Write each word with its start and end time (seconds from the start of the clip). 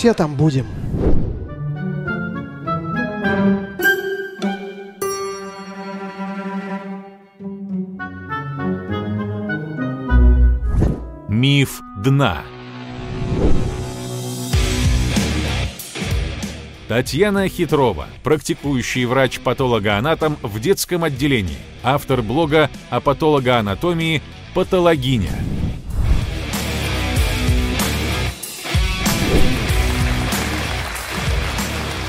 все 0.00 0.14
там 0.14 0.34
будем. 0.34 0.64
Миф 11.28 11.82
дна. 12.02 12.38
Татьяна 16.88 17.46
Хитрова, 17.48 18.06
практикующий 18.24 19.04
врач-патологоанатом 19.04 20.38
в 20.40 20.60
детском 20.60 21.04
отделении, 21.04 21.58
автор 21.82 22.22
блога 22.22 22.70
о 22.88 23.00
патологоанатомии 23.00 24.22
«Патологиня». 24.54 25.59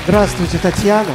Здравствуйте, 0.04 0.58
Татьяна. 0.58 1.12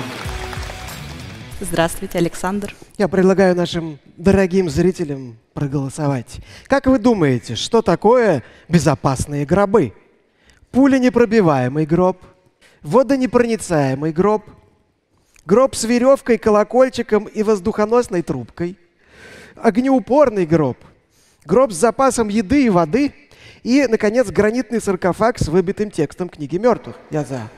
Здравствуйте, 1.60 2.20
Александр. 2.20 2.74
Я 2.98 3.10
предлагаю 3.10 3.54
нашим 3.54 4.00
дорогим 4.16 4.70
зрителям 4.70 5.36
проголосовать. 5.54 6.40
Как 6.68 6.86
вы 6.86 6.98
думаете, 6.98 7.56
что 7.56 7.82
такое 7.82 8.44
безопасные 8.70 9.46
гробы? 9.46 9.92
Пуленепробиваемый 10.72 11.86
гроб, 11.86 12.24
водонепроницаемый 12.82 14.14
гроб, 14.14 14.46
гроб 15.46 15.76
с 15.76 15.84
веревкой, 15.84 16.38
колокольчиком 16.38 17.26
и 17.26 17.44
воздухоносной 17.44 18.22
трубкой, 18.22 18.78
огнеупорный 19.58 20.46
гроб, 20.46 20.78
гроб 21.44 21.74
с 21.74 21.76
запасом 21.76 22.30
еды 22.30 22.64
и 22.64 22.70
воды 22.70 23.14
и, 23.64 23.86
наконец, 23.86 24.28
гранитный 24.28 24.80
саркофаг 24.80 25.40
с 25.40 25.50
выбитым 25.50 25.92
текстом 25.92 26.30
книги 26.30 26.56
мертвых. 26.56 26.96
Я 27.12 27.26
за. 27.26 27.50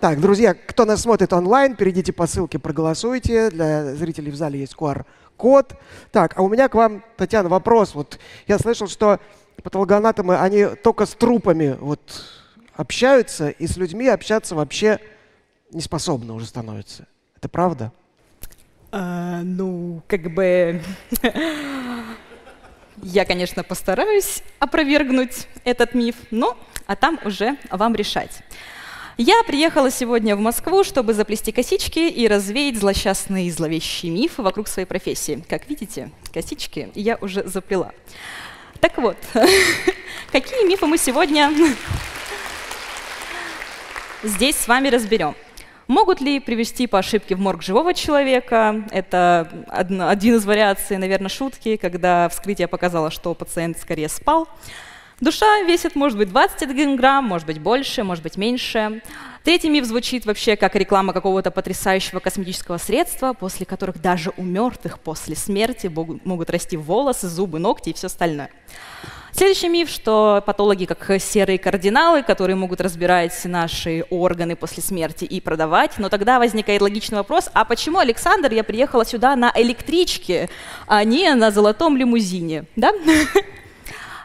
Так, 0.00 0.20
друзья, 0.20 0.54
кто 0.54 0.84
нас 0.84 1.02
смотрит 1.02 1.32
онлайн, 1.32 1.74
перейдите 1.74 2.12
по 2.12 2.28
ссылке, 2.28 2.60
проголосуйте. 2.60 3.50
Для 3.50 3.96
зрителей 3.96 4.30
в 4.30 4.36
зале 4.36 4.60
есть 4.60 4.76
QR-код. 4.76 5.74
Так, 6.12 6.38
а 6.38 6.42
у 6.42 6.48
меня 6.48 6.68
к 6.68 6.76
вам, 6.76 7.02
Татьяна, 7.16 7.48
вопрос. 7.48 7.96
Вот 7.96 8.20
я 8.46 8.60
слышал, 8.60 8.86
что 8.86 9.18
патологоанатомы, 9.60 10.38
они 10.38 10.66
только 10.84 11.04
с 11.04 11.14
трупами 11.14 11.76
вот 11.80 12.00
общаются, 12.74 13.48
и 13.48 13.66
с 13.66 13.76
людьми 13.76 14.06
общаться 14.06 14.54
вообще 14.54 15.00
не 15.72 15.80
способны 15.80 16.32
уже 16.32 16.46
становятся. 16.46 17.08
Это 17.36 17.48
правда? 17.48 17.90
А, 18.92 19.40
ну, 19.42 20.00
как 20.06 20.32
бы... 20.32 20.80
Я, 23.02 23.24
конечно, 23.24 23.64
постараюсь 23.64 24.44
опровергнуть 24.60 25.48
этот 25.64 25.94
миф, 25.94 26.14
но 26.30 26.56
а 26.86 26.94
там 26.94 27.18
уже 27.24 27.56
вам 27.70 27.96
решать. 27.96 28.42
Я 29.20 29.42
приехала 29.42 29.90
сегодня 29.90 30.36
в 30.36 30.38
Москву, 30.38 30.84
чтобы 30.84 31.12
заплести 31.12 31.50
косички 31.50 32.08
и 32.08 32.28
развеять 32.28 32.78
злосчастные 32.78 33.48
и 33.48 33.50
зловещие 33.50 34.12
мифы 34.12 34.42
вокруг 34.42 34.68
своей 34.68 34.86
профессии. 34.86 35.42
Как 35.48 35.68
видите, 35.68 36.12
косички 36.32 36.92
я 36.94 37.18
уже 37.20 37.42
заплела. 37.42 37.90
Так 38.78 38.96
вот, 38.98 39.16
какие 40.30 40.64
мифы 40.68 40.86
мы 40.86 40.98
сегодня 40.98 41.52
здесь 44.22 44.54
с 44.54 44.68
вами 44.68 44.86
разберем? 44.86 45.34
Могут 45.88 46.20
ли 46.20 46.38
привести 46.38 46.86
по 46.86 47.00
ошибке 47.00 47.34
в 47.34 47.40
морг 47.40 47.60
живого 47.60 47.94
человека? 47.94 48.84
Это 48.92 49.50
один 49.66 50.36
из 50.36 50.44
вариаций, 50.46 50.96
наверное, 50.96 51.28
шутки, 51.28 51.74
когда 51.74 52.28
вскрытие 52.28 52.68
показало, 52.68 53.10
что 53.10 53.34
пациент 53.34 53.80
скорее 53.80 54.08
спал. 54.08 54.46
Душа 55.20 55.62
весит, 55.62 55.96
может 55.96 56.16
быть, 56.16 56.28
21 56.28 56.96
грамм, 56.96 57.24
может 57.24 57.46
быть, 57.46 57.58
больше, 57.58 58.04
может 58.04 58.22
быть, 58.22 58.36
меньше. 58.36 59.02
Третий 59.42 59.68
миф 59.68 59.84
звучит 59.84 60.26
вообще 60.26 60.54
как 60.54 60.76
реклама 60.76 61.12
какого-то 61.12 61.50
потрясающего 61.50 62.20
косметического 62.20 62.78
средства, 62.78 63.32
после 63.32 63.66
которых 63.66 64.00
даже 64.00 64.32
у 64.36 64.42
мертвых 64.42 65.00
после 65.00 65.34
смерти 65.34 65.90
могут 66.24 66.50
расти 66.50 66.76
волосы, 66.76 67.28
зубы, 67.28 67.58
ногти 67.58 67.90
и 67.90 67.94
все 67.94 68.06
остальное. 68.06 68.50
Следующий 69.32 69.68
миф, 69.68 69.88
что 69.88 70.42
патологи 70.46 70.84
как 70.84 71.20
серые 71.20 71.58
кардиналы, 71.58 72.22
которые 72.22 72.56
могут 72.56 72.80
разбирать 72.80 73.40
наши 73.44 74.04
органы 74.10 74.54
после 74.54 74.82
смерти 74.84 75.24
и 75.24 75.40
продавать. 75.40 75.98
Но 75.98 76.08
тогда 76.08 76.38
возникает 76.38 76.80
логичный 76.80 77.18
вопрос, 77.18 77.50
а 77.54 77.64
почему, 77.64 77.98
Александр, 77.98 78.52
я 78.52 78.62
приехала 78.62 79.04
сюда 79.04 79.34
на 79.34 79.52
электричке, 79.56 80.48
а 80.86 81.02
не 81.02 81.34
на 81.34 81.50
золотом 81.50 81.96
лимузине? 81.96 82.66
Да? 82.76 82.92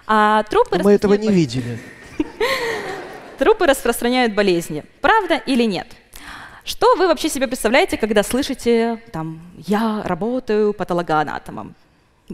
А 0.08 0.44
трупы 0.44 0.80
Мы 0.84 0.94
этого 0.94 1.14
не 1.14 1.30
видели. 1.30 1.80
Трупы 3.38 3.66
распространяют 3.66 4.34
болезни. 4.34 4.84
Правда 5.02 5.36
или 5.36 5.64
нет? 5.64 5.88
Что 6.66 6.96
вы 6.96 7.08
вообще 7.08 7.30
себе 7.30 7.48
представляете, 7.48 7.98
когда 7.98 8.24
слышите, 8.24 9.02
там, 9.12 9.42
я 9.68 10.02
работаю 10.06 10.74
патологоанатомом? 10.74 11.76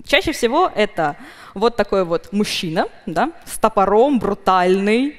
Чаще 0.05 0.31
всего 0.33 0.71
это 0.75 1.15
вот 1.55 1.75
такой 1.75 2.05
вот 2.05 2.31
мужчина, 2.31 2.87
да, 3.07 3.31
с 3.45 3.57
топором, 3.57 4.19
брутальный, 4.19 5.15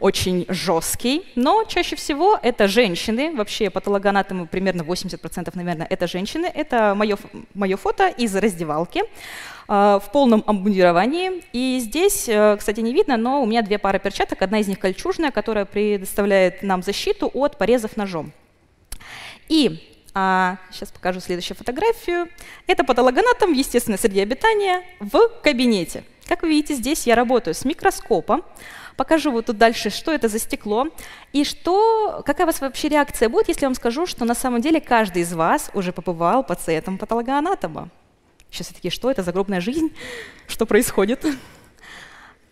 очень 0.00 0.46
жесткий, 0.48 1.26
но 1.36 1.64
чаще 1.64 1.94
всего 1.96 2.38
это 2.42 2.68
женщины, 2.68 3.34
вообще 3.36 3.70
патологоанатомы 3.70 4.46
примерно 4.46 4.82
80%, 4.82 5.50
наверное, 5.54 5.86
это 5.88 6.06
женщины. 6.06 6.46
Это 6.46 6.94
мое, 6.96 7.16
мое 7.54 7.76
фото 7.76 8.08
из 8.08 8.34
раздевалки. 8.34 9.02
А, 9.72 10.00
в 10.00 10.10
полном 10.10 10.42
обмундировании. 10.48 11.44
И 11.52 11.78
здесь, 11.78 12.28
э, 12.28 12.56
кстати, 12.58 12.80
не 12.80 12.92
видно, 12.92 13.16
но 13.16 13.40
у 13.40 13.46
меня 13.46 13.62
две 13.62 13.78
пары 13.78 14.00
перчаток. 14.00 14.42
Одна 14.42 14.58
из 14.58 14.66
них 14.66 14.80
кольчужная, 14.80 15.30
которая 15.30 15.64
предоставляет 15.64 16.64
нам 16.64 16.82
защиту 16.82 17.30
от 17.32 17.56
порезов 17.56 17.96
ножом. 17.96 18.32
И 19.48 19.88
а, 20.12 20.56
сейчас 20.72 20.90
покажу 20.90 21.20
следующую 21.20 21.56
фотографию. 21.56 22.28
Это 22.66 22.82
патологоанатом 22.82 23.54
в 23.54 23.56
естественной 23.56 23.96
среде 23.96 24.22
обитания 24.22 24.82
в 24.98 25.28
кабинете. 25.40 26.02
Как 26.26 26.42
вы 26.42 26.48
видите, 26.48 26.74
здесь 26.74 27.06
я 27.06 27.14
работаю 27.14 27.54
с 27.54 27.64
микроскопом. 27.64 28.42
Покажу 28.96 29.30
вот 29.30 29.46
тут 29.46 29.56
дальше, 29.56 29.90
что 29.90 30.10
это 30.10 30.26
за 30.26 30.40
стекло. 30.40 30.88
И 31.32 31.44
что, 31.44 32.24
какая 32.26 32.42
у 32.42 32.46
вас 32.48 32.60
вообще 32.60 32.88
реакция 32.88 33.28
будет, 33.28 33.46
если 33.46 33.62
я 33.62 33.68
вам 33.68 33.76
скажу, 33.76 34.06
что 34.06 34.24
на 34.24 34.34
самом 34.34 34.62
деле 34.62 34.80
каждый 34.80 35.22
из 35.22 35.32
вас 35.32 35.70
уже 35.74 35.92
побывал 35.92 36.42
пациентом 36.42 36.98
патологоанатома. 36.98 37.88
Сейчас 38.50 38.66
все 38.66 38.74
таки 38.74 38.90
что 38.90 39.10
это 39.10 39.22
за 39.22 39.26
загробная 39.26 39.60
жизнь? 39.60 39.92
Что 40.48 40.66
происходит? 40.66 41.24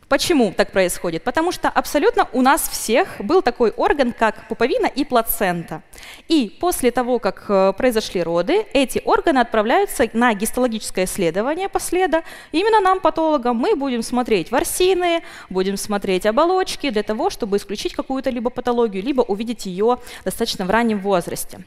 Почему 0.08 0.54
так 0.56 0.72
происходит? 0.72 1.22
Потому 1.22 1.52
что 1.52 1.68
абсолютно 1.68 2.28
у 2.32 2.40
нас 2.40 2.66
всех 2.66 3.16
был 3.18 3.42
такой 3.42 3.72
орган, 3.72 4.14
как 4.18 4.48
пуповина 4.48 4.86
и 4.86 5.04
плацента. 5.04 5.82
И 6.28 6.56
после 6.60 6.90
того, 6.90 7.18
как 7.18 7.44
э, 7.48 7.74
произошли 7.76 8.22
роды, 8.22 8.64
эти 8.72 9.02
органы 9.04 9.40
отправляются 9.40 10.08
на 10.14 10.32
гистологическое 10.32 11.04
исследование 11.04 11.68
последа. 11.68 12.22
Именно 12.52 12.80
нам, 12.80 13.00
патологам, 13.00 13.56
мы 13.56 13.76
будем 13.76 14.02
смотреть 14.02 14.50
ворсины, 14.50 15.22
будем 15.50 15.76
смотреть 15.76 16.24
оболочки 16.24 16.88
для 16.88 17.02
того, 17.02 17.28
чтобы 17.28 17.58
исключить 17.58 17.92
какую-то 17.92 18.30
либо 18.30 18.48
патологию, 18.48 19.02
либо 19.02 19.20
увидеть 19.20 19.66
ее 19.66 19.98
достаточно 20.24 20.64
в 20.64 20.70
раннем 20.70 21.00
возрасте. 21.00 21.60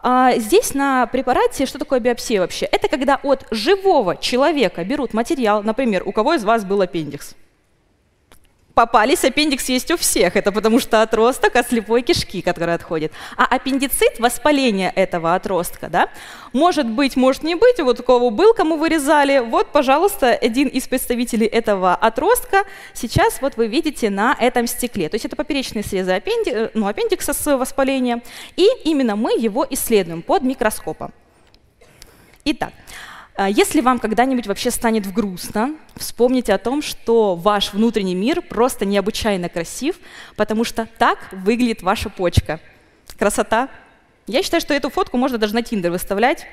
А 0.00 0.36
здесь 0.36 0.74
на 0.74 1.06
препарате, 1.06 1.66
что 1.66 1.78
такое 1.78 2.00
биопсия 2.00 2.40
вообще? 2.40 2.66
Это 2.66 2.88
когда 2.88 3.18
от 3.22 3.46
живого 3.50 4.16
человека 4.16 4.84
берут 4.84 5.12
материал, 5.12 5.62
например, 5.62 6.02
у 6.06 6.12
кого 6.12 6.34
из 6.34 6.44
вас 6.44 6.64
был 6.64 6.80
аппендикс? 6.80 7.34
Попались, 8.78 9.24
аппендикс 9.24 9.68
есть 9.70 9.90
у 9.90 9.96
всех. 9.96 10.36
Это 10.36 10.52
потому 10.52 10.78
что 10.78 11.02
отросток 11.02 11.56
от 11.56 11.68
слепой 11.68 12.02
кишки, 12.02 12.42
который 12.42 12.74
отходит. 12.74 13.10
А 13.36 13.44
аппендицит, 13.44 14.20
воспаление 14.20 14.92
этого 14.94 15.34
отростка, 15.34 15.88
да, 15.88 16.08
может 16.52 16.86
быть, 16.86 17.16
может 17.16 17.42
не 17.42 17.56
быть. 17.56 17.80
Вот 17.80 17.98
у 17.98 18.02
кого 18.04 18.30
был, 18.30 18.54
кому 18.54 18.76
вырезали. 18.76 19.40
Вот, 19.40 19.72
пожалуйста, 19.72 20.30
один 20.30 20.68
из 20.68 20.86
представителей 20.86 21.46
этого 21.46 21.92
отростка 21.92 22.62
сейчас 22.94 23.42
вот 23.42 23.56
вы 23.56 23.66
видите 23.66 24.10
на 24.10 24.36
этом 24.38 24.68
стекле. 24.68 25.08
То 25.08 25.16
есть 25.16 25.24
это 25.24 25.34
поперечные 25.34 25.82
срезы 25.82 26.12
аппенди... 26.12 26.50
Э, 26.50 26.70
ну, 26.74 26.86
аппендикса 26.86 27.32
с 27.32 27.56
воспалением. 27.56 28.22
И 28.54 28.68
именно 28.84 29.16
мы 29.16 29.32
его 29.32 29.66
исследуем 29.68 30.22
под 30.22 30.42
микроскопом. 30.42 31.12
Итак, 32.44 32.72
если 33.46 33.80
вам 33.80 34.00
когда-нибудь 34.00 34.48
вообще 34.48 34.72
станет 34.72 35.12
грустно, 35.12 35.76
вспомните 35.94 36.52
о 36.52 36.58
том, 36.58 36.82
что 36.82 37.36
ваш 37.36 37.72
внутренний 37.72 38.16
мир 38.16 38.42
просто 38.42 38.84
необычайно 38.84 39.48
красив, 39.48 40.00
потому 40.34 40.64
что 40.64 40.88
так 40.98 41.18
выглядит 41.30 41.82
ваша 41.82 42.10
почка. 42.10 42.58
Красота. 43.16 43.68
Я 44.26 44.42
считаю, 44.42 44.60
что 44.60 44.74
эту 44.74 44.90
фотку 44.90 45.16
можно 45.16 45.38
даже 45.38 45.54
на 45.54 45.62
Тиндер 45.62 45.92
выставлять. 45.92 46.46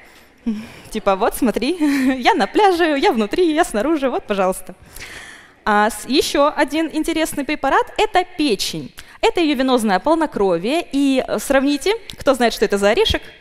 Типа, 0.91 1.15
вот, 1.15 1.33
смотри, 1.33 1.75
я 2.21 2.35
на 2.35 2.45
пляже, 2.45 2.99
я 2.99 3.11
внутри, 3.11 3.51
я 3.51 3.63
снаружи, 3.63 4.07
вот, 4.09 4.25
пожалуйста. 4.27 4.75
А 5.65 5.89
еще 6.07 6.49
один 6.49 6.91
интересный 6.93 7.45
препарат– 7.45 7.91
это 7.97 8.23
печень. 8.37 8.93
Это 9.21 9.41
ее 9.41 9.55
венозное 9.55 9.99
полнокровие. 9.99 10.85
И 10.91 11.25
сравните, 11.39 11.95
кто 12.19 12.35
знает, 12.35 12.53
что 12.53 12.63
это 12.65 12.77
за 12.77 12.89
орешек– 12.89 13.23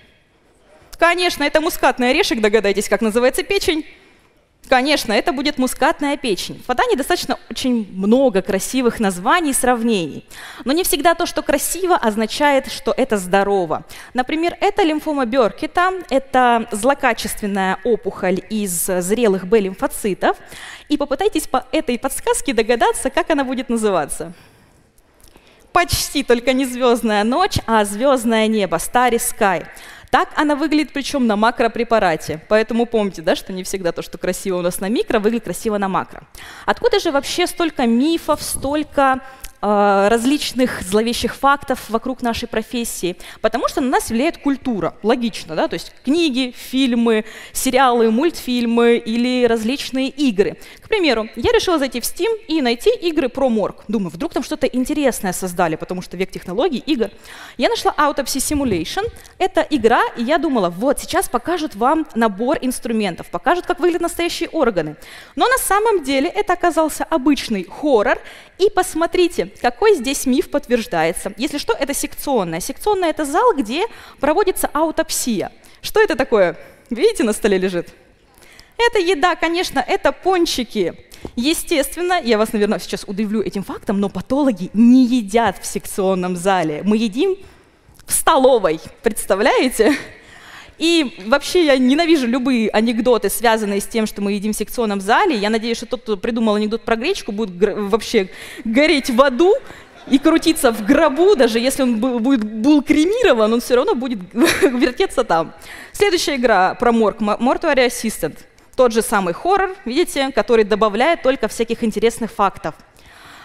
Конечно, 1.04 1.44
это 1.44 1.60
мускатный 1.60 2.08
орешек, 2.12 2.40
догадайтесь, 2.40 2.88
как 2.88 3.02
называется 3.02 3.42
печень. 3.42 3.84
Конечно, 4.70 5.12
это 5.12 5.34
будет 5.34 5.58
мускатная 5.58 6.16
печень. 6.16 6.58
В 6.62 6.64
Фадане 6.64 6.96
достаточно 6.96 7.38
очень 7.50 7.86
много 7.92 8.40
красивых 8.40 9.00
названий 9.00 9.50
и 9.50 9.52
сравнений. 9.52 10.26
Но 10.64 10.72
не 10.72 10.82
всегда 10.82 11.14
то, 11.14 11.26
что 11.26 11.42
красиво, 11.42 11.94
означает, 11.94 12.72
что 12.72 12.94
это 12.96 13.18
здорово. 13.18 13.84
Например, 14.14 14.56
это 14.62 14.82
лимфома 14.82 15.26
Беркета, 15.26 15.92
это 16.08 16.66
злокачественная 16.72 17.80
опухоль 17.84 18.40
из 18.48 18.86
зрелых 18.86 19.46
Б-лимфоцитов. 19.46 20.38
И 20.88 20.96
попытайтесь 20.96 21.46
по 21.46 21.66
этой 21.70 21.98
подсказке 21.98 22.54
догадаться, 22.54 23.10
как 23.10 23.28
она 23.28 23.44
будет 23.44 23.68
называться. 23.68 24.32
Почти, 25.70 26.22
только 26.22 26.54
не 26.54 26.64
звездная 26.64 27.24
ночь, 27.24 27.58
а 27.66 27.84
звездное 27.84 28.46
небо, 28.46 28.78
Starry 28.78 29.20
Sky. 29.20 29.66
Так 30.14 30.28
она 30.36 30.54
выглядит, 30.54 30.92
причем 30.92 31.26
на 31.26 31.34
макропрепарате. 31.34 32.40
Поэтому 32.48 32.86
помните, 32.86 33.20
да, 33.20 33.34
что 33.34 33.52
не 33.52 33.64
всегда 33.64 33.90
то, 33.90 34.00
что 34.00 34.16
красиво 34.16 34.58
у 34.58 34.62
нас 34.62 34.78
на 34.78 34.88
микро, 34.88 35.18
выглядит 35.18 35.42
красиво 35.42 35.76
на 35.76 35.88
макро. 35.88 36.22
Откуда 36.66 37.00
же 37.00 37.10
вообще 37.10 37.48
столько 37.48 37.84
мифов, 37.84 38.40
столько 38.40 39.22
различных 39.64 40.82
зловещих 40.82 41.34
фактов 41.34 41.88
вокруг 41.88 42.20
нашей 42.20 42.46
профессии, 42.46 43.16
потому 43.40 43.66
что 43.66 43.80
на 43.80 43.88
нас 43.88 44.10
влияет 44.10 44.36
культура, 44.38 44.94
логично, 45.02 45.56
да, 45.56 45.68
то 45.68 45.74
есть 45.74 45.92
книги, 46.04 46.54
фильмы, 46.54 47.24
сериалы, 47.52 48.10
мультфильмы 48.10 48.96
или 48.96 49.46
различные 49.46 50.10
игры. 50.10 50.58
К 50.82 50.88
примеру, 50.88 51.28
я 51.34 51.50
решила 51.52 51.78
зайти 51.78 52.00
в 52.00 52.04
Steam 52.04 52.28
и 52.46 52.60
найти 52.60 52.90
игры 52.90 53.30
про 53.30 53.48
морг. 53.48 53.84
Думаю, 53.88 54.10
вдруг 54.10 54.34
там 54.34 54.42
что-то 54.42 54.66
интересное 54.66 55.32
создали, 55.32 55.76
потому 55.76 56.02
что 56.02 56.18
век 56.18 56.30
технологий, 56.30 56.82
игр. 56.84 57.10
Я 57.56 57.70
нашла 57.70 57.94
Autopsy 57.96 58.36
Simulation. 58.36 59.10
Это 59.38 59.66
игра, 59.70 60.02
и 60.18 60.22
я 60.22 60.36
думала, 60.36 60.68
вот, 60.68 61.00
сейчас 61.00 61.28
покажут 61.28 61.74
вам 61.74 62.06
набор 62.14 62.58
инструментов, 62.60 63.28
покажут, 63.30 63.64
как 63.64 63.80
выглядят 63.80 64.02
настоящие 64.02 64.50
органы. 64.50 64.96
Но 65.36 65.48
на 65.48 65.58
самом 65.58 66.04
деле 66.04 66.28
это 66.28 66.52
оказался 66.52 67.04
обычный 67.04 67.64
хоррор, 67.64 68.18
и 68.58 68.70
посмотрите, 68.70 69.50
какой 69.60 69.94
здесь 69.94 70.26
миф 70.26 70.50
подтверждается. 70.50 71.32
Если 71.36 71.58
что, 71.58 71.72
это 71.72 71.94
секционная. 71.94 72.60
Секционная– 72.60 73.10
это 73.10 73.24
зал, 73.24 73.54
где 73.56 73.86
проводится 74.20 74.68
аутопсия. 74.72 75.52
Что 75.80 76.00
это 76.00 76.16
такое? 76.16 76.56
Видите, 76.90 77.24
на 77.24 77.32
столе 77.32 77.58
лежит? 77.58 77.88
Это 78.78 78.98
еда, 78.98 79.36
конечно, 79.36 79.78
это 79.78 80.12
пончики. 80.12 80.94
Естественно, 81.36 82.20
я 82.22 82.38
вас, 82.38 82.52
наверное, 82.52 82.78
сейчас 82.78 83.04
удивлю 83.04 83.42
этим 83.42 83.64
фактом, 83.64 84.00
но 84.00 84.08
патологи 84.08 84.70
не 84.74 85.06
едят 85.06 85.58
в 85.60 85.66
секционном 85.66 86.36
зале. 86.36 86.82
Мы 86.84 86.96
едим 86.96 87.36
в 88.06 88.12
столовой, 88.12 88.80
представляете? 89.02 89.96
И 90.78 91.14
вообще 91.26 91.66
я 91.66 91.78
ненавижу 91.78 92.26
любые 92.26 92.68
анекдоты, 92.70 93.30
связанные 93.30 93.80
с 93.80 93.86
тем, 93.86 94.06
что 94.06 94.22
мы 94.22 94.32
едим 94.32 94.52
в 94.52 94.56
секционном 94.56 95.00
зале. 95.00 95.36
Я 95.36 95.50
надеюсь, 95.50 95.76
что 95.76 95.86
тот, 95.86 96.02
кто 96.02 96.16
придумал 96.16 96.56
анекдот 96.56 96.82
про 96.82 96.96
гречку, 96.96 97.32
будет 97.32 97.50
вообще 97.76 98.28
гореть 98.64 99.10
в 99.10 99.22
аду 99.22 99.54
и 100.08 100.18
крутиться 100.18 100.72
в 100.72 100.84
гробу, 100.84 101.36
даже 101.36 101.58
если 101.58 101.82
он 101.82 101.98
будет 101.98 102.44
был 102.44 102.82
кремирован, 102.82 103.52
он 103.52 103.60
все 103.60 103.76
равно 103.76 103.94
будет 103.94 104.18
вертеться 104.32 105.24
там. 105.24 105.54
Следующая 105.92 106.36
игра 106.36 106.74
про 106.74 106.92
морг, 106.92 107.20
Mortuary 107.20 107.86
Assistant. 107.86 108.38
Тот 108.76 108.92
же 108.92 109.02
самый 109.02 109.32
хоррор, 109.32 109.76
видите, 109.84 110.30
который 110.32 110.64
добавляет 110.64 111.22
только 111.22 111.48
всяких 111.48 111.84
интересных 111.84 112.32
фактов. 112.32 112.74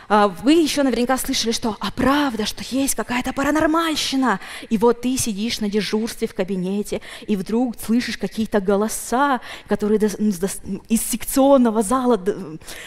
А, 0.10 0.28
вы 0.28 0.54
еще 0.54 0.82
наверняка 0.82 1.18
слышали, 1.18 1.52
что 1.52 1.78
«а 1.80 1.92
правда, 1.92 2.48
что 2.48 2.64
есть 2.68 2.96
какая-то 2.96 3.32
паранормальщина». 3.32 4.40
И 4.70 4.78
вот 4.80 5.02
ты 5.02 5.16
сидишь 5.18 5.60
на 5.60 5.70
дежурстве 5.70 6.28
в 6.28 6.34
кабинете, 6.34 7.00
и 7.28 7.36
вдруг 7.36 7.76
слышишь 7.80 8.18
какие-то 8.18 8.60
голоса, 8.60 9.40
которые 9.68 10.00
из 10.00 11.02
секционного 11.04 11.84
зала 11.84 12.20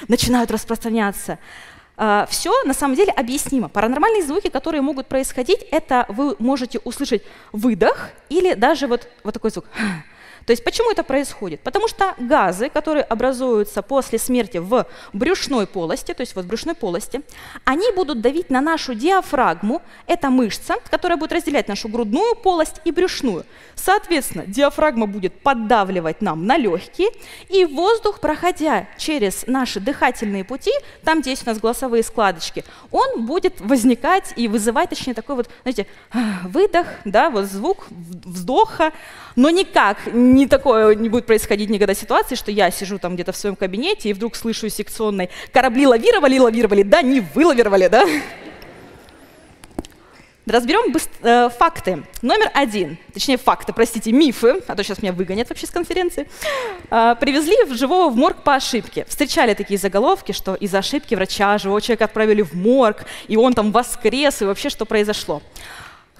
начинают 0.09 0.51
распространяться. 0.51 1.39
Uh, 1.99 2.27
все 2.31 2.51
на 2.65 2.73
самом 2.73 2.97
деле 2.97 3.13
объяснимо. 3.13 3.69
Паранормальные 3.69 4.25
звуки, 4.25 4.49
которые 4.49 4.81
могут 4.81 5.09
происходить, 5.09 5.61
это 5.71 6.07
вы 6.09 6.35
можете 6.39 6.81
услышать 6.83 7.23
выдох 7.53 8.09
или 8.31 8.55
даже 8.55 8.87
вот, 8.87 9.09
вот 9.23 9.35
такой 9.35 9.51
звук. 9.51 9.67
То 10.47 10.53
есть 10.53 10.65
почему 10.65 10.91
это 10.91 11.03
происходит? 11.03 11.61
Потому 11.61 11.89
что 11.89 12.15
газы, 12.19 12.69
которые 12.69 13.05
образуются 13.05 13.83
после 13.83 14.19
смерти 14.19 14.59
в 14.59 14.87
брюшной 15.13 15.67
полости, 15.67 16.15
то 16.15 16.23
есть 16.23 16.35
вот 16.35 16.45
в 16.45 16.49
брюшной 16.49 16.75
полости, 16.75 17.23
они 17.65 17.91
будут 17.93 18.21
давить 18.21 18.51
на 18.51 18.61
нашу 18.61 18.95
диафрагму, 18.95 19.83
это 20.07 20.31
мышца, 20.31 20.77
которая 20.91 21.19
будет 21.19 21.33
разделять 21.33 21.69
нашу 21.69 21.89
грудную 21.89 22.35
полость 22.37 22.81
и 22.85 22.93
брюшную. 22.93 23.45
Соответственно, 23.75 24.45
диафрагма 24.47 25.07
будет 25.07 25.41
поддавливать 25.41 26.23
нам 26.23 26.47
на 26.47 26.57
легкие, 26.57 27.09
и 27.49 27.65
воздух, 27.65 28.21
проходя 28.21 28.89
через 28.99 29.47
наши 29.47 29.81
дыхательные 29.81 30.45
пути, 30.45 30.73
там, 31.05 31.21
где 31.21 31.31
есть 31.31 31.47
у 31.47 31.51
нас 31.51 31.59
голосовые 31.59 32.03
складочки, 32.03 32.65
он 32.91 33.27
будет 33.27 33.61
возникать 33.61 34.33
и 34.37 34.49
вызывать, 34.49 34.91
точнее, 34.91 35.15
такой 35.15 35.37
вот, 35.37 35.51
знаете, 35.63 35.87
выдох, 36.45 36.87
да, 37.05 37.31
вот 37.31 37.47
звук 37.47 37.87
вздоха, 37.91 38.93
но 39.37 39.51
никак 39.51 39.99
не 40.13 40.32
такое 40.47 40.95
не 40.95 41.09
будет 41.09 41.27
происходить 41.27 41.71
никогда 41.71 41.95
ситуации, 41.95 42.35
что 42.35 42.51
я 42.51 42.71
сижу 42.71 42.99
там 42.99 43.15
где-то 43.15 43.33
в 43.33 43.37
своем 43.37 43.57
кабинете 43.57 44.11
и 44.11 44.13
вдруг 44.13 44.37
слышу 44.37 44.69
секционной 44.69 45.31
«корабли 45.53 45.87
лавировали, 45.87 46.39
лавировали, 46.39 46.83
да, 46.83 47.03
не 47.03 47.21
вылавировали, 47.21 47.89
да?» 47.89 48.05
Разберем 50.45 50.93
э, 51.23 51.51
факты. 51.57 52.03
Номер 52.21 52.51
один, 52.53 52.99
точнее 53.15 53.37
факты, 53.37 53.73
простите, 53.73 54.11
мифы, 54.11 54.61
а 54.67 54.75
то 54.75 54.83
сейчас 54.83 55.01
меня 55.01 55.13
выгонят 55.13 55.49
вообще 55.49 55.69
с 55.69 55.71
конференции. 55.71 56.29
Э, 56.91 57.15
привезли 57.21 57.65
в 57.65 57.75
живого 57.75 58.11
в 58.11 58.17
морг 58.17 58.43
по 58.43 58.57
ошибке. 58.57 59.07
Встречали 59.09 59.55
такие 59.55 59.79
заголовки, 59.79 60.33
что 60.33 60.57
из-за 60.57 60.79
ошибки 60.79 61.15
врача 61.15 61.59
живого 61.59 61.81
человека 61.81 62.07
отправили 62.07 62.43
в 62.43 62.55
морг, 62.55 63.05
и 63.29 63.37
он 63.37 63.53
там 63.53 63.71
воскрес, 63.71 64.43
и 64.43 64.45
вообще 64.45 64.69
что 64.69 64.85
произошло. 64.85 65.43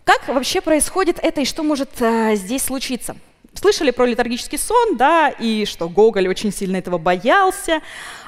Как 0.05 0.29
вообще 0.29 0.61
происходит 0.61 1.19
это 1.21 1.41
и 1.41 1.45
что 1.45 1.65
может 1.65 1.91
э, 2.01 2.37
здесь 2.37 2.63
случиться? 2.63 3.17
Слышали 3.55 3.91
про 3.91 4.07
летаргический 4.07 4.59
сон, 4.59 4.97
да, 4.97 5.29
и 5.29 5.67
что 5.67 5.89
Гоголь 5.89 6.27
очень 6.27 6.53
сильно 6.53 6.77
этого 6.79 6.97
боялся. 6.97 7.83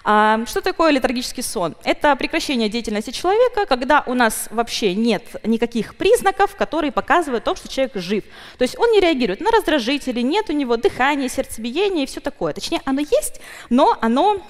А, 0.04 0.44
что 0.46 0.60
такое 0.60 0.90
летаргический 0.90 1.42
сон? 1.42 1.74
Это 1.82 2.14
прекращение 2.14 2.68
деятельности 2.68 3.10
человека, 3.10 3.64
когда 3.66 4.04
у 4.06 4.12
нас 4.12 4.48
вообще 4.50 4.94
нет 4.94 5.24
никаких 5.42 5.96
признаков, 5.96 6.54
которые 6.56 6.92
показывают 6.92 7.42
то, 7.42 7.54
что 7.56 7.68
человек 7.68 7.92
жив. 7.94 8.24
То 8.58 8.62
есть 8.62 8.78
он 8.78 8.92
не 8.92 9.00
реагирует 9.00 9.40
на 9.40 9.50
раздражители, 9.50 10.20
нет 10.20 10.50
у 10.50 10.52
него 10.52 10.76
дыхания, 10.76 11.28
сердцебиения 11.28 12.02
и 12.02 12.06
все 12.06 12.20
такое. 12.20 12.52
Точнее, 12.52 12.82
оно 12.84 13.00
есть, 13.00 13.40
но 13.70 13.96
оно 14.02 14.42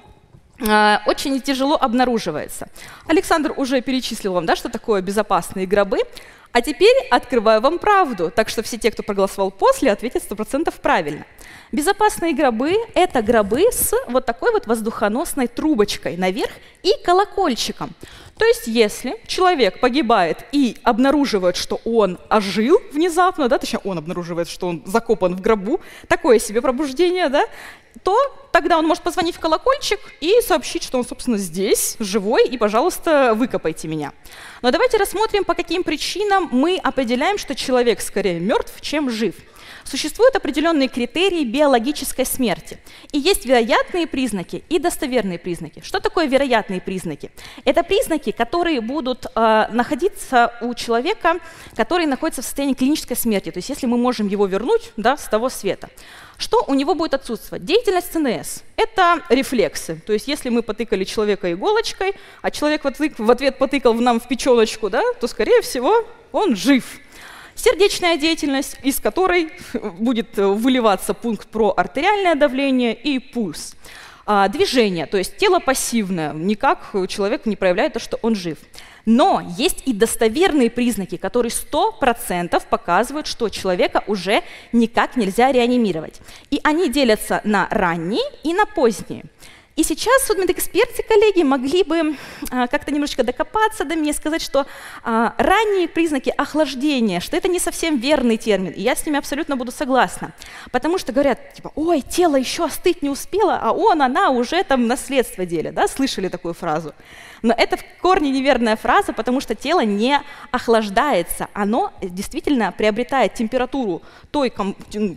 очень 0.61 1.41
тяжело 1.41 1.77
обнаруживается. 1.77 2.69
Александр 3.07 3.53
уже 3.57 3.81
перечислил 3.81 4.35
вам, 4.35 4.47
да, 4.47 4.57
что 4.57 4.69
такое 4.69 5.03
безопасные 5.03 5.67
гробы. 5.67 5.99
А 6.53 6.61
теперь 6.61 6.95
открываю 7.11 7.61
вам 7.61 7.81
правду, 7.81 8.31
так 8.31 8.49
что 8.49 8.63
все 8.63 8.79
те, 8.79 8.93
кто 8.93 9.03
проголосовал 9.03 9.51
после, 9.51 9.91
ответят 9.91 10.23
100% 10.23 10.73
правильно. 10.81 11.27
Безопасные 11.73 12.33
гробы– 12.33 12.77
это 12.95 13.23
гробы 13.23 13.65
с 13.73 13.93
вот 14.07 14.25
такой 14.25 14.53
вот 14.53 14.69
воздухоносной 14.69 15.49
трубочкой 15.49 16.17
наверх 16.17 16.53
и 16.85 16.93
колокольчиком. 17.05 17.91
То 18.39 18.45
есть 18.45 18.69
если 18.69 19.17
человек 19.27 19.81
погибает 19.81 20.45
и 20.53 20.77
обнаруживает, 20.85 21.57
что 21.57 21.81
он 21.85 22.19
ожил 22.29 22.81
внезапно, 22.93 23.49
да, 23.49 23.59
точнее 23.59 23.81
он 23.83 23.99
обнаруживает, 23.99 24.49
что 24.49 24.69
он 24.69 24.83
закопан 24.87 25.35
в 25.35 25.41
гробу, 25.41 25.81
такое 26.07 26.39
себе 26.39 26.63
пробуждение, 26.63 27.29
да, 27.29 27.47
то 28.03 28.17
тогда 28.53 28.79
он 28.79 28.87
может 28.87 29.03
позвонить 29.03 29.37
в 29.37 29.41
колокольчик 29.41 30.01
и 30.21 30.41
сообщить, 30.41 30.83
что 30.83 30.99
он, 30.99 31.05
собственно, 31.05 31.39
здесь, 31.39 31.97
живой, 31.99 32.47
и, 32.47 32.59
пожалуйста, 32.59 33.35
выкопайте 33.35 33.89
меня. 33.89 34.13
Но 34.63 34.71
давайте 34.71 34.97
рассмотрим, 34.97 35.45
по 35.45 35.55
каким 35.55 35.83
причинам 35.83 36.49
мы 36.51 36.79
определяем, 36.79 37.39
что 37.39 37.55
человек 37.55 38.01
скорее 38.01 38.41
мертв, 38.41 38.81
чем 38.81 39.11
жив. 39.11 39.35
Существуют 39.85 40.35
определенные 40.35 40.89
критерии 40.89 41.45
биологической 41.45 42.25
смерти. 42.25 42.79
И 43.13 43.19
есть 43.19 43.45
вероятные 43.45 44.07
признаки 44.07 44.65
и 44.71 44.79
достоверные 44.79 45.39
признаки. 45.39 45.83
Что 45.85 46.01
такое 46.01 46.27
вероятные 46.27 46.81
признаки? 46.81 47.31
Это 47.65 47.83
признаки, 47.83 48.33
которые 48.33 48.81
будут 48.81 49.27
э, 49.27 49.67
находиться 49.71 50.55
у 50.63 50.73
человека, 50.75 51.39
который 51.77 52.07
находится 52.07 52.41
в 52.41 52.47
состоянии 52.47 52.75
клинической 52.75 53.17
смерти. 53.17 53.51
То 53.51 53.59
есть 53.59 53.69
если 53.69 53.87
мы 53.87 53.99
можем 53.99 54.27
его 54.27 54.47
вернуть 54.47 54.93
да, 54.97 55.19
с 55.19 55.25
того 55.25 55.51
света. 55.51 55.91
Что 56.37 56.64
у 56.67 56.75
него 56.75 56.95
будет 56.95 57.14
отсутствовать? 57.14 57.64
Деятельность 57.64 58.12
ЦНС– 58.12 58.62
это 58.76 59.23
рефлексы. 59.29 60.00
То 60.07 60.12
есть 60.12 60.29
если 60.29 60.49
мы 60.49 60.62
потыкали 60.62 61.05
человека 61.05 61.53
иголочкой, 61.53 62.14
а 62.43 62.50
человек 62.50 62.83
в 62.85 63.31
ответ 63.31 63.59
потыкал 63.59 63.95
в 63.95 64.00
нам 64.00 64.21
в 64.21 64.29
печеночку, 64.29 64.91
да, 64.91 65.03
то, 65.21 65.26
скорее 65.26 65.62
всего, 65.62 66.05
он 66.33 66.57
жив. 66.57 66.85
Сердечная 67.55 68.17
деятельность, 68.17 68.76
из 68.83 68.99
которой 68.99 69.53
будет 69.99 70.37
выливаться 70.37 71.14
пункт 71.14 71.47
про 71.49 71.73
артериальное 71.76 72.35
давление 72.35 72.95
и 72.95 73.21
пульс. 73.21 73.75
А, 74.26 74.49
движение, 74.49 75.07
то 75.07 75.19
есть 75.19 75.37
тело 75.37 75.61
пассивное, 75.61 76.33
никак 76.33 76.93
человек 77.09 77.45
не 77.45 77.57
проявляет 77.57 77.93
то, 77.93 78.00
что 78.00 78.19
он 78.23 78.35
жив. 78.35 78.59
Но 79.07 79.43
есть 79.59 79.83
и 79.87 79.93
достоверные 79.93 80.71
признаки, 80.71 81.17
которые 81.17 81.51
100% 81.51 82.63
показывают, 82.69 83.27
что 83.27 83.49
человека 83.49 84.03
уже 84.07 84.43
никак 84.73 85.17
нельзя 85.17 85.53
реанимировать. 85.53 86.21
И 86.51 86.61
они 86.63 86.89
делятся 86.89 87.41
на 87.45 87.69
ранние 87.71 88.25
и 88.43 88.55
на 88.55 88.67
поздние. 88.67 89.25
И 89.77 89.83
сейчас 89.83 90.27
судмедэксперты, 90.27 91.03
коллеги, 91.03 91.43
могли 91.43 91.83
бы 91.83 92.17
а, 92.51 92.69
как-то 92.69 92.93
немножечко 92.93 93.25
докопаться 93.25 93.85
до 93.85 93.97
меня 93.97 94.11
и 94.11 94.15
сказать, 94.15 94.41
что 94.41 94.67
а, 95.03 95.35
ранние 95.37 95.89
признаки 95.89 96.33
охлаждения, 96.37 97.19
что 97.19 97.37
это 97.37 97.49
не 97.49 97.59
совсем 97.59 97.99
верный 97.99 98.37
термин, 98.37 98.71
и 98.71 98.81
я 98.81 98.95
с 98.95 99.05
ними 99.05 99.19
абсолютно 99.19 99.57
буду 99.57 99.73
согласна. 99.73 100.33
Потому 100.71 100.97
что 100.97 101.13
говорят, 101.13 101.55
типа, 101.55 101.73
ой, 101.75 102.03
тело 102.03 102.37
еще 102.37 102.67
остыть 102.67 103.03
не 103.03 103.11
успело, 103.11 103.59
а 103.61 103.73
он, 103.73 104.01
она 104.01 104.31
уже 104.31 104.63
там 104.63 104.87
наследство 104.87 105.45
делит, 105.45 105.75
да, 105.75 105.89
слышали 105.89 106.29
такую 106.29 106.55
фразу? 106.55 106.95
Но 107.45 107.53
это 107.55 107.77
в 107.77 107.85
корне 108.01 108.31
неверная 108.31 108.75
фраза, 108.75 109.13
потому 109.13 109.39
что 109.39 109.55
тело 109.55 109.81
не 109.81 110.19
охлаждается, 110.51 111.49
оно 111.53 111.93
действительно 112.01 112.73
приобретает 112.73 113.35
температуру 113.35 114.01
той, 114.31 114.49
ком 114.49 114.75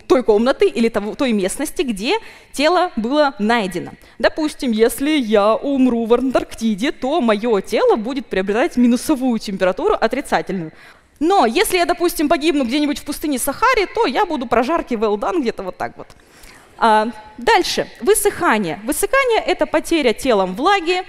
той 0.08 0.24
комнаты 0.24 0.68
или 0.68 0.90
того, 0.90 1.16
той 1.16 1.32
местности, 1.32 1.84
где 1.84 2.18
тело 2.52 2.92
было 2.98 3.34
найдено. 3.40 3.92
Допустим, 4.20 4.72
если 4.72 5.12
я 5.12 5.56
умру 5.56 6.06
в 6.06 6.14
Антарктиде, 6.14 6.92
то 6.92 7.22
мое 7.22 7.62
тело 7.62 7.96
будет 7.96 8.26
приобретать 8.26 8.76
минусовую 8.76 9.40
температуру, 9.40 9.94
отрицательную. 9.94 10.74
Но 11.22 11.46
если 11.46 11.78
я, 11.78 11.86
допустим, 11.86 12.28
погибну 12.28 12.66
где-нибудь 12.66 13.00
в 13.00 13.06
пустыне 13.06 13.40
Сахаре, 13.40 13.86
то 13.88 14.06
я 14.06 14.26
буду 14.26 14.48
прожарки 14.48 14.96
well 14.96 15.16
done 15.16 15.40
где-то 15.40 15.64
вот 15.64 15.78
так 15.78 15.96
вот. 15.96 16.08
А, 16.78 17.08
дальше, 17.38 17.88
высыхание. 18.02 18.82
Высыхание– 18.84 19.42
это 19.48 19.66
потеря 19.66 20.12
телом 20.12 20.56
влаги, 20.56 21.04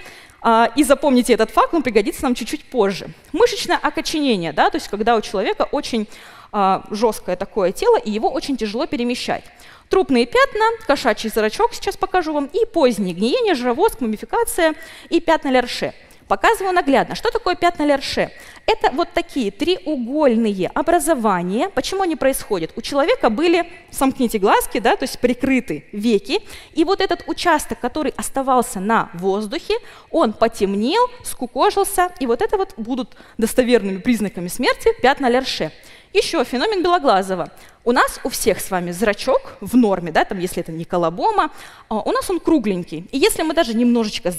и 0.75 0.83
запомните 0.83 1.33
этот 1.33 1.51
факт, 1.51 1.73
он 1.73 1.83
пригодится 1.83 2.23
нам 2.23 2.35
чуть-чуть 2.35 2.63
позже. 2.65 3.09
Мышечное 3.33 3.77
окоченение, 3.77 4.53
да, 4.53 4.69
то 4.69 4.77
есть 4.77 4.87
когда 4.87 5.15
у 5.15 5.21
человека 5.21 5.67
очень 5.71 6.07
а, 6.51 6.83
жесткое 6.89 7.35
такое 7.35 7.71
тело, 7.71 7.97
и 7.97 8.09
его 8.09 8.29
очень 8.29 8.57
тяжело 8.57 8.85
перемещать. 8.85 9.43
Трупные 9.89 10.25
пятна, 10.25 10.65
кошачий 10.87 11.29
зрачок, 11.29 11.73
сейчас 11.73 11.97
покажу 11.97 12.33
вам, 12.33 12.45
и 12.45 12.65
позднее 12.65 13.13
гниение, 13.13 13.55
жировозг, 13.55 14.01
мумификация 14.01 14.75
и 15.09 15.19
пятна 15.19 15.49
Лерше– 15.49 15.93
Показываю 16.29 16.75
наглядно. 16.75 17.15
Что 17.15 17.31
такое 17.31 17.55
пятна 17.55 17.87
Лерше? 17.87 18.29
Это 18.67 18.91
вот 18.91 19.09
такие 19.15 19.49
треугольные 19.49 20.67
образования. 20.75 21.69
Почему 21.69 22.03
они 22.03 22.15
происходят? 22.15 22.71
У 22.75 22.81
человека 22.81 23.31
были, 23.31 23.67
сомкните 23.89 24.37
глазки, 24.37 24.79
да, 24.79 24.95
то 24.95 25.05
есть 25.05 25.17
прикрыты 25.19 25.85
веки, 25.91 26.39
и 26.73 26.83
вот 26.83 27.01
этот 27.01 27.23
участок, 27.27 27.79
который 27.79 28.13
оставался 28.15 28.79
на 28.79 29.09
воздухе, 29.15 29.73
он 30.11 30.33
потемнел, 30.33 31.09
скукожился, 31.23 32.11
и 32.19 32.27
вот 32.27 32.43
это 32.43 32.57
вот 32.57 32.75
будут 32.77 33.17
достоверными 33.39 33.97
признаками 33.97 34.49
смерти 34.49 34.89
пятна 35.01 35.29
Лерше. 35.29 35.71
Еще 36.13 36.43
феномен 36.43 36.81
Белоглазого. 36.81 37.49
У 37.83 37.91
нас 37.91 38.19
у 38.23 38.29
всех 38.29 38.59
с 38.59 38.71
вами 38.71 38.91
зрачок 38.91 39.53
в 39.61 39.75
норме, 39.75 40.11
да, 40.11 40.25
там, 40.25 40.39
если 40.39 40.61
это 40.61 40.71
не 40.71 40.83
колобома, 40.83 41.51
а, 41.87 41.99
у 41.99 42.11
нас 42.11 42.29
он 42.29 42.39
кругленький. 42.39 43.07
И 43.11 43.17
если 43.17 43.43
мы 43.43 43.53
даже 43.53 43.75
немножечко 43.75 44.33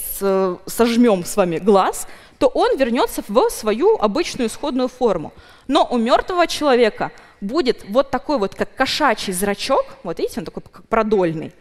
сожмем 0.66 1.24
с 1.24 1.36
вами 1.36 1.58
глаз, 1.58 2.08
то 2.38 2.48
он 2.48 2.76
вернется 2.76 3.22
в 3.26 3.50
свою 3.50 3.96
обычную 3.98 4.48
исходную 4.48 4.88
форму. 4.88 5.32
Но 5.68 5.86
у 5.88 5.96
мертвого 5.96 6.46
человека 6.46 7.12
будет 7.40 7.84
вот 7.88 8.10
такой 8.10 8.38
вот, 8.38 8.54
как 8.54 8.74
кошачий 8.74 9.32
зрачок, 9.32 9.84
вот 10.02 10.18
видите, 10.18 10.40
он 10.40 10.46
такой 10.46 10.62
продольный, 10.88 11.52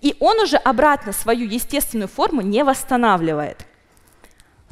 и 0.00 0.16
он 0.18 0.40
уже 0.40 0.56
обратно 0.56 1.12
свою 1.12 1.48
естественную 1.48 2.08
форму 2.08 2.40
не 2.40 2.64
восстанавливает. 2.64 3.64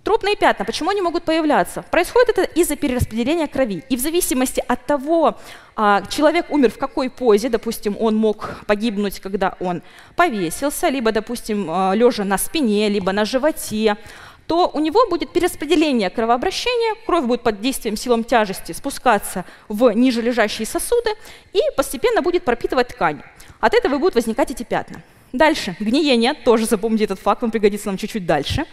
Трупные 0.04 0.34
пятна, 0.34 0.64
почему 0.64 0.90
они 0.90 1.02
могут 1.02 1.24
появляться? 1.24 1.82
Происходит 1.90 2.30
это 2.30 2.42
из-за 2.42 2.76
перераспределения 2.76 3.46
крови. 3.46 3.84
И 3.90 3.96
в 3.96 4.00
зависимости 4.00 4.64
от 4.66 4.86
того, 4.86 5.38
а, 5.76 6.02
человек 6.08 6.46
умер 6.50 6.70
в 6.70 6.78
какой 6.78 7.10
позе, 7.10 7.50
допустим, 7.50 7.96
он 8.00 8.16
мог 8.16 8.60
погибнуть, 8.66 9.20
когда 9.20 9.56
он 9.60 9.82
повесился, 10.16 10.88
либо, 10.88 11.12
допустим, 11.12 11.66
а, 11.68 11.92
лежа 11.94 12.24
на 12.24 12.38
спине, 12.38 12.88
либо 12.88 13.12
на 13.12 13.26
животе, 13.26 13.98
то 14.46 14.70
у 14.72 14.80
него 14.80 15.06
будет 15.08 15.32
перераспределение 15.32 16.08
кровообращения, 16.08 16.94
кровь 17.06 17.26
будет 17.26 17.42
под 17.42 17.60
действием 17.60 17.96
силом 17.96 18.24
тяжести 18.24 18.72
спускаться 18.72 19.44
в 19.68 19.90
ниже 19.92 20.22
лежащие 20.22 20.66
сосуды 20.66 21.10
и 21.52 21.60
постепенно 21.76 22.22
будет 22.22 22.44
пропитывать 22.44 22.88
ткань. 22.88 23.20
От 23.60 23.74
этого 23.74 23.98
будут 23.98 24.14
возникать 24.14 24.50
эти 24.50 24.62
пятна. 24.62 25.02
Дальше, 25.32 25.76
гниение, 25.78 26.34
тоже 26.34 26.66
запомните 26.66 27.04
этот 27.04 27.20
факт, 27.20 27.44
он 27.44 27.50
пригодится 27.50 27.86
нам 27.86 27.96
чуть-чуть 27.96 28.26
дальше. 28.26 28.64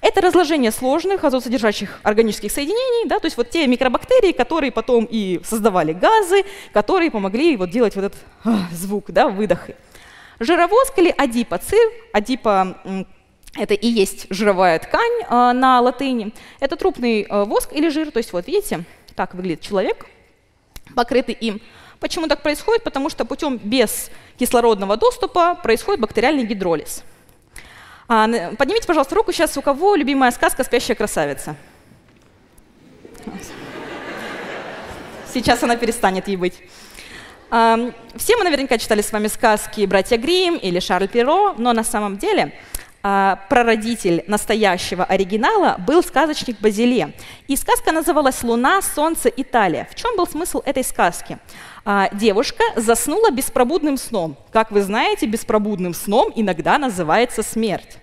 Это 0.00 0.20
разложение 0.20 0.70
сложных 0.70 1.24
азотсодержащих 1.24 2.00
органических 2.02 2.52
соединений, 2.52 3.08
да, 3.08 3.18
то 3.18 3.26
есть 3.26 3.36
вот 3.36 3.50
те 3.50 3.66
микробактерии, 3.66 4.32
которые 4.32 4.70
потом 4.70 5.06
и 5.10 5.40
создавали 5.44 5.92
газы, 5.92 6.44
которые 6.72 7.10
помогли 7.10 7.56
вот 7.56 7.70
делать 7.70 7.96
вот 7.96 8.04
этот 8.04 8.18
а, 8.44 8.66
звук, 8.72 9.10
да, 9.10 9.28
выдохы. 9.28 9.74
Жировозк 10.38 10.98
или 10.98 11.14
адипоцит, 11.16 11.92
адипо 12.12 12.76
это 13.56 13.74
и 13.74 13.86
есть 13.86 14.26
жировая 14.30 14.78
ткань 14.78 15.22
э, 15.22 15.52
на 15.52 15.80
латыни. 15.80 16.32
Это 16.60 16.76
трупный 16.76 17.22
э, 17.22 17.44
воск 17.44 17.72
или 17.72 17.88
жир, 17.88 18.10
то 18.10 18.18
есть 18.18 18.32
вот 18.32 18.46
видите, 18.46 18.84
так 19.14 19.34
выглядит 19.34 19.62
человек, 19.62 20.06
покрытый 20.94 21.34
им. 21.34 21.60
Почему 21.98 22.28
так 22.28 22.42
происходит? 22.42 22.84
Потому 22.84 23.08
что 23.08 23.24
путем 23.24 23.56
без 23.56 24.10
кислородного 24.38 24.98
доступа 24.98 25.54
происходит 25.54 26.00
бактериальный 26.00 26.44
гидролиз. 26.44 27.02
А, 28.08 28.28
поднимите, 28.56 28.86
пожалуйста, 28.86 29.14
руку 29.14 29.32
сейчас, 29.32 29.56
у 29.56 29.62
кого 29.62 29.96
любимая 29.96 30.30
сказка 30.30 30.62
«Спящая 30.62 30.96
красавица»? 30.96 31.56
Сейчас 35.32 35.62
она 35.62 35.76
перестанет 35.76 36.28
ей 36.28 36.36
быть. 36.36 36.54
А, 37.50 37.78
все 38.14 38.36
мы 38.36 38.44
наверняка 38.44 38.78
читали 38.78 39.02
с 39.02 39.10
вами 39.10 39.26
сказки 39.26 39.84
«Братья 39.86 40.18
Гримм» 40.18 40.56
или 40.56 40.78
«Шарль 40.78 41.08
Перо», 41.08 41.54
но 41.58 41.72
на 41.72 41.82
самом 41.82 42.16
деле 42.16 42.52
а, 43.02 43.40
прародитель 43.48 44.24
настоящего 44.28 45.04
оригинала 45.04 45.76
был 45.78 46.02
сказочник 46.02 46.60
Базиле. 46.60 47.12
И 47.48 47.56
сказка 47.56 47.90
называлась 47.90 48.42
«Луна, 48.44 48.82
солнце, 48.82 49.28
Италия». 49.28 49.88
В 49.90 49.96
чем 49.96 50.16
был 50.16 50.26
смысл 50.26 50.62
этой 50.64 50.84
сказки? 50.84 51.38
А, 51.88 52.08
девушка 52.12 52.64
заснула 52.74 53.30
беспробудным 53.30 53.96
сном. 53.96 54.36
Как 54.50 54.72
вы 54.72 54.82
знаете, 54.82 55.26
беспробудным 55.26 55.94
сном 55.94 56.32
иногда 56.34 56.78
называется 56.78 57.44
смерть. 57.44 57.98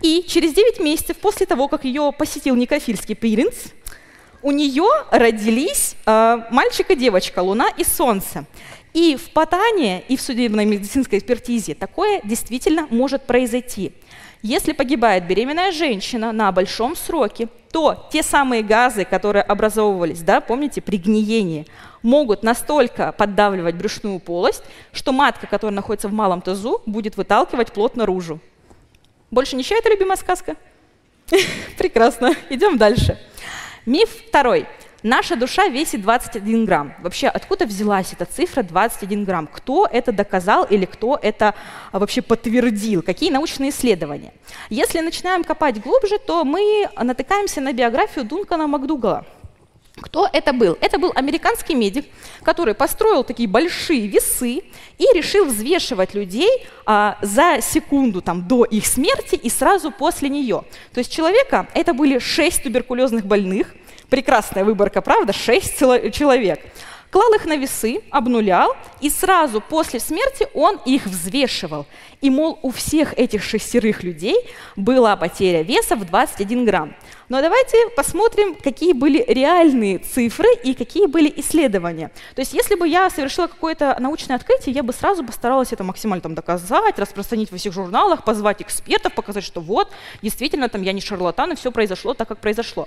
И 0.00 0.24
через 0.26 0.54
9 0.54 0.80
месяцев 0.80 1.18
после 1.18 1.44
того, 1.44 1.68
как 1.68 1.84
ее 1.84 2.14
посетил 2.16 2.56
некрофильский 2.56 3.14
принц, 3.14 3.54
у 4.40 4.52
нее 4.52 4.88
родились 5.10 5.96
э, 6.06 6.38
мальчик 6.50 6.90
и 6.90 6.96
девочка, 6.96 7.40
Луна 7.40 7.68
и 7.76 7.84
Солнце. 7.84 8.46
И 8.94 9.16
в 9.16 9.28
Патане, 9.32 10.02
и 10.08 10.16
в 10.16 10.22
судебной 10.22 10.64
медицинской 10.64 11.18
экспертизе 11.18 11.74
такое 11.74 12.22
действительно 12.24 12.86
может 12.88 13.26
произойти. 13.26 13.92
Если 14.42 14.72
погибает 14.72 15.26
беременная 15.26 15.72
женщина 15.72 16.32
на 16.32 16.52
большом 16.52 16.94
сроке, 16.94 17.48
то 17.72 18.08
те 18.12 18.22
самые 18.22 18.62
газы, 18.62 19.04
которые 19.04 19.42
образовывались, 19.42 20.20
да, 20.20 20.40
помните, 20.40 20.80
при 20.80 20.98
гниении, 20.98 21.66
могут 22.02 22.42
настолько 22.42 23.12
поддавливать 23.12 23.74
брюшную 23.74 24.20
полость, 24.20 24.62
что 24.92 25.12
матка, 25.12 25.46
которая 25.46 25.74
находится 25.74 26.08
в 26.08 26.12
малом 26.12 26.40
тазу, 26.40 26.80
будет 26.86 27.16
выталкивать 27.16 27.72
плод 27.72 27.96
наружу. 27.96 28.40
Больше 29.30 29.56
ничья 29.56 29.78
это 29.78 29.90
любимая 29.90 30.16
сказка? 30.16 30.56
Прекрасно, 31.78 32.34
идем 32.48 32.78
дальше. 32.78 33.18
Миф 33.84 34.10
второй. 34.28 34.66
Наша 35.02 35.36
душа 35.36 35.68
весит 35.68 36.00
21 36.00 36.64
грамм. 36.64 36.94
Вообще, 37.00 37.28
откуда 37.28 37.66
взялась 37.66 38.12
эта 38.12 38.24
цифра 38.24 38.62
21 38.62 39.24
грамм? 39.24 39.46
Кто 39.46 39.86
это 39.90 40.10
доказал 40.10 40.64
или 40.64 40.86
кто 40.86 41.18
это 41.20 41.54
а, 41.92 41.98
вообще 41.98 42.22
подтвердил? 42.22 43.02
Какие 43.02 43.30
научные 43.30 43.70
исследования? 43.70 44.32
Если 44.70 45.00
начинаем 45.00 45.44
копать 45.44 45.82
глубже, 45.82 46.18
то 46.18 46.44
мы 46.44 46.88
натыкаемся 46.96 47.60
на 47.60 47.74
биографию 47.74 48.24
Дункана 48.24 48.66
Макдугала. 48.66 49.26
Кто 50.00 50.28
это 50.30 50.52
был? 50.52 50.76
Это 50.80 50.98
был 50.98 51.12
американский 51.14 51.74
медик, 51.74 52.06
который 52.42 52.74
построил 52.74 53.24
такие 53.24 53.48
большие 53.48 54.06
весы 54.06 54.62
и 54.98 55.04
решил 55.14 55.46
взвешивать 55.46 56.14
людей 56.14 56.50
а, 56.86 57.18
за 57.20 57.60
секунду 57.60 58.22
там, 58.22 58.48
до 58.48 58.64
их 58.64 58.86
смерти 58.86 59.36
и 59.36 59.50
сразу 59.50 59.90
после 59.90 60.30
нее. 60.30 60.64
То 60.92 60.98
есть 60.98 61.12
человека, 61.12 61.68
это 61.74 61.92
были 61.92 62.18
шесть 62.18 62.62
туберкулезных 62.62 63.26
больных, 63.26 63.74
прекрасная 64.08 64.64
выборка, 64.64 65.00
правда, 65.00 65.32
шесть 65.32 65.78
человек. 65.78 66.60
клал 67.10 67.32
их 67.34 67.44
на 67.46 67.56
весы, 67.56 68.00
обнулял, 68.10 68.76
и 69.00 69.10
сразу 69.10 69.60
после 69.60 70.00
смерти 70.00 70.48
он 70.54 70.78
их 70.84 71.06
взвешивал. 71.06 71.86
И, 72.20 72.30
мол, 72.30 72.58
у 72.62 72.70
всех 72.70 73.14
этих 73.18 73.42
шестерых 73.42 74.02
людей 74.02 74.36
была 74.74 75.16
потеря 75.16 75.62
веса 75.62 75.96
в 75.96 76.04
21 76.04 76.64
грамм. 76.64 76.94
Но 77.28 77.40
давайте 77.40 77.76
посмотрим, 77.96 78.54
какие 78.54 78.92
были 78.92 79.24
реальные 79.26 79.98
цифры 79.98 80.48
и 80.62 80.74
какие 80.74 81.06
были 81.06 81.32
исследования. 81.36 82.10
То 82.34 82.40
есть 82.40 82.52
если 82.52 82.76
бы 82.76 82.86
я 82.86 83.10
совершила 83.10 83.48
какое-то 83.48 83.96
научное 83.98 84.36
открытие, 84.36 84.74
я 84.74 84.82
бы 84.82 84.92
сразу 84.92 85.24
постаралась 85.24 85.72
это 85.72 85.82
максимально 85.82 86.22
там, 86.22 86.34
доказать, 86.34 86.98
распространить 86.98 87.50
во 87.50 87.58
всех 87.58 87.72
журналах, 87.72 88.24
позвать 88.24 88.62
экспертов, 88.62 89.12
показать, 89.14 89.44
что 89.44 89.60
вот, 89.60 89.90
действительно, 90.22 90.68
там 90.68 90.82
я 90.82 90.92
не 90.92 91.00
шарлатан, 91.00 91.52
и 91.52 91.56
все 91.56 91.72
произошло 91.72 92.14
так, 92.14 92.28
как 92.28 92.38
произошло. 92.38 92.86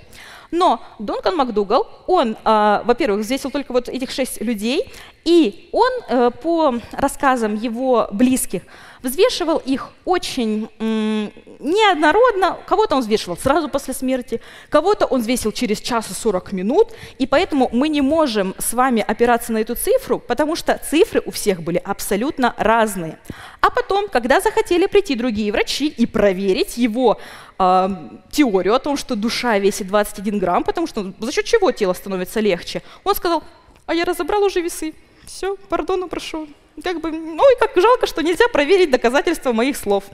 Но 0.50 0.80
Дункан 0.98 1.36
МакДугал, 1.36 1.86
он, 2.06 2.36
э, 2.42 2.82
во-первых, 2.84 3.20
взвесил 3.20 3.50
только 3.50 3.72
вот 3.72 3.88
этих 3.88 4.10
шесть 4.10 4.40
людей, 4.40 4.90
и 5.24 5.68
он, 5.72 5.90
э, 6.08 6.30
по 6.30 6.74
рассказам 6.92 7.54
его 7.54 8.08
близких, 8.10 8.62
взвешивал 9.02 9.58
их 9.58 9.90
очень 10.04 10.68
неоднородно. 10.78 12.58
Кого-то 12.66 12.96
он 12.96 13.02
взвешивал 13.02 13.36
сразу 13.36 13.68
после 13.68 13.94
смерти, 13.94 14.40
кого-то 14.68 15.06
он 15.06 15.20
взвесил 15.20 15.52
через 15.52 15.80
час 15.80 16.10
и 16.10 16.14
40 16.14 16.52
минут, 16.52 16.88
и 17.18 17.26
поэтому 17.26 17.68
мы 17.72 17.88
не 17.88 18.00
можем 18.00 18.54
с 18.58 18.72
вами 18.72 19.04
опираться 19.06 19.52
на 19.52 19.58
эту 19.58 19.74
цифру, 19.74 20.18
потому 20.18 20.56
что 20.56 20.80
цифры 20.90 21.22
у 21.24 21.30
всех 21.30 21.62
были 21.62 21.78
абсолютно 21.78 22.54
разные. 22.58 23.18
А 23.60 23.70
потом, 23.70 24.08
когда 24.08 24.40
захотели 24.40 24.86
прийти 24.86 25.14
другие 25.14 25.52
врачи 25.52 25.88
и 25.88 26.06
проверить 26.06 26.76
его 26.76 27.18
э, 27.58 27.88
теорию 28.30 28.74
о 28.74 28.78
том, 28.78 28.96
что 28.96 29.16
душа 29.16 29.58
весит 29.58 29.86
21 29.86 30.38
грамм, 30.38 30.64
потому 30.64 30.86
что 30.86 31.12
за 31.18 31.32
счет 31.32 31.44
чего 31.44 31.72
тело 31.72 31.92
становится 31.92 32.40
легче, 32.40 32.82
он 33.04 33.14
сказал, 33.14 33.42
а 33.86 33.94
я 33.94 34.04
разобрал 34.04 34.42
уже 34.44 34.60
весы, 34.60 34.94
все, 35.26 35.56
пардону 35.68 36.08
прошу. 36.08 36.48
Как 36.82 37.00
бы, 37.00 37.10
ой, 37.10 37.56
как 37.58 37.72
жалко, 37.76 38.06
что 38.06 38.22
нельзя 38.22 38.48
проверить 38.48 38.90
доказательства 38.90 39.52
моих 39.52 39.76
слов. 39.76 40.04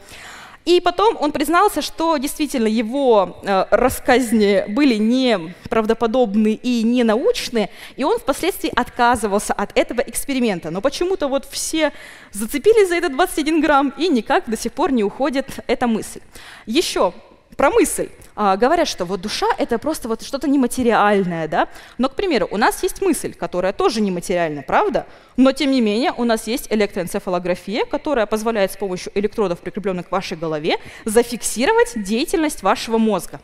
И 0.66 0.80
потом 0.80 1.16
он 1.20 1.30
признался, 1.30 1.80
что 1.80 2.16
действительно 2.16 2.66
его 2.66 3.38
э, 3.44 3.66
рассказни 3.70 4.64
были 4.66 4.96
неправдоподобны 4.96 6.54
и 6.54 6.82
не 6.82 7.04
научные, 7.04 7.70
и 7.94 8.02
он 8.02 8.18
впоследствии 8.18 8.73
отказывался 8.75 9.52
от 9.52 9.70
этого 9.78 10.00
эксперимента. 10.00 10.73
Но 10.73 10.80
почему-то 10.80 11.28
вот 11.28 11.46
все 11.49 11.92
зацепились 12.32 12.88
за 12.88 12.96
этот 12.96 13.12
21 13.12 13.61
грамм, 13.61 13.94
и 13.96 14.08
никак 14.08 14.50
до 14.50 14.56
сих 14.56 14.73
пор 14.73 14.90
не 14.90 15.04
уходит 15.04 15.46
эта 15.68 15.87
мысль. 15.87 16.20
Еще 16.66 17.12
про 17.56 17.70
мысль. 17.70 18.08
А, 18.38 18.59
говорят, 18.59 18.87
что 18.87 19.07
вот 19.07 19.23
душа— 19.23 19.47
это 19.59 19.78
просто 19.78 20.09
вот 20.09 20.23
что-то 20.23 20.47
нематериальное, 20.47 21.49
да? 21.49 21.69
Но, 21.97 22.11
к 22.11 22.14
примеру, 22.14 22.47
у 22.50 22.59
нас 22.59 22.83
есть 22.83 23.00
мысль, 23.00 23.33
которая 23.33 23.73
тоже 23.73 24.02
нематериальная, 24.02 24.62
правда? 24.62 25.07
Но, 25.38 25.52
тем 25.52 25.71
не 25.71 25.81
менее, 25.81 26.12
у 26.12 26.25
нас 26.25 26.47
есть 26.47 26.66
электроэнцефалография, 26.71 27.87
которая 27.87 28.26
позволяет 28.26 28.73
с 28.73 28.76
помощью 28.76 29.11
электродов, 29.14 29.61
прикрепленных 29.61 30.09
к 30.09 30.12
вашей 30.12 30.37
голове, 30.37 30.76
зафиксировать 31.07 31.93
деятельность 31.97 32.62
вашего 32.62 32.99
мозга. 32.99 33.40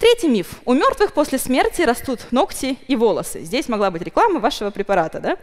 Третий 0.00 0.28
миф. 0.28 0.60
У 0.64 0.72
мертвых 0.72 1.12
после 1.12 1.38
смерти 1.38 1.82
растут 1.82 2.32
ногти 2.32 2.76
и 2.88 2.96
волосы. 2.96 3.42
Здесь 3.42 3.68
могла 3.68 3.92
быть 3.92 4.02
реклама 4.02 4.40
вашего 4.40 4.70
препарата, 4.70 5.20
да? 5.20 5.36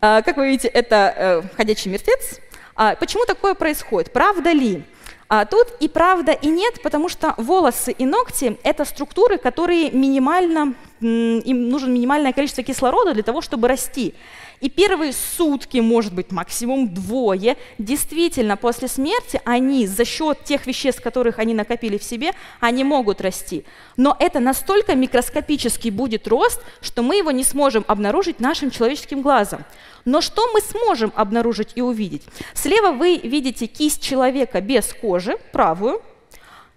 А, 0.00 0.22
как 0.22 0.36
вы 0.36 0.46
видите, 0.46 0.68
это 0.68 1.12
э, 1.16 1.42
ходячий 1.56 1.90
мертвец. 1.90 2.38
А, 2.76 2.94
почему 2.94 3.24
такое 3.24 3.54
происходит? 3.54 4.12
Правда 4.12 4.52
ли? 4.52 4.84
А 5.28 5.44
тут 5.44 5.68
и 5.80 5.88
правда, 5.88 6.32
и 6.32 6.48
нет, 6.48 6.80
потому 6.82 7.10
что 7.10 7.34
волосы 7.36 7.92
и 7.92 8.06
ногти– 8.06 8.56
это 8.62 8.86
структуры, 8.86 9.36
которые 9.36 9.90
минимально, 9.90 10.74
им 11.00 11.68
нужно 11.68 11.88
минимальное 11.88 12.32
количество 12.32 12.64
кислорода 12.64 13.12
для 13.12 13.22
того, 13.22 13.42
чтобы 13.42 13.68
расти. 13.68 14.14
И 14.60 14.68
первые 14.68 15.12
сутки, 15.12 15.78
может 15.78 16.12
быть, 16.12 16.32
максимум 16.32 16.92
двое, 16.92 17.56
действительно, 17.78 18.56
после 18.56 18.88
смерти 18.88 19.40
они 19.44 19.86
за 19.86 20.04
счет 20.04 20.44
тех 20.44 20.66
веществ, 20.66 21.00
которых 21.00 21.38
они 21.38 21.54
накопили 21.54 21.96
в 21.96 22.02
себе, 22.02 22.32
они 22.58 22.82
могут 22.82 23.20
расти. 23.20 23.64
Но 23.96 24.16
это 24.18 24.40
настолько 24.40 24.96
микроскопический 24.96 25.90
будет 25.90 26.26
рост, 26.26 26.60
что 26.80 27.02
мы 27.02 27.16
его 27.16 27.30
не 27.30 27.44
сможем 27.44 27.84
обнаружить 27.86 28.40
нашим 28.40 28.70
человеческим 28.70 29.22
глазом. 29.22 29.64
Но 30.04 30.20
что 30.20 30.50
мы 30.52 30.60
сможем 30.60 31.12
обнаружить 31.14 31.72
и 31.76 31.80
увидеть? 31.80 32.22
Слева 32.54 32.90
вы 32.92 33.18
видите 33.18 33.66
кисть 33.66 34.02
человека 34.02 34.60
без 34.60 34.92
кожи, 34.92 35.38
правую, 35.52 36.02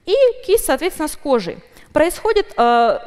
и 0.06 0.14
кисть, 0.46 0.66
соответственно, 0.66 1.08
с 1.08 1.16
кожей. 1.16 1.58
Происходит, 1.94 2.54
э, 2.58 3.00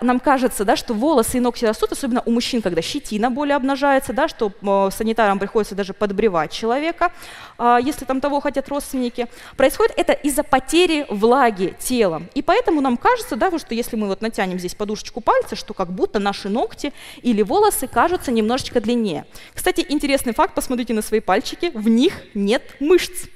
нам 0.00 0.20
кажется, 0.20 0.64
да, 0.64 0.76
что 0.76 0.94
волосы 0.94 1.38
и 1.38 1.40
ногти 1.40 1.64
растут, 1.64 1.92
особенно 1.92 2.22
у 2.26 2.30
мужчин, 2.30 2.60
когда 2.60 2.82
щетина 2.82 3.30
более 3.30 3.56
обнажается, 3.56 4.12
да, 4.12 4.26
что 4.28 4.52
э, 4.60 4.90
санитарам 4.92 5.38
приходится 5.38 5.74
даже 5.74 5.92
подбревать 5.92 6.50
человека, 6.50 7.12
э, 7.58 7.78
если 7.82 8.04
там 8.04 8.20
того 8.20 8.40
хотят 8.40 8.68
родственники. 8.68 9.28
Происходит 9.56 9.94
это 9.96 10.12
из-за 10.12 10.42
потери 10.42 11.06
влаги 11.08 11.76
телом. 11.78 12.28
И 12.34 12.42
поэтому 12.42 12.80
нам 12.80 12.96
кажется, 12.96 13.36
да, 13.36 13.56
что 13.58 13.74
если 13.74 13.96
мы 13.96 14.08
вот 14.08 14.22
натянем 14.22 14.58
здесь 14.58 14.74
подушечку 14.74 15.20
пальца, 15.20 15.54
что 15.54 15.72
как 15.74 15.92
будто 15.92 16.18
наши 16.18 16.48
ногти 16.48 16.92
или 17.22 17.42
волосы 17.42 17.86
кажутся 17.86 18.32
немножечко 18.32 18.80
длиннее. 18.80 19.24
Кстати, 19.54 19.86
интересный 19.88 20.34
факт, 20.34 20.54
посмотрите 20.54 20.94
на 20.94 21.02
свои 21.02 21.20
пальчики, 21.20 21.70
в 21.74 21.88
них 21.88 22.22
нет 22.34 22.62
мышц. 22.80 23.26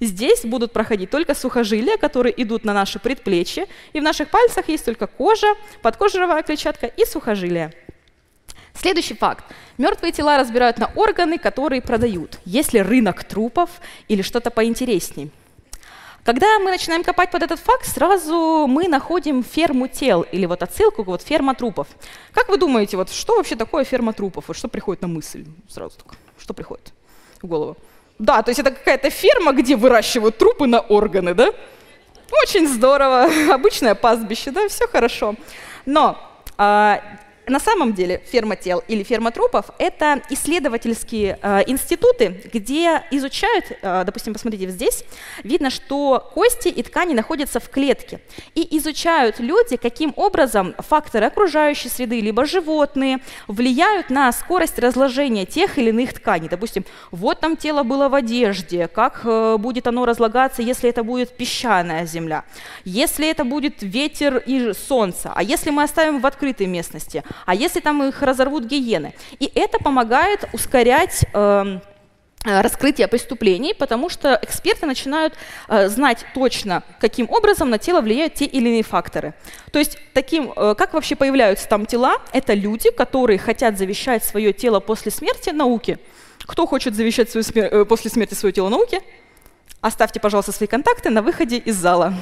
Здесь 0.00 0.44
будут 0.44 0.72
проходить 0.72 1.10
только 1.10 1.34
сухожилия, 1.34 1.96
которые 1.96 2.34
идут 2.42 2.64
на 2.64 2.72
наши 2.72 2.98
предплечья, 2.98 3.66
и 3.92 4.00
в 4.00 4.02
наших 4.02 4.30
пальцах 4.30 4.68
есть 4.68 4.84
только 4.84 5.06
кожа, 5.06 5.54
подкожировая 5.82 6.42
клетчатка 6.42 6.86
и 6.86 7.04
сухожилия. 7.04 7.72
Следующий 8.74 9.14
факт. 9.14 9.44
Мертвые 9.78 10.12
тела 10.12 10.36
разбирают 10.36 10.78
на 10.78 10.90
органы, 10.94 11.38
которые 11.38 11.80
продают. 11.80 12.38
Есть 12.44 12.74
ли 12.74 12.82
рынок 12.82 13.24
трупов 13.24 13.70
или 14.08 14.22
что-то 14.22 14.50
поинтереснее? 14.50 15.30
Когда 16.24 16.58
мы 16.58 16.70
начинаем 16.70 17.04
копать 17.04 17.30
под 17.30 17.44
этот 17.44 17.60
факт, 17.60 17.86
сразу 17.86 18.66
мы 18.66 18.88
находим 18.88 19.44
ферму 19.44 19.86
тел 19.86 20.22
или 20.22 20.44
вот 20.44 20.62
отсылку 20.62 21.04
вот 21.04 21.22
ферма 21.22 21.54
трупов. 21.54 21.86
Как 22.32 22.48
вы 22.48 22.58
думаете, 22.58 22.96
вот 22.96 23.10
что 23.10 23.36
вообще 23.36 23.54
такое 23.54 23.84
ферма 23.84 24.12
трупов? 24.12 24.48
Вот 24.48 24.56
что 24.56 24.66
приходит 24.66 25.02
на 25.02 25.08
мысль 25.08 25.46
сразу 25.68 25.96
так? 25.98 26.16
Что 26.36 26.52
приходит 26.52 26.92
в 27.40 27.46
голову? 27.46 27.76
Да, 28.18 28.42
то 28.42 28.50
есть 28.50 28.58
это 28.58 28.70
какая-то 28.70 29.10
ферма, 29.10 29.52
где 29.52 29.76
выращивают 29.76 30.38
трупы 30.38 30.66
на 30.66 30.80
органы, 30.80 31.34
да? 31.34 31.52
Очень 32.42 32.66
здорово, 32.66 33.28
обычное 33.52 33.94
пастбище, 33.94 34.50
да, 34.50 34.68
все 34.68 34.86
хорошо. 34.88 35.34
Но 35.84 36.18
а, 36.56 37.00
на 37.48 37.60
самом 37.60 37.92
деле 37.92 38.22
ферма 38.30 38.56
тел 38.56 38.82
или 38.88 39.02
ферма 39.02 39.30
трупов— 39.30 39.66
это 39.78 40.22
исследовательские 40.30 41.38
э, 41.40 41.62
институты, 41.66 42.42
где 42.52 43.02
изучают, 43.10 43.72
э, 43.82 44.02
допустим, 44.04 44.32
посмотрите 44.32 44.68
здесь, 44.68 45.04
видно, 45.44 45.70
что 45.70 46.30
кости 46.34 46.68
и 46.68 46.82
ткани 46.82 47.14
находятся 47.14 47.60
в 47.60 47.68
клетке. 47.68 48.20
И 48.54 48.76
изучают 48.78 49.38
люди, 49.38 49.76
каким 49.76 50.12
образом 50.16 50.74
факторы 50.78 51.26
окружающей 51.26 51.88
среды, 51.88 52.20
либо 52.20 52.46
животные, 52.46 53.20
влияют 53.46 54.10
на 54.10 54.32
скорость 54.32 54.78
разложения 54.78 55.46
тех 55.46 55.78
или 55.78 55.90
иных 55.90 56.14
тканей. 56.14 56.48
Допустим, 56.48 56.84
вот 57.10 57.40
там 57.40 57.56
тело 57.56 57.84
было 57.84 58.08
в 58.08 58.14
одежде, 58.14 58.88
как 58.88 59.20
э, 59.24 59.56
будет 59.58 59.86
оно 59.86 60.04
разлагаться, 60.04 60.62
если 60.62 60.90
это 60.90 61.04
будет 61.04 61.36
песчаная 61.36 62.06
земля, 62.06 62.44
если 62.84 63.30
это 63.30 63.44
будет 63.44 63.82
ветер 63.82 64.38
и 64.38 64.72
солнце, 64.72 65.30
а 65.34 65.42
если 65.42 65.70
мы 65.70 65.84
оставим 65.84 66.20
в 66.20 66.26
открытой 66.26 66.66
местности— 66.66 67.22
а 67.44 67.54
если 67.54 67.80
там 67.80 68.02
их 68.02 68.22
разорвут 68.22 68.64
гиены. 68.64 69.14
И 69.38 69.50
это 69.54 69.78
помогает 69.78 70.48
ускорять 70.52 71.24
эм, 71.32 71.80
э, 72.44 72.60
раскрытие 72.60 73.08
преступлений, 73.08 73.74
потому 73.74 74.08
что 74.08 74.38
эксперты 74.42 74.86
начинают 74.86 75.34
э, 75.68 75.88
знать 75.88 76.24
точно, 76.34 76.82
каким 77.00 77.28
образом 77.30 77.70
на 77.70 77.78
тело 77.78 78.00
влияют 78.00 78.34
те 78.34 78.44
или 78.44 78.68
иные 78.68 78.82
факторы. 78.82 79.34
То 79.72 79.78
есть, 79.78 79.98
таким, 80.14 80.52
э, 80.56 80.74
как 80.76 80.94
вообще 80.94 81.16
появляются 81.16 81.68
там 81.68 81.86
тела? 81.86 82.16
Это 82.32 82.54
люди, 82.54 82.90
которые 82.90 83.38
хотят 83.38 83.78
завещать 83.78 84.24
свое 84.24 84.52
тело 84.52 84.80
после 84.80 85.10
смерти 85.12 85.50
науке. 85.50 85.98
Кто 86.46 86.66
хочет 86.66 86.94
завещать 86.94 87.30
свою 87.30 87.44
смер- 87.44 87.68
э, 87.72 87.84
после 87.84 88.10
смерти 88.10 88.34
свое 88.34 88.52
тело 88.52 88.68
науке? 88.68 89.00
Оставьте, 89.80 90.20
пожалуйста, 90.20 90.52
свои 90.52 90.66
контакты 90.66 91.10
на 91.10 91.22
выходе 91.22 91.58
из 91.58 91.76
зала. 91.76 92.14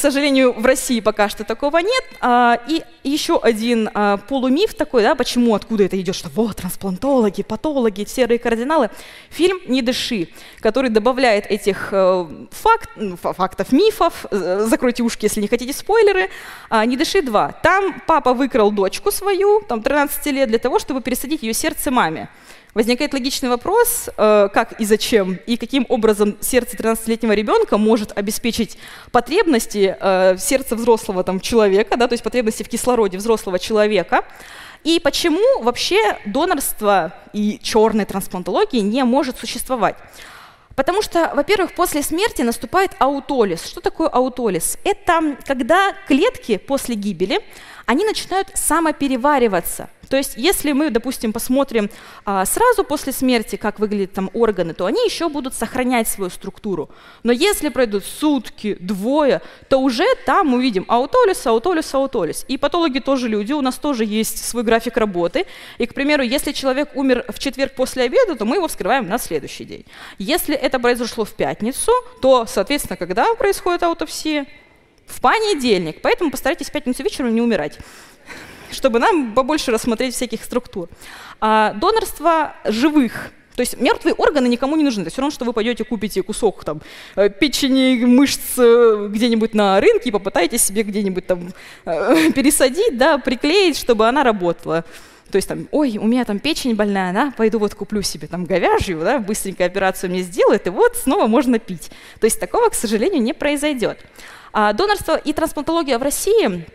Сожалению, 0.00 0.54
в 0.54 0.64
России 0.64 1.00
пока 1.00 1.28
что 1.28 1.44
такого 1.44 1.76
нет. 1.76 2.04
А, 2.22 2.58
и 2.66 2.82
еще 3.04 3.38
один 3.38 3.90
а, 3.92 4.16
полумиф 4.16 4.72
такой, 4.72 5.02
да, 5.02 5.14
почему, 5.14 5.54
откуда 5.54 5.84
это 5.84 6.00
идет, 6.00 6.14
что 6.14 6.30
вот, 6.30 6.56
трансплантологи, 6.56 7.42
патологи, 7.42 8.06
серые 8.08 8.38
кардиналы. 8.38 8.88
Фильм 9.28 9.58
«Не 9.68 9.82
дыши», 9.82 10.28
который 10.60 10.88
добавляет 10.88 11.46
этих 11.46 11.90
э, 11.92 12.26
факт, 12.50 12.90
фактов, 13.20 13.72
мифов, 13.72 14.24
закройте 14.30 15.02
ушки, 15.02 15.26
если 15.26 15.42
не 15.42 15.48
хотите 15.48 15.74
спойлеры. 15.74 16.30
А, 16.70 16.86
«Не 16.86 16.96
дыши 16.96 17.18
2». 17.18 17.54
Там 17.62 18.00
папа 18.06 18.32
выкрал 18.32 18.70
дочку 18.70 19.10
свою, 19.10 19.60
там 19.60 19.82
13 19.82 20.26
лет, 20.26 20.48
для 20.48 20.58
того, 20.58 20.78
чтобы 20.78 21.02
пересадить 21.02 21.42
ее 21.42 21.52
сердце 21.52 21.90
маме. 21.90 22.30
Возникает 22.72 23.12
логичный 23.12 23.48
вопрос, 23.48 24.08
э, 24.16 24.48
как 24.54 24.80
и 24.80 24.84
зачем, 24.84 25.38
и 25.46 25.56
каким 25.56 25.86
образом 25.88 26.36
сердце 26.40 26.76
13-летнего 26.76 27.32
ребенка 27.32 27.78
может 27.78 28.16
обеспечить 28.16 28.78
потребности 29.10 29.96
э, 29.98 30.36
сердца 30.38 30.76
взрослого 30.76 31.24
там, 31.24 31.40
человека, 31.40 31.96
да, 31.96 32.06
то 32.06 32.12
есть 32.12 32.22
потребности 32.22 32.62
в 32.62 32.68
кислороде 32.68 33.18
взрослого 33.18 33.58
человека. 33.58 34.24
И 34.84 35.00
почему 35.02 35.62
вообще 35.62 36.16
донорство 36.24 37.12
и 37.32 37.58
черной 37.60 38.04
трансплантологии 38.04 38.80
не 38.80 39.02
может 39.02 39.36
существовать? 39.36 39.96
Потому 40.76 41.02
что, 41.02 41.32
во-первых, 41.34 41.74
после 41.74 42.02
смерти 42.02 42.42
наступает 42.42 42.92
аутолиз. 43.00 43.66
Что 43.66 43.80
такое 43.80 44.08
аутолиз? 44.08 44.78
Это 44.84 45.36
когда 45.44 45.92
клетки 46.06 46.56
после 46.56 46.94
гибели, 46.94 47.40
они 47.90 48.04
начинают 48.04 48.48
самоперевариваться– 48.54 49.90
то 50.10 50.16
есть 50.16 50.32
если 50.36 50.72
мы, 50.72 50.90
допустим, 50.90 51.32
посмотрим 51.32 51.88
а, 52.24 52.44
сразу 52.44 52.82
после 52.82 53.12
смерти, 53.12 53.54
как 53.54 53.78
выглядят 53.78 54.12
там 54.12 54.28
органы, 54.34 54.74
то 54.74 54.86
они 54.86 55.04
еще 55.04 55.28
будут 55.28 55.54
сохранять 55.54 56.08
свою 56.08 56.30
структуру. 56.30 56.90
Но 57.22 57.30
если 57.30 57.68
пройдут 57.68 58.04
сутки, 58.04 58.76
двое, 58.80 59.40
то 59.68 59.78
уже 59.78 60.04
там 60.26 60.48
мы 60.48 60.60
видим 60.60 60.84
аутолис, 60.88 61.46
аутолис, 61.46 61.94
аутолис. 61.94 62.44
И 62.48 62.58
патологи 62.58 62.98
тоже 62.98 63.28
люди, 63.28 63.52
у 63.52 63.60
нас 63.60 63.76
тоже 63.76 64.04
есть 64.04 64.44
свой 64.44 64.64
график 64.64 64.96
работы. 64.96 65.46
И, 65.78 65.86
к 65.86 65.94
примеру, 65.94 66.24
если 66.24 66.50
человек 66.50 66.90
умер 66.96 67.24
в 67.28 67.38
четверг 67.38 67.76
после 67.76 68.02
обеда, 68.02 68.34
то 68.34 68.44
мы 68.44 68.56
его 68.56 68.66
вскрываем 68.66 69.08
на 69.08 69.16
следующий 69.16 69.64
день. 69.64 69.84
Если 70.18 70.56
это 70.56 70.80
произошло 70.80 71.24
в 71.24 71.32
пятницу, 71.34 71.92
то, 72.20 72.46
соответственно, 72.46 72.96
когда 72.96 73.32
происходит 73.36 73.84
аутопсия? 73.84 74.46
В 75.10 75.20
понедельник. 75.20 76.00
Поэтому 76.02 76.30
постарайтесь 76.30 76.68
в 76.68 76.72
пятницу 76.72 77.02
вечером 77.02 77.34
не 77.34 77.42
умирать 77.42 77.78
чтобы 78.72 79.00
нам 79.00 79.34
побольше 79.34 79.72
рассмотреть 79.72 80.14
всяких 80.14 80.44
структур. 80.44 80.88
А 81.40 81.72
донорство 81.74 82.54
живых 82.64 83.32
то 83.56 83.62
есть 83.62 83.78
мертвые 83.78 84.14
органы 84.14 84.46
никому 84.46 84.74
не 84.76 84.84
нужны. 84.84 85.02
Это 85.02 85.10
все 85.10 85.20
равно, 85.20 85.34
что 85.34 85.44
вы 85.44 85.52
пойдете 85.52 85.84
купите 85.84 86.22
кусок 86.22 86.64
там, 86.64 86.80
э, 87.16 87.28
печени, 87.28 88.06
мышц 88.06 88.56
э, 88.56 89.08
где-нибудь 89.10 89.52
на 89.52 89.78
рынке 89.80 90.08
и 90.08 90.12
попытаетесь 90.12 90.62
себе 90.62 90.82
где-нибудь 90.82 91.26
там 91.26 91.52
э, 91.84 92.32
пересадить, 92.34 92.96
да, 92.96 93.18
приклеить, 93.18 93.76
чтобы 93.76 94.08
она 94.08 94.24
работала. 94.24 94.84
То 95.30 95.36
есть 95.36 95.46
там, 95.48 95.68
ой, 95.72 95.98
у 95.98 96.06
меня 96.06 96.24
там 96.24 96.38
печень 96.38 96.74
больная, 96.74 97.12
да, 97.12 97.34
пойду 97.36 97.58
вот 97.58 97.74
куплю 97.74 98.00
себе 98.00 98.28
там 98.28 98.46
говяжью, 98.46 99.00
да, 99.00 99.18
быстренько 99.18 99.66
операцию 99.66 100.10
мне 100.10 100.22
сделают, 100.22 100.66
и 100.66 100.70
вот 100.70 100.96
снова 100.96 101.26
можно 101.26 101.58
пить. 101.58 101.90
То 102.18 102.24
есть 102.24 102.40
такого, 102.40 102.70
к 102.70 102.74
сожалению, 102.74 103.20
не 103.20 103.34
произойдет. 103.34 103.98
А 104.52 104.72
донорство 104.72 105.16
и 105.16 105.32
трансплантология 105.32 105.98
в 105.98 106.02
России 106.02 106.66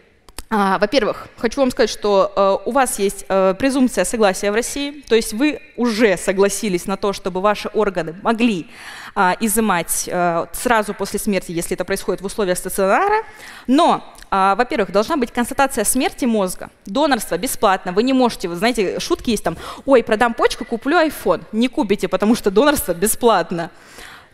а, 0.58 0.78
во-первых, 0.78 1.28
хочу 1.38 1.60
вам 1.60 1.72
сказать, 1.72 1.90
что 1.90 2.32
э, 2.36 2.70
у 2.70 2.72
вас 2.72 3.00
есть 3.00 3.26
э, 3.28 3.56
презумпция 3.58 4.06
согласия 4.06 4.52
в 4.52 4.54
России, 4.54 5.04
то 5.10 5.16
есть 5.16 5.34
вы 5.34 5.60
уже 5.76 6.18
согласились 6.18 6.86
на 6.86 6.98
то, 6.98 7.14
чтобы 7.14 7.42
ваши 7.42 7.68
органы 7.74 8.16
могли 8.22 8.68
э, 9.16 9.34
изымать 9.40 10.08
э, 10.08 10.46
сразу 10.54 10.94
после 10.94 11.20
смерти, 11.20 11.52
если 11.52 11.74
это 11.74 11.84
происходит 11.84 12.22
в 12.22 12.26
условиях 12.26 12.60
стационара. 12.60 13.24
Но, 13.68 14.04
во-первых, 14.30 14.92
должна 14.92 15.18
быть 15.18 15.32
констатация 15.32 15.84
смерти 15.86 16.26
мозга. 16.26 16.70
Донорство 16.86 17.38
бесплатно, 17.38 17.92
вы 17.92 18.04
не 18.04 18.14
можете, 18.14 18.48
вы 18.48 18.56
знаете, 18.56 19.00
шутки 19.00 19.32
есть 19.32 19.44
там, 19.44 19.58
ой, 19.86 20.04
продам 20.04 20.34
почку, 20.34 20.66
куплю 20.66 20.98
iPhone. 20.98 21.44
Не 21.52 21.70
купите, 21.70 22.08
потому 22.08 22.36
что 22.36 22.52
донорство 22.52 22.94
бесплатно. 22.94 23.72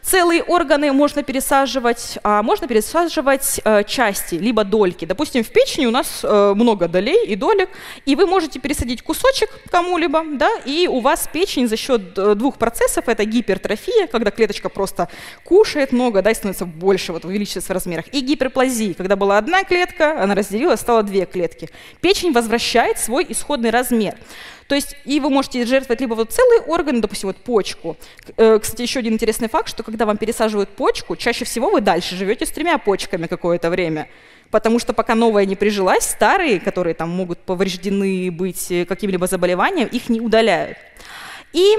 Целые 0.03 0.41
органы 0.41 0.91
можно 0.91 1.21
пересаживать, 1.21 2.17
а 2.23 2.41
можно 2.41 2.67
пересаживать 2.67 3.61
э, 3.63 3.83
части, 3.83 4.35
либо 4.35 4.63
дольки. 4.63 5.05
Допустим, 5.05 5.43
в 5.43 5.49
печени 5.49 5.85
у 5.85 5.91
нас 5.91 6.21
э, 6.23 6.53
много 6.55 6.87
долей 6.87 7.27
и 7.27 7.35
долек, 7.35 7.69
и 8.05 8.15
вы 8.15 8.25
можете 8.25 8.59
пересадить 8.59 9.03
кусочек 9.03 9.49
кому-либо, 9.69 10.23
да, 10.33 10.49
и 10.65 10.87
у 10.87 11.01
вас 11.01 11.29
печень 11.31 11.67
за 11.67 11.77
счет 11.77 12.17
э, 12.17 12.33
двух 12.33 12.57
процессов, 12.57 13.07
это 13.07 13.25
гипертрофия, 13.25 14.07
когда 14.07 14.31
клеточка 14.31 14.69
просто 14.69 15.07
кушает 15.43 15.91
много, 15.91 16.23
да, 16.23 16.31
и 16.31 16.33
становится 16.33 16.65
больше, 16.65 17.13
вот 17.13 17.23
увеличивается 17.23 17.71
в 17.71 17.75
размерах, 17.75 18.05
и 18.11 18.21
гиперплазия, 18.21 18.95
когда 18.95 19.15
была 19.15 19.37
одна 19.37 19.63
клетка, 19.63 20.21
она 20.23 20.33
разделилась, 20.33 20.79
стало 20.79 21.03
две 21.03 21.25
клетки. 21.27 21.69
Печень 22.01 22.31
возвращает 22.31 22.97
свой 22.97 23.25
исходный 23.29 23.69
размер. 23.69 24.15
То 24.71 24.75
есть 24.75 24.95
и 25.03 25.19
вы 25.19 25.29
можете 25.29 25.65
жертвовать 25.65 25.99
либо 25.99 26.13
вот 26.13 26.31
целые 26.31 26.61
органы, 26.61 27.01
допустим, 27.01 27.27
вот 27.27 27.35
почку. 27.35 27.97
Э, 28.37 28.57
кстати, 28.57 28.83
еще 28.83 28.99
один 28.99 29.15
интересный 29.15 29.49
факт, 29.49 29.67
что 29.67 29.83
когда 29.83 30.05
вам 30.05 30.15
пересаживают 30.15 30.69
почку, 30.69 31.17
чаще 31.17 31.43
всего 31.43 31.69
вы 31.69 31.81
дальше 31.81 32.15
живете 32.15 32.45
с 32.45 32.51
тремя 32.51 32.77
почками 32.77 33.27
какое-то 33.27 33.69
время. 33.69 34.07
Потому 34.49 34.79
что 34.79 34.93
пока 34.93 35.13
новая 35.13 35.45
не 35.45 35.57
прижилась, 35.57 36.05
старые, 36.05 36.61
которые 36.61 36.93
там 36.93 37.09
могут 37.09 37.39
повреждены 37.39 38.31
быть 38.31 38.71
э, 38.71 38.85
каким-либо 38.85 39.27
заболеванием, 39.27 39.89
их 39.89 40.07
не 40.07 40.21
удаляют. 40.21 40.77
И 41.51 41.75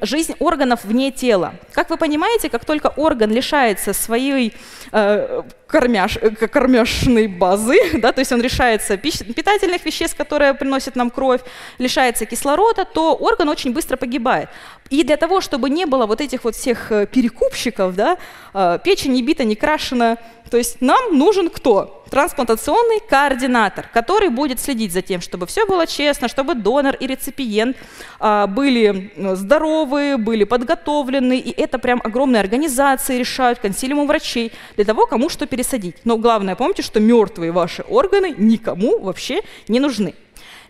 жизнь 0.00 0.34
органов 0.38 0.84
вне 0.84 1.10
тела. 1.10 1.54
Как 1.72 1.90
вы 1.90 1.96
понимаете, 1.96 2.48
как 2.48 2.64
только 2.64 2.86
орган 2.86 3.32
лишается 3.32 3.92
своей 3.92 4.54
э, 4.92 5.42
кормяш, 5.66 6.18
э, 6.20 6.30
кормяшной 6.30 7.26
базы, 7.26 7.76
да, 7.94 8.12
то 8.12 8.20
есть 8.20 8.32
он 8.32 8.40
лишается 8.40 8.96
пищ, 8.96 9.18
питательных 9.18 9.84
веществ, 9.84 10.16
которые 10.16 10.54
приносят 10.54 10.96
нам 10.96 11.10
кровь, 11.10 11.40
лишается 11.78 12.26
кислорода, 12.26 12.84
то 12.84 13.14
орган 13.14 13.48
очень 13.48 13.72
быстро 13.72 13.96
погибает. 13.96 14.48
И 14.90 15.02
для 15.02 15.16
того, 15.16 15.40
чтобы 15.40 15.68
не 15.70 15.84
было 15.84 16.06
вот 16.06 16.20
этих 16.20 16.44
вот 16.44 16.54
всех 16.54 16.92
э, 16.92 17.06
перекупщиков, 17.06 17.94
да, 17.94 18.18
э, 18.54 18.78
печень 18.84 19.12
не 19.12 19.22
бита, 19.22 19.44
не 19.44 19.56
крашена, 19.56 20.18
то 20.50 20.56
есть 20.56 20.80
нам 20.80 21.18
нужен 21.18 21.50
кто? 21.50 22.04
Трансплантационный 22.10 23.00
координатор, 23.00 23.88
который 23.92 24.28
будет 24.28 24.60
следить 24.60 24.92
за 24.92 25.02
тем, 25.02 25.20
чтобы 25.20 25.46
все 25.46 25.66
было 25.66 25.88
честно, 25.88 26.28
чтобы 26.28 26.54
донор 26.54 26.94
и 26.94 27.06
реципиент 27.06 27.76
а, 28.20 28.46
были 28.46 29.12
здоровы, 29.34 30.16
были 30.16 30.44
подготовлены, 30.44 31.38
и 31.38 31.50
это 31.60 31.78
прям 31.78 32.00
огромные 32.04 32.40
организации 32.40 33.18
решают, 33.18 33.58
консилиумы 33.58 34.06
врачей, 34.06 34.52
для 34.76 34.84
того, 34.84 35.06
кому 35.06 35.28
что 35.28 35.46
пересадить. 35.56 35.96
Но 36.04 36.18
главное, 36.18 36.54
помните, 36.54 36.82
что 36.82 37.00
мертвые 37.00 37.50
ваши 37.50 37.82
органы 37.82 38.34
никому 38.36 38.98
вообще 38.98 39.40
не 39.68 39.80
нужны. 39.80 40.14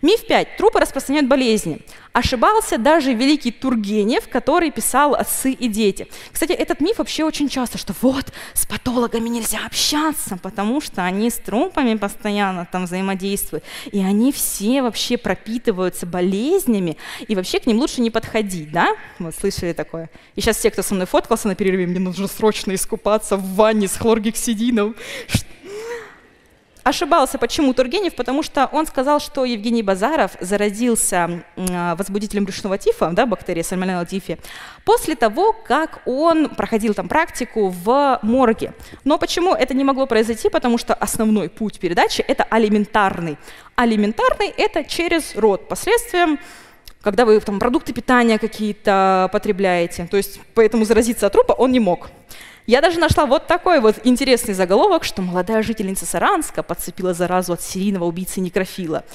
Миф 0.01 0.25
5. 0.27 0.57
Трупы 0.57 0.79
распространяют 0.79 1.27
болезни. 1.27 1.79
Ошибался 2.13 2.77
даже 2.77 3.13
великий 3.13 3.51
Тургенев, 3.51 4.27
который 4.27 4.71
писал 4.71 5.13
«Отцы 5.13 5.51
и 5.51 5.67
дети». 5.67 6.07
Кстати, 6.31 6.51
этот 6.51 6.79
миф 6.81 6.97
вообще 6.97 7.23
очень 7.23 7.47
часто, 7.47 7.77
что 7.77 7.93
вот, 8.01 8.33
с 8.53 8.65
патологами 8.65 9.29
нельзя 9.29 9.59
общаться, 9.65 10.37
потому 10.41 10.81
что 10.81 11.03
они 11.03 11.29
с 11.29 11.35
трупами 11.35 11.95
постоянно 11.95 12.67
там 12.71 12.85
взаимодействуют, 12.85 13.63
и 13.91 13.99
они 13.99 14.31
все 14.31 14.81
вообще 14.81 15.17
пропитываются 15.17 16.07
болезнями, 16.07 16.97
и 17.27 17.35
вообще 17.35 17.59
к 17.59 17.67
ним 17.67 17.77
лучше 17.77 18.01
не 18.01 18.09
подходить, 18.09 18.71
да? 18.71 18.95
Вот 19.19 19.35
слышали 19.35 19.73
такое? 19.73 20.09
И 20.35 20.41
сейчас 20.41 20.57
все, 20.57 20.71
кто 20.71 20.81
со 20.81 20.95
мной 20.95 21.05
фоткался 21.05 21.47
на 21.47 21.55
перерыве, 21.55 21.85
мне 21.85 21.99
нужно 21.99 22.27
срочно 22.27 22.73
искупаться 22.73 23.37
в 23.37 23.55
ванне 23.55 23.87
с 23.87 23.95
хлоргексидином. 23.95 24.95
Ошибался. 26.87 27.37
Почему 27.37 27.73
Тургенев? 27.73 28.15
Потому 28.15 28.41
что 28.41 28.69
он 28.71 28.87
сказал, 28.87 29.19
что 29.19 29.43
Евгений 29.43 29.83
Базаров 29.83 30.31
заразился 30.39 31.43
возбудителем 31.57 32.45
брюшного 32.45 32.77
тифа, 32.77 33.09
да, 33.11 33.25
бактерии 33.25 33.61
сальмонелла 33.61 34.05
тифи, 34.05 34.37
после 34.85 35.15
того, 35.15 35.51
как 35.51 35.99
он 36.05 36.47
проходил 36.47 36.93
там 36.93 37.09
практику 37.09 37.67
в 37.67 38.19
морге. 38.21 38.73
Но 39.03 39.17
почему 39.17 39.53
это 39.53 39.73
не 39.73 39.83
могло 39.83 40.07
произойти? 40.07 40.47
Потому 40.47 40.77
что 40.77 40.93
основной 40.93 41.49
путь 41.49 41.77
передачи– 41.77 42.21
это 42.27 42.45
алиментарный. 42.45 43.37
Алиментарный– 43.75 44.47
это 44.57 44.85
через 44.85 45.35
рот. 45.35 45.67
Последствием 45.67 46.39
когда 47.01 47.25
вы 47.25 47.39
там 47.39 47.59
продукты 47.59 47.93
питания 47.93 48.37
какие-то 48.37 49.29
потребляете. 49.31 50.07
То 50.09 50.17
есть 50.17 50.39
поэтому 50.53 50.83
заразиться 50.83 51.27
от 51.27 51.33
трупа 51.33 51.53
он 51.53 51.71
не 51.71 51.79
мог. 51.79 52.09
Я 52.67 52.81
даже 52.81 52.99
нашла 52.99 53.25
вот 53.25 53.47
такой 53.47 53.79
вот 53.79 53.95
интересный 54.03 54.53
заголовок, 54.53 55.05
что 55.05 55.21
молодая 55.21 55.63
жительница 55.63 56.05
Саранска 56.05 56.63
подцепила 56.63 57.13
заразу 57.13 57.53
от 57.53 57.61
серийного 57.61 58.03
убийцы 58.03 58.41
некрофила. 58.41 59.05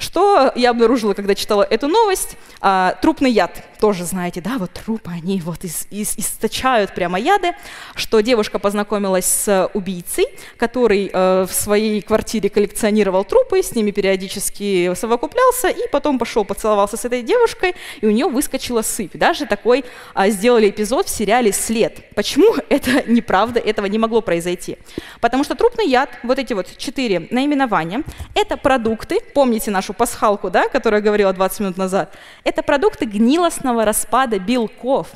Что 0.00 0.50
я 0.56 0.70
обнаружила, 0.70 1.12
когда 1.12 1.34
читала 1.34 1.62
эту 1.62 1.86
новость? 1.86 2.36
А, 2.62 2.96
трупный 3.02 3.30
яд. 3.30 3.62
Тоже 3.80 4.04
знаете, 4.04 4.40
да, 4.40 4.56
вот 4.58 4.72
трупы, 4.72 5.10
они 5.10 5.40
вот 5.40 5.64
из, 5.64 5.86
из, 5.90 6.16
источают 6.18 6.94
прямо 6.94 7.18
яды. 7.18 7.52
Что 7.94 8.20
девушка 8.20 8.58
познакомилась 8.58 9.26
с 9.26 9.70
убийцей, 9.74 10.26
который 10.56 11.10
э, 11.12 11.46
в 11.48 11.52
своей 11.52 12.00
квартире 12.00 12.48
коллекционировал 12.48 13.24
трупы, 13.24 13.62
с 13.62 13.74
ними 13.74 13.90
периодически 13.90 14.94
совокуплялся, 14.94 15.68
и 15.68 15.88
потом 15.90 16.18
пошел 16.18 16.44
поцеловался 16.44 16.96
с 16.96 17.04
этой 17.04 17.22
девушкой, 17.22 17.74
и 18.00 18.06
у 18.06 18.10
нее 18.10 18.26
выскочила 18.26 18.82
сыпь. 18.82 19.16
Даже 19.16 19.46
такой 19.46 19.84
а, 20.14 20.28
сделали 20.28 20.70
эпизод 20.70 21.06
в 21.06 21.10
сериале 21.10 21.52
«След». 21.52 22.14
Почему 22.14 22.54
это 22.70 23.04
неправда, 23.06 23.60
этого 23.60 23.86
не 23.86 23.98
могло 23.98 24.22
произойти? 24.22 24.78
Потому 25.20 25.44
что 25.44 25.54
трупный 25.54 25.88
яд, 25.88 26.10
вот 26.22 26.38
эти 26.38 26.54
вот 26.54 26.66
четыре 26.78 27.28
наименования, 27.30 28.02
это 28.34 28.56
продукты, 28.56 29.20
помните 29.34 29.70
нашу 29.70 29.89
нашу 29.90 29.92
пасхалку, 29.92 30.50
да, 30.50 30.68
которую 30.68 31.00
я 31.00 31.04
говорила 31.04 31.32
20 31.32 31.60
минут 31.60 31.78
назад, 31.78 32.14
это 32.44 32.62
продукты 32.62 33.06
гнилостного 33.06 33.84
распада 33.84 34.38
белков. 34.38 35.08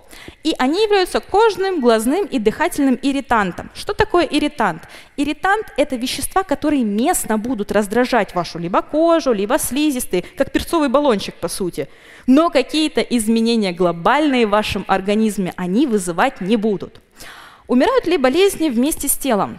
И 0.45 0.55
они 0.59 0.83
являются 0.83 1.21
кожным, 1.21 1.81
глазным 1.81 2.27
и 2.27 2.39
дыхательным 2.39 2.99
ирритантом. 3.03 3.71
Что 3.75 3.93
такое 3.93 4.25
ирритант? 4.25 4.83
Ирритант– 5.17 5.67
это 5.77 5.97
вещества, 5.97 6.43
которые 6.43 6.85
местно 6.85 7.39
будут 7.39 7.73
раздражать 7.73 8.35
вашу 8.35 8.59
либо 8.59 8.83
кожу, 8.83 9.33
либо 9.33 9.59
слизистые, 9.59 10.25
как 10.37 10.53
перцовый 10.53 10.89
баллончик, 10.89 11.35
по 11.35 11.49
сути. 11.49 11.89
Но 12.27 12.51
какие-то 12.51 13.01
изменения 13.01 13.73
глобальные 13.73 14.47
в 14.47 14.51
вашем 14.51 14.85
организме 14.89 15.53
они 15.57 15.87
вызывать 15.87 16.41
не 16.41 16.57
будут. 16.57 17.01
Умирают 17.67 18.07
ли 18.07 18.19
болезни 18.19 18.69
вместе 18.69 19.09
с 19.09 19.17
телом? 19.17 19.57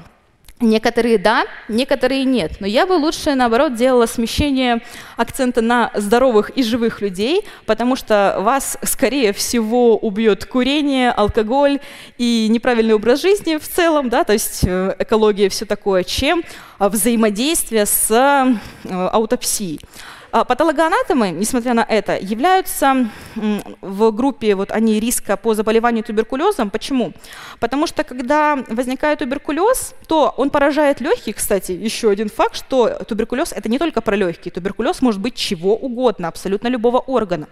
Некоторые 0.61 1.17
да, 1.17 1.43
некоторые 1.67 2.23
нет. 2.23 2.61
Но 2.61 2.67
я 2.67 2.87
бы 2.87 2.93
лучше, 2.93 3.35
наоборот, 3.35 3.75
делала 3.75 4.05
смещение 4.05 4.81
акцента 5.17 5.61
на 5.61 5.91
здоровых 5.93 6.49
и 6.51 6.63
живых 6.63 7.01
людей, 7.01 7.45
потому 7.65 7.97
что 7.97 8.37
вас, 8.39 8.77
скорее 8.83 9.33
всего, 9.33 9.97
убьет 9.97 10.45
курение, 10.45 11.11
алкоголь 11.11 11.81
и 12.17 12.47
неправильный 12.49 12.93
образ 12.93 13.21
жизни 13.21 13.57
в 13.57 13.67
целом, 13.67 14.07
да, 14.07 14.23
то 14.23 14.31
есть 14.31 14.61
э, 14.65 14.95
экология, 14.97 15.49
все 15.49 15.65
такое, 15.65 16.05
чем 16.05 16.41
а, 16.79 16.87
взаимодействие 16.87 17.85
с 17.85 18.09
э, 18.09 18.97
аутопсией. 19.11 19.81
А 20.35 20.43
патологоанатомы, 20.43 21.29
несмотря 21.29 21.73
на 21.73 21.85
это, 21.87 22.17
являются 22.17 23.09
в 23.35 24.11
группе, 24.11 24.53
вот 24.55 24.69
они 24.69 24.99
риска 24.99 25.37
по 25.37 25.53
заболеванию 25.53 26.03
туберкулезом. 26.03 26.71
Почему? 26.71 27.13
Потому 27.61 27.87
что 27.87 28.03
когда 28.03 28.61
возникает 28.67 29.19
туберкулез, 29.19 29.95
то 30.07 30.33
он 30.35 30.49
поражает 30.49 30.99
легкие. 30.99 31.33
Кстати, 31.33 31.71
еще 31.71 32.09
один 32.09 32.27
факт, 32.27 32.57
что 32.57 33.01
туберкулез 33.05 33.53
это 33.53 33.69
не 33.69 33.79
только 33.79 34.01
про 34.01 34.17
легкие. 34.17 34.51
Туберкулез 34.51 35.01
может 35.01 35.21
быть 35.21 35.35
чего 35.35 35.73
угодно, 35.73 36.27
абсолютно 36.27 36.67
любого 36.67 36.99
органа. 36.99 37.47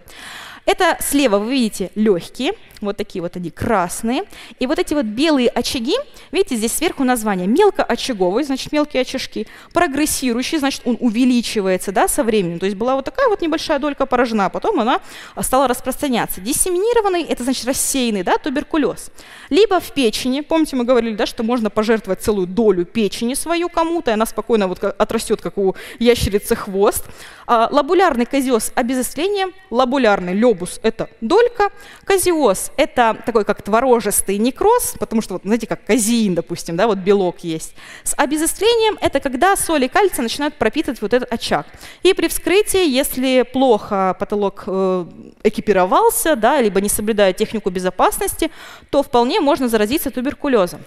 Это 0.65 0.97
слева 1.01 1.39
вы 1.39 1.51
видите 1.51 1.91
легкие, 1.95 2.53
вот 2.79 2.97
такие 2.97 3.21
вот 3.21 3.35
они 3.35 3.49
красные. 3.49 4.23
И 4.59 4.67
вот 4.67 4.79
эти 4.79 4.93
вот 4.93 5.05
белые 5.05 5.49
очаги, 5.49 5.95
видите, 6.31 6.55
здесь 6.55 6.73
сверху 6.73 7.03
название 7.03 7.47
мелкоочаговый, 7.47 8.43
значит 8.43 8.71
мелкие 8.71 9.01
очажки, 9.01 9.47
прогрессирующий, 9.73 10.59
значит 10.59 10.81
он 10.85 10.97
увеличивается 10.99 11.91
да, 11.91 12.07
со 12.07 12.23
временем. 12.23 12.59
То 12.59 12.65
есть 12.65 12.77
была 12.77 12.95
вот 12.95 13.05
такая 13.05 13.27
вот 13.27 13.41
небольшая 13.41 13.79
долька 13.79 14.05
поражена, 14.05 14.45
а 14.45 14.49
потом 14.49 14.79
она 14.79 15.01
стала 15.41 15.67
распространяться. 15.67 16.41
Диссеминированный, 16.41 17.23
это 17.23 17.43
значит 17.43 17.65
рассеянный 17.65 18.23
да, 18.23 18.37
туберкулез. 18.37 19.11
Либо 19.49 19.79
в 19.79 19.93
печени, 19.93 20.41
помните, 20.41 20.75
мы 20.75 20.85
говорили, 20.85 21.15
да, 21.15 21.25
что 21.25 21.43
можно 21.43 21.69
пожертвовать 21.69 22.21
целую 22.21 22.47
долю 22.47 22.85
печени 22.85 23.33
свою 23.33 23.69
кому-то, 23.69 24.11
и 24.11 24.13
она 24.13 24.25
спокойно 24.25 24.67
вот 24.67 24.83
отрастет, 24.83 25.41
как 25.41 25.57
у 25.57 25.75
ящерицы 25.99 26.55
хвост. 26.55 27.05
А, 27.45 27.67
лабулярный 27.71 28.25
козиоз– 28.25 28.71
обезосление, 28.75 29.47
лабулярный 29.69 30.33
лебус– 30.53 30.79
это 30.83 31.09
долька, 31.21 31.69
козиоз– 32.05 32.71
это 32.77 33.17
такой 33.25 33.43
как 33.43 33.61
творожистый 33.61 34.37
некроз, 34.37 34.95
потому 34.99 35.21
что, 35.21 35.33
вот, 35.33 35.43
знаете, 35.43 35.67
как 35.67 35.85
казеин, 35.85 36.35
допустим, 36.35 36.75
да, 36.75 36.87
вот 36.87 36.99
белок 36.99 37.39
есть. 37.39 37.73
С 38.03 38.13
обезослением– 38.15 38.97
это 39.01 39.19
когда 39.19 39.55
соли 39.55 39.87
кальция 39.87 40.23
начинают 40.23 40.55
пропитывать 40.55 41.01
вот 41.01 41.13
этот 41.13 41.31
очаг. 41.31 41.65
И 42.03 42.13
при 42.13 42.27
вскрытии, 42.27 42.87
если 42.87 43.43
плохо 43.43 44.15
потолок 44.19 44.63
э, 44.67 45.05
экипировался, 45.43 46.35
да, 46.35 46.61
либо 46.61 46.81
не 46.81 46.89
соблюдает 46.89 47.37
технику 47.37 47.69
безопасности, 47.69 48.51
то 48.89 49.03
вполне 49.03 49.39
можно 49.39 49.67
заразиться 49.67 50.11
туберкулезом. 50.11 50.81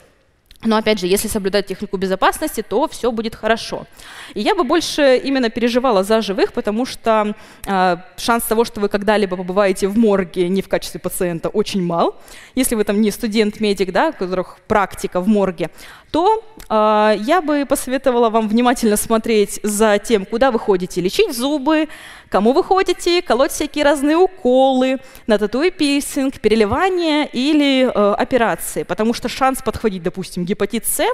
Но 0.64 0.76
опять 0.76 0.98
же, 0.98 1.06
если 1.06 1.28
соблюдать 1.28 1.66
технику 1.66 1.96
безопасности, 1.96 2.62
то 2.62 2.88
все 2.88 3.12
будет 3.12 3.34
хорошо. 3.34 3.86
И 4.34 4.40
я 4.40 4.54
бы 4.54 4.64
больше 4.64 5.20
именно 5.22 5.50
переживала 5.50 6.02
за 6.02 6.22
живых, 6.22 6.52
потому 6.52 6.86
что 6.86 7.34
э, 7.66 7.96
шанс 8.16 8.44
того, 8.44 8.64
что 8.64 8.80
вы 8.80 8.88
когда-либо 8.88 9.36
побываете 9.36 9.86
в 9.86 9.98
морге 9.98 10.48
не 10.48 10.62
в 10.62 10.68
качестве 10.68 10.98
пациента, 10.98 11.50
очень 11.50 11.82
мал. 11.82 12.16
Если 12.54 12.74
вы 12.74 12.84
там 12.84 13.00
не 13.00 13.10
студент-медик, 13.10 13.92
да, 13.92 14.08
у 14.08 14.12
которых 14.12 14.58
практика 14.66 15.20
в 15.20 15.28
морге, 15.28 15.70
то 16.10 16.42
я 16.68 17.42
бы 17.44 17.64
посоветовала 17.64 18.28
вам 18.28 18.48
внимательно 18.48 18.96
смотреть 18.96 19.60
за 19.62 19.98
тем, 19.98 20.24
куда 20.24 20.50
вы 20.50 20.58
ходите 20.58 21.00
лечить 21.00 21.32
зубы, 21.36 21.88
кому 22.28 22.52
вы 22.52 22.64
ходите, 22.64 23.22
колоть 23.22 23.52
всякие 23.52 23.84
разные 23.84 24.16
уколы, 24.16 24.98
на 25.26 25.38
тату 25.38 25.62
и 25.62 25.70
пирсинг, 25.70 26.40
переливание 26.40 27.28
или 27.32 27.84
э, 27.84 28.14
операции, 28.14 28.82
потому 28.82 29.14
что 29.14 29.28
шанс 29.28 29.62
подхватить, 29.62 30.02
допустим, 30.02 30.44
гепатит 30.44 30.86
С 30.86 31.04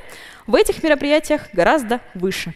в 0.47 0.55
этих 0.55 0.83
мероприятиях 0.83 1.49
гораздо 1.53 2.01
выше. 2.15 2.55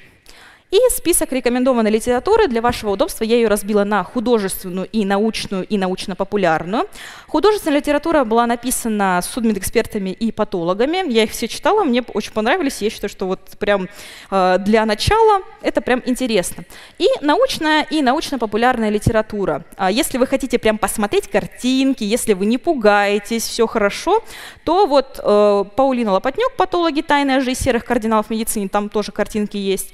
И 0.72 0.78
список 0.90 1.30
рекомендованной 1.32 1.92
литературы 1.92 2.48
для 2.48 2.60
вашего 2.60 2.90
удобства 2.90 3.22
я 3.22 3.36
ее 3.36 3.46
разбила 3.46 3.84
на 3.84 4.02
художественную 4.02 4.88
и 4.90 5.04
научную 5.04 5.64
и 5.64 5.78
научно-популярную. 5.78 6.88
Художественная 7.28 7.78
литература 7.78 8.24
была 8.24 8.46
написана 8.46 9.20
судмедэкспертами 9.22 10.10
и 10.10 10.32
патологами. 10.32 11.08
Я 11.08 11.22
их 11.22 11.30
все 11.30 11.46
читала, 11.46 11.84
мне 11.84 12.02
очень 12.14 12.32
понравились. 12.32 12.82
Я 12.82 12.90
считаю, 12.90 13.10
что 13.10 13.26
вот 13.26 13.40
прям 13.60 13.88
э, 14.32 14.56
для 14.58 14.84
начала 14.86 15.42
это 15.62 15.80
прям 15.80 16.02
интересно. 16.04 16.64
И 16.98 17.06
научная 17.20 17.82
и 17.84 18.02
научно-популярная 18.02 18.90
литература. 18.90 19.64
А 19.76 19.92
если 19.92 20.18
вы 20.18 20.26
хотите 20.26 20.58
прям 20.58 20.78
посмотреть 20.78 21.28
картинки, 21.28 22.02
если 22.02 22.32
вы 22.32 22.46
не 22.46 22.58
пугаетесь, 22.58 23.44
все 23.44 23.68
хорошо, 23.68 24.24
то 24.64 24.86
вот 24.86 25.20
э, 25.22 25.64
Паулина 25.76 26.10
Лопатнюк, 26.10 26.56
патологи, 26.56 27.02
тайная 27.02 27.40
жизнь 27.40 27.62
серых 27.62 27.84
кардиналов 27.84 28.26
в 28.26 28.30
медицине, 28.30 28.68
там 28.68 28.88
тоже 28.88 29.12
картинки 29.12 29.56
есть. 29.56 29.92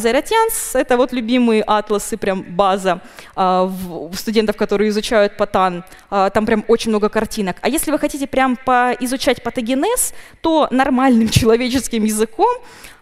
Зайратьянс— 0.00 0.70
это 0.74 0.96
вот 0.96 1.12
любимые 1.12 1.62
атласы, 1.62 2.16
прям 2.16 2.42
база 2.42 3.00
а, 3.36 3.64
в, 3.64 4.14
студентов, 4.16 4.56
которые 4.56 4.88
изучают 4.88 5.36
патан. 5.36 5.84
А, 6.10 6.30
там 6.30 6.46
прям 6.46 6.64
очень 6.66 6.90
много 6.90 7.08
картинок. 7.08 7.56
А 7.60 7.68
если 7.68 7.92
вы 7.92 7.98
хотите 7.98 8.26
прям 8.26 8.56
поизучать 8.56 9.42
патогенез, 9.42 10.12
то 10.40 10.66
нормальным 10.70 11.28
человеческим 11.30 12.04
языком 12.04 12.48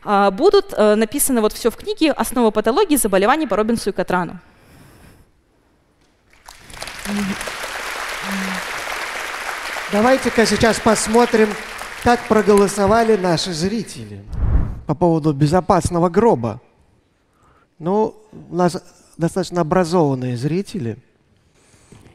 а, 0.04 0.30
будут 0.30 0.74
а, 0.76 0.96
написаны 0.96 1.40
вот 1.40 1.52
все 1.52 1.70
в 1.70 1.76
книге 1.76 2.12
«Основа 2.12 2.50
патологии 2.50 2.96
заболеваний 2.96 3.46
по 3.46 3.56
Робинсу 3.56 3.90
и 3.90 3.92
Катрану». 3.92 4.38
Давайте-ка 9.90 10.44
сейчас 10.44 10.78
посмотрим, 10.78 11.48
как 12.04 12.20
проголосовали 12.28 13.16
наши 13.16 13.54
зрители 13.54 14.22
по 14.86 14.94
поводу 14.94 15.32
безопасного 15.32 16.08
гроба. 16.10 16.60
Ну, 17.78 18.16
у 18.50 18.54
нас 18.54 18.82
достаточно 19.16 19.60
образованные 19.60 20.36
зрители. 20.36 20.96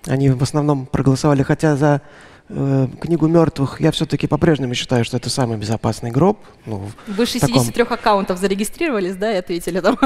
Они 0.05 0.29
в 0.29 0.43
основном 0.43 0.85
проголосовали, 0.85 1.43
хотя 1.43 1.77
за 1.77 2.01
э, 2.49 2.87
книгу 2.99 3.27
мертвых 3.27 3.79
я 3.79 3.91
все-таки 3.91 4.27
по-прежнему 4.27 4.73
считаю, 4.73 5.05
что 5.05 5.17
это 5.17 5.29
самый 5.29 5.57
безопасный 5.57 6.11
гроб. 6.11 6.39
Ну, 6.65 6.89
Вы 7.07 7.25
63 7.25 7.71
таком... 7.71 7.93
аккаунтов 7.93 8.39
зарегистрировались, 8.39 9.15
да, 9.15 9.33
и 9.33 9.37
ответили 9.37 9.79
там? 9.79 9.97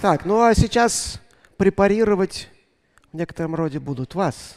Так, 0.00 0.24
ну 0.24 0.42
а 0.42 0.54
сейчас 0.54 1.20
препарировать 1.58 2.48
в 3.12 3.16
некотором 3.16 3.54
роде 3.54 3.78
будут 3.78 4.14
вас. 4.14 4.56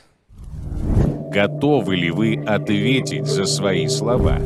Готовы 1.30 1.98
ли 1.98 2.10
вы 2.10 2.42
ответить 2.48 3.28
за 3.28 3.46
свои 3.46 3.88
слова? 3.88 4.40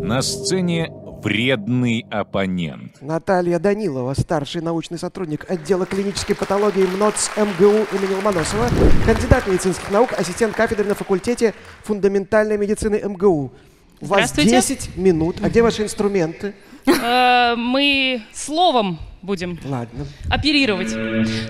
На 0.00 0.22
сцене 0.22 0.90
вредный 1.22 2.06
оппонент. 2.10 3.00
Наталья 3.00 3.58
Данилова, 3.58 4.14
старший 4.14 4.62
научный 4.62 4.98
сотрудник 4.98 5.50
отдела 5.50 5.86
клинической 5.86 6.36
патологии 6.36 6.84
МНОЦ 6.84 7.30
МГУ 7.36 7.96
имени 7.96 8.14
Ломоносова, 8.14 8.68
кандидат 9.04 9.46
медицинских 9.46 9.90
наук, 9.90 10.12
ассистент 10.16 10.54
кафедры 10.54 10.86
на 10.86 10.94
факультете 10.94 11.54
фундаментальной 11.84 12.58
медицины 12.58 13.00
МГУ. 13.04 13.52
У 14.00 14.06
вас 14.06 14.32
10 14.32 14.96
минут. 14.96 15.36
А 15.42 15.48
где 15.48 15.62
ваши 15.62 15.82
инструменты? 15.82 16.54
Э, 16.86 17.54
мы 17.56 18.22
словом 18.32 18.98
будем 19.26 19.58
Ладно. 19.64 20.06
оперировать. 20.30 20.94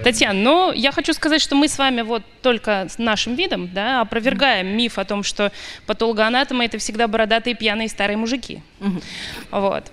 Татьяна, 0.03 0.41
ну, 0.41 0.73
я 0.73 0.91
хочу 0.91 1.13
сказать, 1.13 1.41
что 1.41 1.55
мы 1.55 1.69
с 1.69 1.79
вами 1.79 2.01
вот 2.01 2.23
только 2.43 2.87
с 2.89 2.99
нашим 2.99 3.35
видом 3.35 3.71
да, 3.73 4.01
опровергаем 4.01 4.67
миф 4.77 4.99
о 4.99 5.05
том, 5.05 5.23
что 5.23 5.53
патологоанатомы– 5.87 6.65
это 6.67 6.79
всегда 6.79 7.07
бородатые 7.07 7.55
пьяные 7.55 7.89
старые 7.89 8.17
мужики. 8.17 8.63
Вот. 9.51 9.93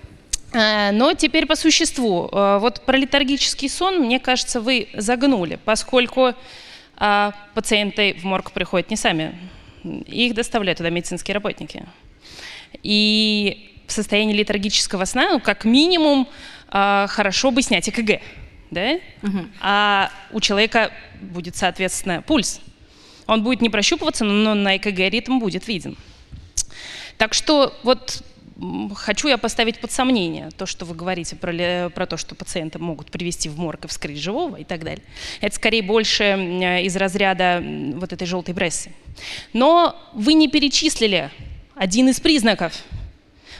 Э, 0.52 0.92
но 0.92 1.14
теперь 1.14 1.46
по 1.46 1.56
существу. 1.56 2.28
Э, 2.32 2.58
вот 2.58 2.80
про 2.82 2.96
летаргический 2.96 3.68
сон, 3.68 3.98
мне 3.98 4.18
кажется, 4.18 4.60
вы 4.60 4.88
загнули, 4.94 5.58
поскольку 5.64 6.34
а, 6.96 7.32
пациенты 7.54 8.14
в 8.20 8.24
морг 8.24 8.52
приходят 8.52 8.88
не 8.88 8.96
сами, 8.96 9.36
их 9.82 10.34
доставляют 10.34 10.78
туда 10.78 10.90
медицинские 10.90 11.34
работники. 11.34 11.84
И 12.84 13.82
в 13.86 13.92
состоянии 13.92 14.34
летаргического 14.34 15.04
сна, 15.04 15.32
ну, 15.32 15.40
как 15.40 15.64
минимум, 15.64 16.28
э, 16.74 17.06
хорошо 17.08 17.50
бы 17.50 17.62
снять 17.62 17.88
ЭКГ, 17.88 18.20
да? 18.70 18.98
Угу. 19.22 19.38
А 19.60 20.10
у 20.32 20.40
человека 20.40 20.90
будет, 21.22 21.56
соответственно, 21.56 22.20
пульс. 22.20 22.60
Он 23.26 23.42
будет 23.42 23.62
не 23.62 23.70
прощупываться, 23.70 24.24
но 24.24 24.54
на 24.54 24.76
ЭКГ 24.76 24.98
ритм 25.10 25.38
будет 25.38 25.66
виден. 25.66 25.96
Так 27.16 27.32
что 27.32 27.74
вот 27.82 28.22
хочу 28.94 29.28
я 29.28 29.38
поставить 29.38 29.80
под 29.80 29.90
сомнение 29.90 30.50
то, 30.56 30.66
что 30.66 30.84
вы 30.84 30.94
говорите 30.94 31.36
про, 31.36 31.90
про 31.90 32.06
то, 32.06 32.16
что 32.16 32.34
пациенты 32.34 32.78
могут 32.78 33.10
привести 33.10 33.48
в 33.48 33.58
морг 33.58 33.84
и 33.84 33.88
вскрыть 33.88 34.18
живого 34.18 34.56
и 34.56 34.64
так 34.64 34.84
далее. 34.84 35.02
Это 35.40 35.54
скорее 35.56 35.82
больше 35.82 36.24
из 36.84 36.96
разряда 36.96 37.62
вот 37.94 38.12
этой 38.12 38.26
желтой 38.26 38.54
прессы. 38.54 38.92
Но 39.52 39.96
вы 40.12 40.34
не 40.34 40.48
перечислили 40.48 41.30
один 41.74 42.08
из 42.08 42.20
признаков, 42.20 42.72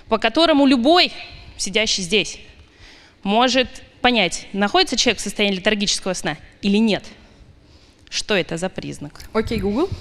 по 0.09 0.19
которому 0.19 0.67
любой, 0.67 1.13
сидящий 1.57 2.03
здесь, 2.03 2.39
может 3.25 3.69
понять, 4.01 4.47
находится 4.53 4.97
человек 4.97 5.19
в 5.19 5.23
состоянии 5.23 5.57
летаргического 5.57 6.13
сна 6.13 6.37
или 6.63 6.77
нет. 6.77 7.05
Что 8.09 8.35
это 8.35 8.57
за 8.57 8.69
признак? 8.69 9.21
Окей, 9.33 9.59
okay, 9.59 9.61
Google. 9.61 9.89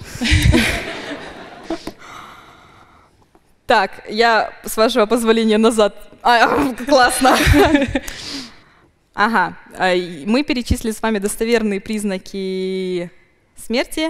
Так, 3.66 4.04
я, 4.10 4.54
с 4.66 4.76
вашего 4.76 5.06
позволения, 5.06 5.58
назад. 5.58 5.96
А, 6.22 6.74
классно. 6.86 7.38
Ага, 9.14 9.58
а, 9.78 9.96
мы 10.26 10.44
перечислили 10.44 10.92
с 10.92 11.02
вами 11.02 11.20
достоверные 11.20 11.80
признаки 11.80 13.10
смерти. 13.56 14.10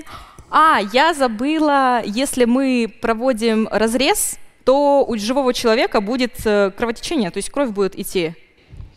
А, 0.50 0.80
я 0.92 1.14
забыла, 1.14 2.02
если 2.04 2.46
мы 2.46 2.94
проводим 3.02 3.68
разрез, 3.72 4.40
то 4.66 5.06
у 5.08 5.18
живого 5.18 5.54
человека 5.54 6.02
будет 6.02 6.34
э, 6.46 6.72
кровотечение, 6.72 7.32
то 7.32 7.38
есть 7.38 7.50
кровь 7.50 7.70
будет 7.70 7.98
идти. 7.98 8.34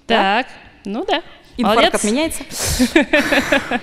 Так, 0.06 0.46
ну 0.84 1.04
да. 1.04 1.22
Инфаркт 1.56 2.04
меняется? 2.04 2.44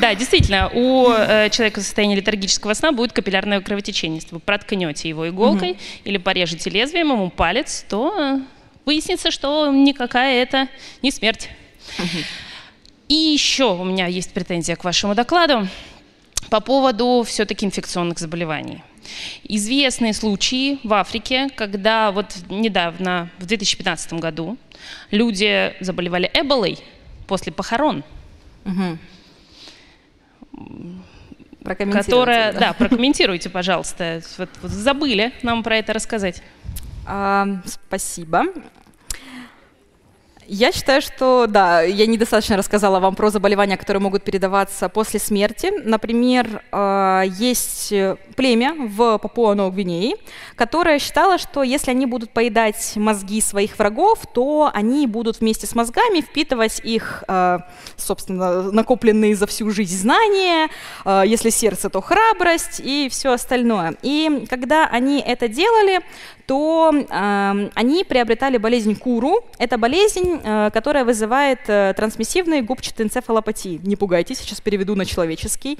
Да, 0.00 0.14
действительно, 0.14 0.70
у 0.72 1.10
э, 1.10 1.50
человека 1.50 1.80
в 1.80 1.82
состоянии 1.82 2.14
летаргического 2.14 2.72
сна 2.74 2.92
будет 2.92 3.12
капиллярное 3.12 3.60
кровотечение. 3.60 4.20
Если 4.20 4.34
вы 4.34 4.40
проткнете 4.40 5.08
его 5.08 5.28
иголкой 5.28 5.76
или 6.04 6.18
порежете 6.18 6.70
лезвием 6.70 7.10
ему 7.12 7.30
палец, 7.30 7.84
то 7.88 8.14
э, 8.16 8.38
выяснится, 8.84 9.30
что 9.30 9.72
никакая 9.72 10.40
это 10.40 10.68
не 11.02 11.10
смерть. 11.10 11.48
И 13.08 13.14
еще 13.14 13.74
у 13.74 13.84
меня 13.84 14.06
есть 14.06 14.32
претензия 14.32 14.76
к 14.76 14.84
вашему 14.84 15.14
докладу 15.14 15.66
по 16.50 16.60
поводу 16.60 17.24
все-таки 17.26 17.66
инфекционных 17.66 18.18
заболеваний. 18.18 18.82
Известные 19.44 20.12
случаи 20.12 20.78
в 20.84 20.92
Африке, 20.94 21.48
когда 21.56 22.10
вот 22.10 22.36
недавно, 22.48 23.30
в 23.38 23.46
2015 23.46 24.14
году, 24.14 24.56
люди 25.10 25.74
заболевали 25.80 26.30
эболой 26.34 26.78
после 27.26 27.52
похорон. 27.52 28.04
Угу. 28.64 28.98
Которая, 31.92 32.52
да. 32.52 32.60
да, 32.60 32.72
прокомментируйте, 32.72 33.50
пожалуйста. 33.50 34.22
Вот, 34.38 34.48
вот 34.62 34.70
забыли 34.70 35.32
нам 35.42 35.62
про 35.62 35.76
это 35.76 35.92
рассказать. 35.92 36.42
А, 37.04 37.46
спасибо. 37.66 38.44
Я 40.50 40.72
считаю, 40.72 41.02
что 41.02 41.44
да, 41.46 41.82
я 41.82 42.06
недостаточно 42.06 42.56
рассказала 42.56 43.00
вам 43.00 43.14
про 43.14 43.28
заболевания, 43.28 43.76
которые 43.76 44.00
могут 44.00 44.24
передаваться 44.24 44.88
после 44.88 45.20
смерти. 45.20 45.70
Например, 45.84 46.62
а, 46.72 47.20
есть 47.20 47.92
племя 48.34 48.74
в 48.74 49.18
Папуа-Новой 49.18 49.72
Гвинеи, 49.72 50.16
которое 50.56 51.00
считало, 51.00 51.36
что 51.36 51.62
если 51.62 51.90
они 51.90 52.06
будут 52.06 52.30
поедать 52.30 52.92
мозги 52.96 53.42
своих 53.42 53.78
врагов, 53.78 54.20
то 54.32 54.70
они 54.72 55.06
будут 55.06 55.40
вместе 55.40 55.66
с 55.66 55.74
мозгами 55.74 56.22
впитывать 56.22 56.80
их, 56.82 57.24
а, 57.28 57.68
собственно, 57.98 58.72
накопленные 58.72 59.36
за 59.36 59.46
всю 59.46 59.70
жизнь 59.70 59.98
знания, 59.98 60.70
а, 61.04 61.24
если 61.24 61.50
сердце, 61.50 61.90
то 61.90 62.00
храбрость 62.00 62.80
и 62.82 63.10
все 63.10 63.32
остальное. 63.32 63.96
И 64.00 64.46
когда 64.48 64.86
они 64.86 65.20
это 65.20 65.46
делали, 65.46 66.00
то 66.48 66.90
э, 66.94 67.70
они 67.74 68.04
приобретали 68.04 68.56
болезнь 68.56 68.96
Куру. 68.96 69.44
Это 69.58 69.76
болезнь, 69.76 70.40
э, 70.42 70.70
которая 70.72 71.04
вызывает 71.04 71.60
э, 71.66 71.92
трансмиссивные 71.94 72.62
губчатые 72.62 73.04
энцефалопатии. 73.04 73.78
Не 73.84 73.96
пугайтесь, 73.96 74.38
сейчас 74.38 74.62
переведу 74.62 74.94
на 74.94 75.04
человеческий. 75.04 75.78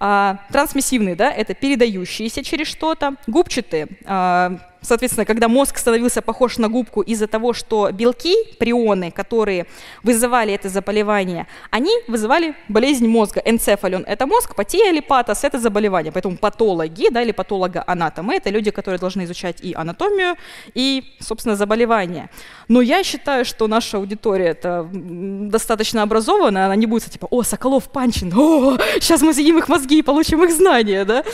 А, 0.00 0.38
трансмиссивные, 0.52 1.16
да, 1.16 1.30
это 1.30 1.54
передающиеся 1.54 2.42
через 2.42 2.66
что-то. 2.66 3.14
Губчатые, 3.26 3.88
а, 4.04 4.58
соответственно, 4.84 5.24
когда 5.24 5.48
мозг 5.48 5.78
становился 5.78 6.22
похож 6.22 6.58
на 6.58 6.68
губку 6.68 7.00
из-за 7.02 7.26
того, 7.26 7.52
что 7.52 7.90
белки, 7.90 8.34
прионы, 8.58 9.10
которые 9.10 9.66
вызывали 10.02 10.52
это 10.52 10.68
заболевание, 10.68 11.46
они 11.70 11.90
вызывали 12.08 12.54
болезнь 12.68 13.06
мозга. 13.06 13.40
Энцефалион– 13.44 14.04
это 14.06 14.26
мозг, 14.26 14.54
патия 14.54 14.90
или 14.90 15.00
патос– 15.00 15.40
это 15.44 15.58
заболевание. 15.58 16.12
Поэтому 16.12 16.36
патологи, 16.36 17.08
да, 17.10 17.22
или 17.22 17.32
патологоанатомы– 17.32 18.34
это 18.36 18.50
люди, 18.50 18.70
которые 18.70 18.98
должны 18.98 19.24
изучать 19.24 19.60
и 19.62 19.74
анатомию, 19.74 20.36
и, 20.74 21.04
собственно, 21.20 21.56
заболевания. 21.56 22.30
Но 22.68 22.80
я 22.80 23.04
считаю, 23.04 23.44
что 23.44 23.66
наша 23.66 23.98
аудитория 23.98 24.46
это 24.46 24.88
достаточно 24.92 26.02
образованная, 26.02 26.66
она 26.66 26.76
не 26.76 26.86
будет 26.86 27.10
типа, 27.10 27.26
о, 27.30 27.42
Соколов 27.42 27.90
Панчин, 27.90 28.32
о, 28.36 28.78
сейчас 28.94 29.22
мы 29.22 29.34
съедим 29.34 29.58
их 29.58 29.68
мозги 29.68 29.98
и 29.98 30.02
получим 30.02 30.42
их 30.44 30.52
знания, 30.52 31.04
да? 31.04 31.24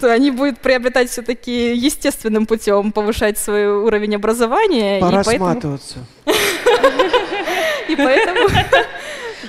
То 0.00 0.12
они 0.12 0.30
будут 0.30 0.58
приобретать 0.58 1.10
все-таки 1.10 1.74
естественным 1.74 2.46
путем, 2.46 2.92
повышать 2.92 3.38
свой 3.38 3.66
уровень 3.66 4.16
образования. 4.16 5.00
Пора 5.00 5.20
и 5.22 5.24
поэтому... 5.24 5.50
сматываться. 5.50 5.98
И 7.88 7.96
поэтому 7.96 8.48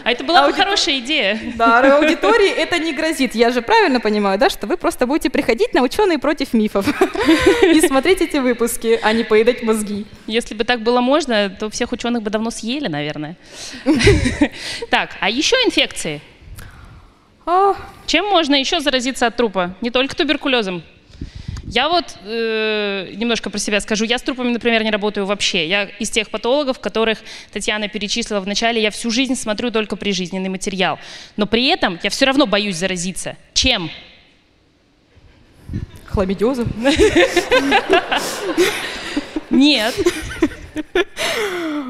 а 0.04 0.12
это 0.12 0.24
была 0.24 0.46
Ауди... 0.46 0.52
бы 0.52 0.64
хорошая 0.64 1.00
идея. 1.00 1.40
Да, 1.56 1.98
аудитории 1.98 2.50
это 2.50 2.80
не 2.80 2.94
грозит. 2.94 3.36
Я 3.36 3.52
же 3.52 3.62
правильно 3.62 4.00
понимаю, 4.00 4.40
да, 4.40 4.50
что 4.50 4.68
вы 4.68 4.78
просто 4.78 5.08
будете 5.08 5.30
приходить 5.30 5.74
на 5.74 5.82
ученые 5.82 6.20
против 6.20 6.54
мифов 6.54 6.88
и 7.64 7.82
смотреть 7.82 8.22
эти 8.22 8.38
выпуски, 8.38 9.00
а 9.02 9.14
не 9.14 9.24
поедать 9.24 9.64
мозги. 9.64 10.06
Если 10.28 10.56
бы 10.56 10.64
так 10.64 10.82
было 10.82 11.02
можно, 11.02 11.50
то 11.50 11.70
всех 11.70 11.92
ученых 11.92 12.24
бы 12.24 12.30
давно 12.30 12.52
съели, 12.52 12.88
наверное. 12.88 13.38
Так, 14.90 15.12
а 15.20 15.30
еще 15.30 15.56
инфекции? 15.66 16.22
А. 17.46 17.76
Чем 18.06 18.26
можно 18.26 18.56
еще 18.56 18.80
заразиться 18.80 19.28
от 19.28 19.36
трупа? 19.36 19.76
Не 19.82 19.90
только 19.90 20.16
туберкулезом. 20.16 20.84
Я 21.70 21.90
вот 21.90 22.16
э, 22.24 23.12
немножко 23.16 23.50
про 23.50 23.60
себя 23.60 23.82
скажу. 23.82 24.06
Я 24.06 24.18
с 24.18 24.22
трупами, 24.22 24.52
например, 24.52 24.84
не 24.84 24.90
работаю 24.90 25.26
вообще. 25.26 25.68
Я 25.68 25.84
из 25.84 26.10
тех 26.10 26.30
патологов, 26.30 26.80
которых 26.80 27.20
Татьяна 27.52 27.90
перечислила 27.90 28.40
в 28.40 28.48
начале. 28.48 28.82
Я 28.82 28.90
всю 28.90 29.12
жизнь 29.12 29.36
смотрю 29.36 29.70
только 29.70 29.98
прижизненный 29.98 30.48
материал. 30.48 30.98
Но 31.36 31.46
при 31.46 31.68
этом 31.68 32.00
я 32.02 32.10
все 32.10 32.26
равно 32.26 32.48
боюсь 32.48 32.78
заразиться. 32.78 33.36
Чем? 33.54 33.92
Хламидиозом? 36.06 36.74
Нет. 39.50 39.94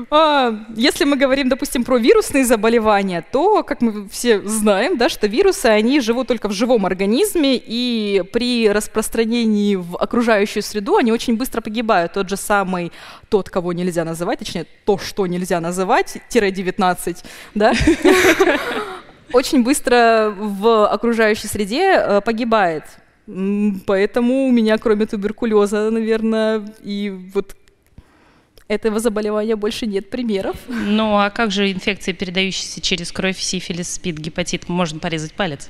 А, 0.10 0.54
если 0.76 1.06
мы 1.06 1.18
говорим, 1.18 1.50
допустим, 1.50 1.84
про 1.84 1.98
вирусные 1.98 2.46
заболевания, 2.46 3.24
то, 3.32 3.64
как 3.64 3.82
мы 3.82 4.08
все 4.10 4.42
знаем, 4.42 4.98
да, 4.98 5.10
что 5.10 5.28
вирусы, 5.28 5.66
они 5.66 6.00
живут 6.00 6.28
только 6.28 6.48
в 6.48 6.54
живом 6.54 6.86
организме, 6.86 7.62
и 7.64 8.24
при 8.32 8.70
распространении 8.70 9.76
в 9.76 9.98
окружающую 9.98 10.64
среду 10.64 10.96
они 10.96 11.12
очень 11.12 11.36
быстро 11.36 11.62
погибают. 11.62 12.14
Тот 12.14 12.30
же 12.30 12.38
самый, 12.38 12.92
тот, 13.30 13.50
кого 13.50 13.74
нельзя 13.74 14.06
называть, 14.06 14.40
точнее, 14.40 14.66
то, 14.86 14.98
что 14.98 15.28
нельзя 15.28 15.60
называть, 15.60 16.18
тире 16.30 16.52
19, 16.52 17.24
да, 17.56 17.74
очень 19.34 19.64
быстро 19.64 20.34
в 20.38 20.88
окружающей 20.88 21.48
среде 21.48 21.94
э, 21.96 22.22
погибает. 22.22 22.84
Поэтому 23.86 24.48
у 24.48 24.52
меня, 24.52 24.78
кроме 24.78 25.06
туберкулеза, 25.06 25.90
наверное, 25.92 26.66
и 26.82 27.14
вот 27.34 27.56
этого 28.68 29.00
заболевания 29.00 29.56
больше 29.56 29.86
нет 29.88 30.10
примеров. 30.10 30.58
Ну 30.68 31.18
а 31.18 31.30
как 31.30 31.52
же 31.52 31.72
инфекции, 31.72 32.12
передающиеся 32.12 32.82
через 32.82 33.12
кровь, 33.12 33.40
сифилис, 33.40 33.94
спид, 33.94 34.18
гепатит? 34.18 34.70
Можно 34.70 35.00
порезать 35.00 35.34
палец? 35.34 35.70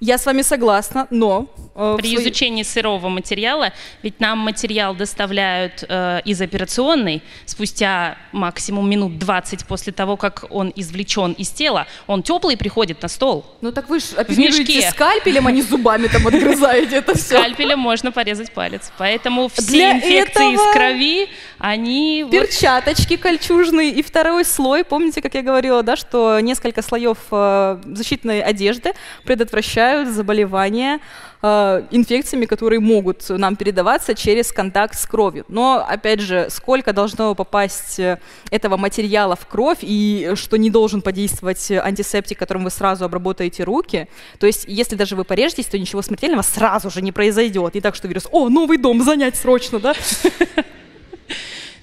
Я 0.00 0.16
с 0.16 0.26
вами 0.26 0.42
согласна, 0.42 1.08
но... 1.10 1.46
Э, 1.74 1.96
При 1.98 2.12
свой... 2.12 2.22
изучении 2.22 2.62
сырого 2.62 3.08
материала, 3.08 3.72
ведь 4.02 4.20
нам 4.20 4.38
материал 4.38 4.94
доставляют 4.94 5.84
э, 5.88 6.20
из 6.24 6.40
операционной 6.40 7.22
спустя 7.46 8.16
максимум 8.30 8.88
минут 8.88 9.18
20 9.18 9.66
после 9.66 9.92
того, 9.92 10.16
как 10.16 10.44
он 10.50 10.72
извлечен 10.76 11.32
из 11.32 11.50
тела. 11.50 11.86
Он 12.06 12.22
теплый 12.22 12.56
приходит 12.56 13.02
на 13.02 13.08
стол. 13.08 13.44
Ну 13.60 13.72
так 13.72 13.88
вы 13.88 13.98
же 13.98 14.06
оперируете 14.16 14.88
скальпелем, 14.90 15.48
а 15.48 15.52
не 15.52 15.62
зубами 15.62 16.06
там 16.06 16.26
отгрызаете 16.26 16.96
это 16.96 17.16
все. 17.16 17.38
Скальпелем 17.38 17.80
можно 17.80 18.12
порезать 18.12 18.52
палец. 18.52 18.92
Поэтому 18.98 19.48
все 19.48 19.62
Для 19.62 19.96
инфекции 19.96 20.54
из 20.54 20.72
крови, 20.72 21.28
они... 21.58 22.24
Перчаточки 22.30 23.16
кольчужные 23.16 23.90
и 23.90 24.02
второй 24.02 24.44
слой. 24.44 24.84
Помните, 24.84 25.22
как 25.22 25.34
я 25.34 25.42
говорила, 25.42 25.82
да, 25.82 25.96
что 25.96 26.38
несколько 26.38 26.82
слоев 26.82 27.18
э, 27.32 27.80
защитной 27.84 28.42
одежды 28.42 28.92
предотвращают 29.24 29.87
отмечают 29.88 30.08
заболевания 30.08 31.00
э, 31.42 31.82
инфекциями, 31.90 32.46
которые 32.46 32.80
могут 32.80 33.28
нам 33.28 33.56
передаваться 33.56 34.14
через 34.14 34.52
контакт 34.52 34.98
с 34.98 35.06
кровью. 35.06 35.44
Но, 35.48 35.84
опять 35.88 36.20
же, 36.20 36.48
сколько 36.50 36.92
должно 36.92 37.34
попасть 37.34 37.98
э, 37.98 38.18
этого 38.50 38.76
материала 38.76 39.36
в 39.36 39.46
кровь 39.46 39.78
и 39.82 40.32
что 40.34 40.56
не 40.56 40.70
должен 40.70 41.00
подействовать 41.02 41.70
антисептик, 41.70 42.38
которым 42.38 42.64
вы 42.64 42.70
сразу 42.70 43.04
обработаете 43.04 43.64
руки. 43.64 44.08
То 44.38 44.46
есть, 44.46 44.64
если 44.68 44.96
даже 44.96 45.16
вы 45.16 45.24
порежетесь, 45.24 45.66
то 45.66 45.78
ничего 45.78 46.02
смертельного 46.02 46.42
сразу 46.42 46.90
же 46.90 47.02
не 47.02 47.12
произойдет. 47.12 47.74
Не 47.74 47.80
так, 47.80 47.94
что 47.94 48.08
вирус, 48.08 48.28
о, 48.30 48.48
новый 48.48 48.78
дом, 48.78 49.02
занять 49.02 49.36
срочно, 49.36 49.78
да? 49.78 49.94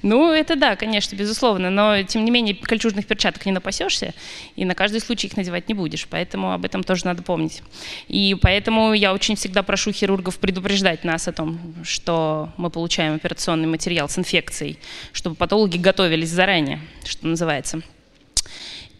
Ну, 0.06 0.32
это 0.32 0.56
да, 0.56 0.76
конечно, 0.76 1.16
безусловно, 1.16 1.72
но 1.72 2.04
тем 2.04 2.26
не 2.26 2.30
менее 2.30 2.54
кольчужных 2.54 3.08
перчаток 3.08 3.44
не 3.48 3.52
напасешься, 3.52 4.14
и 4.56 4.64
на 4.64 4.76
каждый 4.76 5.02
случай 5.02 5.26
их 5.26 5.36
надевать 5.36 5.68
не 5.68 5.74
будешь, 5.74 6.08
поэтому 6.08 6.54
об 6.54 6.64
этом 6.64 6.84
тоже 6.84 7.06
надо 7.06 7.24
помнить. 7.24 7.64
И 8.08 8.38
поэтому 8.40 8.94
я 8.94 9.16
очень 9.16 9.36
всегда 9.36 9.64
прошу 9.64 9.92
хирургов 9.92 10.38
предупреждать 10.38 11.04
нас 11.06 11.28
о 11.28 11.32
том, 11.32 11.60
что 11.84 12.50
мы 12.56 12.70
получаем 12.70 13.16
операционный 13.16 13.68
материал 13.68 14.08
с 14.08 14.20
инфекцией, 14.20 14.78
чтобы 15.12 15.36
патологи 15.36 15.78
готовились 15.78 16.30
заранее, 16.30 16.82
что 17.04 17.26
называется. 17.26 17.82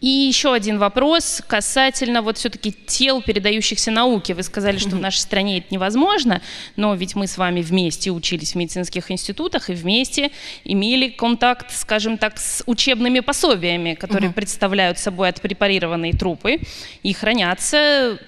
И 0.00 0.08
еще 0.08 0.52
один 0.52 0.78
вопрос 0.78 1.42
касательно 1.46 2.20
вот 2.20 2.36
все-таки 2.36 2.72
тел, 2.72 3.22
передающихся 3.22 3.90
науке. 3.90 4.34
Вы 4.34 4.42
сказали, 4.42 4.78
что 4.78 4.90
в 4.90 5.00
нашей 5.00 5.18
стране 5.18 5.58
это 5.58 5.68
невозможно, 5.70 6.42
но 6.76 6.94
ведь 6.94 7.14
мы 7.14 7.26
с 7.26 7.38
вами 7.38 7.62
вместе 7.62 8.10
учились 8.10 8.52
в 8.52 8.54
медицинских 8.56 9.10
институтах 9.10 9.70
и 9.70 9.74
вместе 9.74 10.30
имели 10.64 11.08
контакт, 11.08 11.72
скажем 11.74 12.18
так, 12.18 12.38
с 12.38 12.62
учебными 12.66 13.20
пособиями, 13.20 13.94
которые 13.94 14.32
представляют 14.32 14.98
собой 14.98 15.30
отпрепарированные 15.30 16.12
трупы 16.12 16.58
и 17.02 17.12
хранятся 17.12 18.18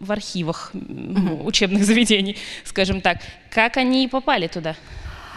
в 0.00 0.12
архивах 0.12 0.72
учебных 1.44 1.84
заведений, 1.84 2.36
скажем 2.64 3.00
так. 3.00 3.18
Как 3.50 3.76
они 3.76 4.08
попали 4.08 4.46
туда? 4.46 4.76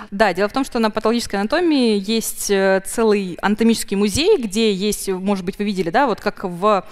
Да, 0.09 0.33
дело 0.33 0.49
в 0.49 0.53
том, 0.53 0.63
что 0.63 0.79
на 0.79 0.89
патологической 0.89 1.39
анатомии 1.39 2.01
есть 2.05 2.49
э, 2.49 2.81
целый 2.85 3.37
анатомический 3.41 3.95
музей, 3.95 4.37
где 4.37 4.73
есть, 4.73 5.07
может 5.09 5.45
быть, 5.45 5.59
вы 5.59 5.65
видели, 5.65 5.89
да, 5.89 6.07
вот 6.07 6.19
как 6.19 6.43
в 6.43 6.85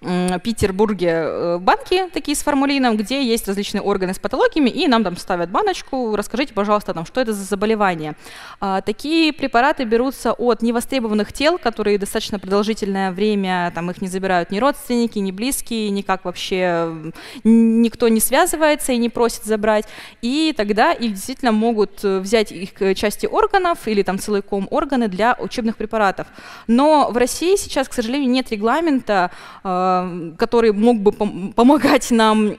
Петербурге 0.00 1.08
э, 1.08 1.58
банки 1.58 2.08
такие 2.12 2.34
с 2.34 2.42
формулином, 2.42 2.96
где 2.96 3.22
есть 3.22 3.46
различные 3.46 3.82
органы 3.82 4.14
с 4.14 4.18
патологиями, 4.18 4.70
и 4.70 4.88
нам 4.88 5.04
там 5.04 5.16
ставят 5.16 5.50
баночку, 5.50 6.16
расскажите, 6.16 6.54
пожалуйста, 6.54 6.94
там, 6.94 7.04
что 7.04 7.20
это 7.20 7.34
за 7.34 7.44
заболевание. 7.44 8.16
А, 8.60 8.80
такие 8.80 9.32
препараты 9.34 9.84
берутся 9.84 10.32
от 10.32 10.62
невостребованных 10.62 11.34
тел, 11.34 11.58
которые 11.58 11.98
достаточно 11.98 12.38
продолжительное 12.38 13.12
время, 13.12 13.72
там 13.74 13.90
их 13.90 14.00
не 14.00 14.08
забирают 14.08 14.50
ни 14.50 14.58
родственники, 14.58 15.18
ни 15.18 15.32
близкие, 15.32 15.90
никак 15.90 16.24
вообще 16.24 17.12
никто 17.44 18.08
не 18.08 18.20
связывается 18.20 18.92
и 18.92 18.96
не 18.96 19.10
просит 19.10 19.44
забрать, 19.44 19.84
и 20.22 20.54
тогда 20.56 20.92
их 20.92 21.12
действительно 21.12 21.52
могут 21.52 22.02
э, 22.04 22.20
взять 22.20 22.52
их 22.52 22.80
э, 22.80 22.94
части 22.94 23.26
органов 23.26 23.86
или 23.86 24.02
там 24.02 24.18
целиком 24.18 24.66
органы 24.70 25.08
для 25.08 25.36
учебных 25.38 25.76
препаратов. 25.76 26.26
Но 26.66 27.10
в 27.10 27.18
России 27.18 27.56
сейчас, 27.56 27.86
к 27.86 27.92
сожалению, 27.92 28.30
нет 28.30 28.50
регламента, 28.50 29.30
который 30.38 30.72
мог 30.72 30.98
бы 31.00 31.12
помогать 31.52 32.10
нам 32.10 32.56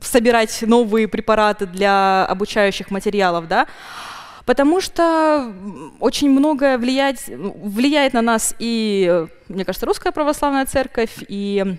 собирать 0.00 0.62
новые 0.62 1.08
препараты 1.08 1.66
для 1.66 2.24
обучающих 2.26 2.90
материалов, 2.90 3.48
да, 3.48 3.66
потому 4.46 4.80
что 4.80 5.52
очень 6.00 6.30
многое 6.30 6.78
влияет, 6.78 7.18
влияет 7.28 8.14
на 8.14 8.22
нас 8.22 8.54
и, 8.58 9.26
мне 9.48 9.64
кажется, 9.64 9.86
русская 9.86 10.12
православная 10.12 10.64
церковь, 10.66 11.16
и 11.28 11.76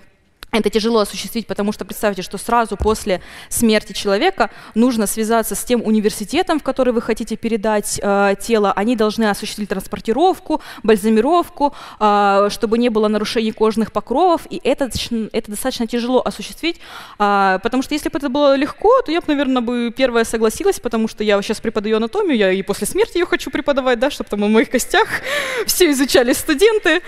это 0.52 0.70
тяжело 0.70 1.00
осуществить, 1.00 1.46
потому 1.46 1.72
что 1.72 1.86
представьте, 1.86 2.22
что 2.22 2.38
сразу 2.38 2.76
после 2.76 3.22
смерти 3.50 3.94
человека 3.94 4.50
нужно 4.74 5.06
связаться 5.06 5.54
с 5.54 5.64
тем 5.64 5.84
университетом, 5.86 6.60
в 6.60 6.64
который 6.64 6.92
вы 6.92 7.02
хотите 7.02 7.36
передать 7.36 8.00
э, 8.02 8.36
тело. 8.40 8.72
Они 8.72 8.96
должны 8.96 9.30
осуществить 9.30 9.70
транспортировку, 9.70 10.62
бальзамировку, 10.82 11.76
э, 12.00 12.48
чтобы 12.50 12.80
не 12.80 12.90
было 12.90 13.08
нарушений 13.08 13.52
кожных 13.52 13.92
покровов. 13.92 14.42
И 14.50 14.60
это, 14.64 14.90
это 15.32 15.52
достаточно 15.52 15.86
тяжело 15.86 16.22
осуществить, 16.26 16.80
э, 17.20 17.60
потому 17.62 17.84
что 17.84 17.94
если 17.94 18.10
бы 18.10 18.18
это 18.18 18.30
было 18.30 18.56
легко, 18.56 19.02
то 19.04 19.12
я 19.12 19.22
бы, 19.22 19.28
наверное, 19.28 19.62
бы 19.62 19.94
первая 19.96 20.26
согласилась, 20.26 20.80
потому 20.80 21.08
что 21.08 21.24
я 21.24 21.40
сейчас 21.44 21.60
преподаю 21.60 21.98
анатомию, 21.98 22.38
я 22.38 22.52
и 22.52 22.64
после 22.64 22.88
смерти 22.88 23.20
ее 23.20 23.28
хочу 23.28 23.52
преподавать, 23.52 24.00
да, 24.00 24.10
чтобы 24.10 24.30
там 24.30 24.40
на 24.40 24.48
моих 24.48 24.72
костях 24.72 25.08
все 25.68 25.92
изучали 25.92 26.34
студенты. 26.34 27.02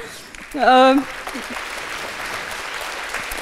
Э, 0.54 0.96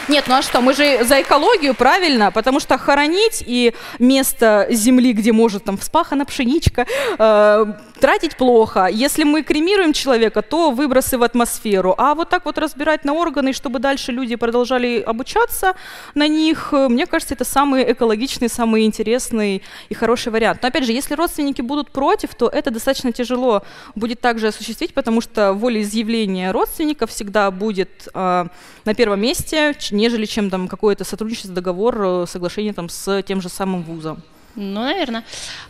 нет, 0.10 0.26
ну 0.28 0.36
а 0.36 0.42
что, 0.42 0.62
мы 0.62 0.74
же 0.74 1.04
за 1.04 1.22
экологию, 1.22 1.74
правильно? 1.74 2.32
Потому 2.32 2.60
что 2.60 2.78
хоронить 2.78 3.44
и 3.46 3.74
место 4.00 4.68
земли, 4.70 5.14
где 5.14 5.32
может 5.32 5.64
там 5.64 5.78
вспахана 5.78 6.26
пшеничка, 6.26 6.86
э, 7.18 7.66
тратить 8.00 8.36
плохо. 8.36 8.88
Если 8.88 9.24
мы 9.24 9.44
кремируем 9.44 9.94
человека, 9.94 10.42
то 10.42 10.72
выбросы 10.72 11.18
в 11.18 11.24
атмосферу. 11.24 11.94
А 11.98 12.16
вот 12.16 12.30
так 12.30 12.46
вот 12.46 12.58
разбирать 12.58 13.06
на 13.06 13.14
органы, 13.14 13.54
чтобы 13.54 13.80
дальше 13.80 14.12
люди 14.12 14.36
продолжали 14.36 15.02
обучаться 15.02 15.76
на 16.16 16.28
них, 16.28 16.70
э, 16.72 16.88
мне 16.88 17.06
кажется, 17.06 17.36
это 17.36 17.46
самый 17.46 17.92
экологичный, 17.92 18.50
самый 18.50 18.86
интересный 18.86 19.62
и 19.90 19.94
хороший 19.94 20.32
вариант. 20.32 20.62
Но 20.62 20.70
опять 20.70 20.86
же, 20.86 20.94
если 20.94 21.14
родственники 21.16 21.62
будут 21.62 21.92
против, 21.92 22.34
то 22.36 22.48
это 22.48 22.72
достаточно 22.72 23.12
тяжело 23.12 23.64
будет 23.96 24.22
также 24.22 24.48
осуществить, 24.48 24.94
потому 24.94 25.22
что 25.22 25.54
волеизъявление 25.54 26.52
родственников 26.52 27.12
всегда 27.12 27.52
будет 27.52 28.08
э, 28.14 28.46
на 28.86 28.94
первом 28.96 29.22
месте, 29.22 29.76
нежели 29.92 30.26
чем 30.26 30.50
там 30.50 30.68
какое-то 30.68 31.04
сотрудничество, 31.04 31.54
договор, 31.54 32.02
э, 32.02 32.26
соглашение 32.28 32.74
там 32.74 32.90
с 32.90 33.22
тем 33.24 33.42
же 33.42 33.50
самым 33.50 33.84
вузом. 33.84 34.24
Ну, 34.56 34.84
наверное. 34.84 35.24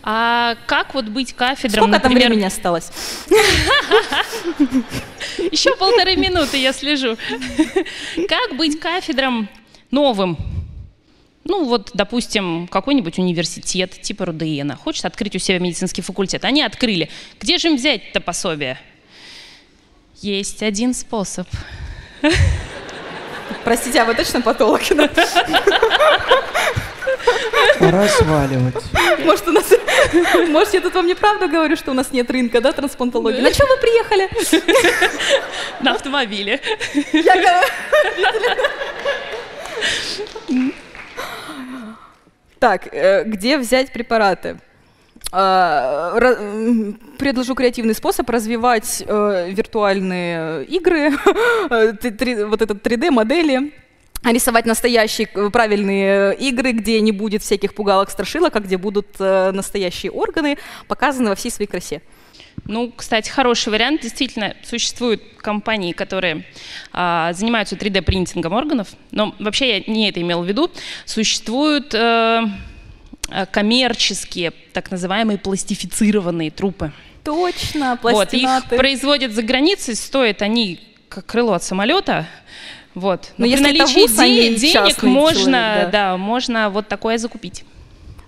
А 0.03 0.55
как 0.65 0.93
вот 0.93 1.05
быть 1.05 1.33
кафедром, 1.33 1.83
Сколько 1.83 1.91
например... 1.91 2.21
там 2.21 2.29
времени 2.29 2.45
осталось? 2.45 2.91
Еще 5.51 5.75
полторы 5.75 6.15
минуты 6.15 6.57
я 6.57 6.73
слежу. 6.73 7.17
Как 8.27 8.55
быть 8.57 8.79
кафедром 8.79 9.49
новым? 9.91 10.37
Ну, 11.43 11.65
вот, 11.65 11.91
допустим, 11.93 12.67
какой-нибудь 12.67 13.17
университет 13.17 14.01
типа 14.01 14.25
РУДН 14.25 14.73
хочет 14.73 15.05
открыть 15.05 15.35
у 15.35 15.39
себя 15.39 15.59
медицинский 15.59 16.01
факультет. 16.01 16.45
Они 16.45 16.61
открыли. 16.61 17.09
Где 17.39 17.57
же 17.57 17.69
им 17.69 17.75
взять 17.75 18.01
это 18.09 18.21
пособие? 18.21 18.79
Есть 20.21 20.61
один 20.63 20.93
способ. 20.93 21.47
Простите, 23.63 24.01
а 24.01 24.05
вы 24.05 24.13
точно 24.15 24.41
патолог? 24.41 24.81
Пора 27.91 28.07
сваливать. 28.07 28.75
Может, 29.25 29.47
у 29.47 29.51
нас... 29.51 29.73
Может, 30.49 30.73
я 30.75 30.81
тут 30.81 30.93
вам 30.93 31.07
неправду 31.07 31.49
говорю, 31.49 31.75
что 31.75 31.89
у 31.89 31.93
нас 31.95 32.11
нет 32.11 32.29
рынка, 32.29 32.61
да, 32.61 32.71
трансплантологии? 32.71 33.41
На 33.41 33.51
чем 33.51 33.67
вы 33.67 33.77
приехали? 33.77 34.29
На 35.81 35.93
автомобиле. 35.93 36.59
Так, 42.59 42.93
э, 42.93 43.23
где 43.23 43.57
взять 43.57 43.91
препараты? 43.91 44.59
А, 45.31 46.13
предложу 47.17 47.55
креативный 47.55 47.95
способ 47.95 48.29
развивать 48.29 49.01
э, 49.07 49.49
виртуальные 49.49 50.65
игры, 50.65 51.11
вот 51.69 52.61
этот 52.61 52.85
3D-модели, 52.85 53.71
рисовать 54.23 54.65
настоящие 54.65 55.29
э, 55.33 55.49
правильные 55.49 56.35
игры, 56.35 56.71
где 56.71 56.99
не 57.01 57.11
будет 57.11 57.41
всяких 57.43 57.73
пугалок, 57.73 58.09
страшилок, 58.09 58.55
а 58.55 58.59
где 58.59 58.77
будут 58.77 59.07
э, 59.19 59.51
настоящие 59.51 60.11
органы 60.11 60.57
показаны 60.87 61.29
во 61.29 61.35
всей 61.35 61.51
своей 61.51 61.69
красе. 61.69 62.01
Ну, 62.65 62.91
кстати, 62.95 63.29
хороший 63.29 63.69
вариант. 63.69 64.01
Действительно, 64.01 64.55
существуют 64.63 65.23
компании, 65.37 65.93
которые 65.93 66.45
а, 66.91 67.31
занимаются 67.33 67.75
3D-принтингом 67.75 68.53
органов, 68.53 68.89
но 69.11 69.33
вообще 69.39 69.77
я 69.77 69.91
не 69.91 70.09
это 70.09 70.21
имел 70.21 70.43
в 70.43 70.45
виду. 70.45 70.69
Существуют 71.05 71.93
э, 71.95 72.43
Э, 73.31 73.45
коммерческие, 73.45 74.51
так 74.73 74.89
называемые 74.89 75.37
пластифицированные 75.37 76.49
трупы. 76.49 76.91
Точно, 77.23 77.97
пластинаты. 78.01 78.63
Вот, 78.63 78.73
их 78.73 78.79
производят 78.79 79.31
за 79.33 79.43
границей, 79.43 79.95
стоят 79.95 80.41
они 80.41 80.79
как 81.09 81.27
крыло 81.27 81.53
от 81.53 81.63
самолета. 81.63 82.27
Вот. 82.95 83.31
Но, 83.37 83.45
Но 83.45 83.51
если 83.51 83.65
при 83.65 83.79
наличии 83.79 84.01
вуз, 84.01 84.11
де- 84.11 84.55
денег 84.55 85.03
можно, 85.03 85.41
человек, 85.41 85.91
да. 85.91 86.11
да, 86.11 86.17
можно 86.17 86.69
вот 86.69 86.87
такое 86.87 87.17
закупить. 87.17 87.63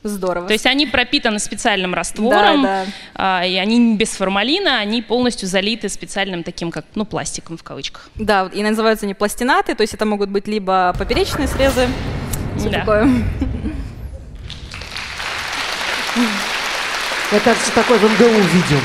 Здорово. 0.03 0.47
То 0.47 0.53
есть 0.53 0.66
они 0.66 0.88
пропитаны 0.88 1.38
специальным 1.38 1.93
раствором, 1.93 2.64
да, 2.64 2.86
да. 2.86 2.91
А, 3.14 3.45
и 3.45 3.55
они 3.57 3.95
без 3.95 4.09
формалина, 4.09 4.80
они 4.80 5.03
полностью 5.03 5.47
залиты 5.47 5.89
специальным 5.89 6.43
таким, 6.43 6.72
как, 6.72 6.86
ну, 6.95 7.05
пластиком 7.05 7.55
в 7.57 7.64
кавычках. 7.64 8.09
Да, 8.16 8.49
и 8.51 8.64
называются 8.64 9.05
они 9.05 9.14
пластинаты, 9.14 9.76
то 9.76 9.82
есть 9.82 9.93
это 9.93 10.05
могут 10.05 10.30
быть 10.30 10.47
либо 10.47 10.95
поперечные 10.97 11.47
срезы, 11.47 11.88
все 12.57 12.70
да. 12.70 12.80
такое. 12.80 13.09
Я, 17.32 17.39
кажется, 17.39 17.72
такой 17.74 17.97
в 17.99 18.03
МГУ 18.03 18.41
видел. 18.41 18.82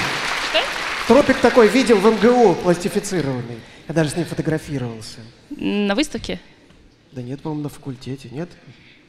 Что? 0.50 0.60
Тропик 1.08 1.38
такой 1.38 1.68
видел 1.68 1.98
в 1.98 2.06
МГУ, 2.06 2.54
пластифицированный. 2.56 3.58
Я 3.88 3.94
даже 3.94 4.10
с 4.10 4.16
ним 4.16 4.26
фотографировался. 4.26 5.18
На 5.50 5.94
выставке? 5.94 6.40
Да 7.12 7.22
нет, 7.22 7.40
по-моему, 7.40 7.64
на 7.64 7.68
факультете, 7.68 8.28
нет? 8.30 8.48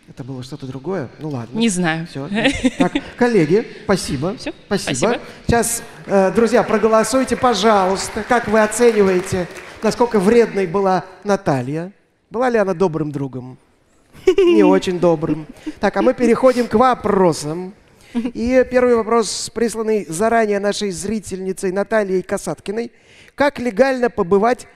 Это 0.10 0.24
было 0.24 0.42
что-то 0.42 0.66
другое? 0.66 1.10
Ну 1.20 1.30
ладно. 1.30 1.58
Не 1.58 1.68
знаю. 1.68 2.08
Все. 2.08 2.30
Так, 2.78 2.94
коллеги, 3.18 3.68
спасибо. 3.84 4.38
Все? 4.38 4.54
Спасибо. 4.66 4.96
спасибо. 4.96 5.22
Сейчас, 5.46 5.84
э, 6.06 6.32
друзья, 6.32 6.64
проголосуйте, 6.64 7.36
пожалуйста. 7.36 8.24
Как 8.28 8.48
вы 8.48 8.62
оцениваете, 8.62 9.48
насколько 9.84 10.20
вредной 10.20 10.66
была 10.66 11.04
Наталья? 11.26 11.92
Была 12.30 12.50
ли 12.50 12.58
она 12.58 12.74
добрым 12.74 13.12
другом? 13.12 13.58
Не 14.26 14.64
очень 14.64 15.00
добрым. 15.00 15.46
Так, 15.80 15.98
а 15.98 16.02
мы 16.02 16.14
переходим 16.14 16.68
к 16.68 16.76
вопросам. 16.76 17.74
И 18.14 18.66
первый 18.72 18.96
вопрос, 18.96 19.52
присланный 19.54 20.06
заранее 20.08 20.60
нашей 20.60 20.92
зрительницей 20.92 21.72
Натальей 21.72 22.22
Касаткиной. 22.22 22.92
Как 23.36 23.60
легально 23.60 24.10
побывать 24.10 24.68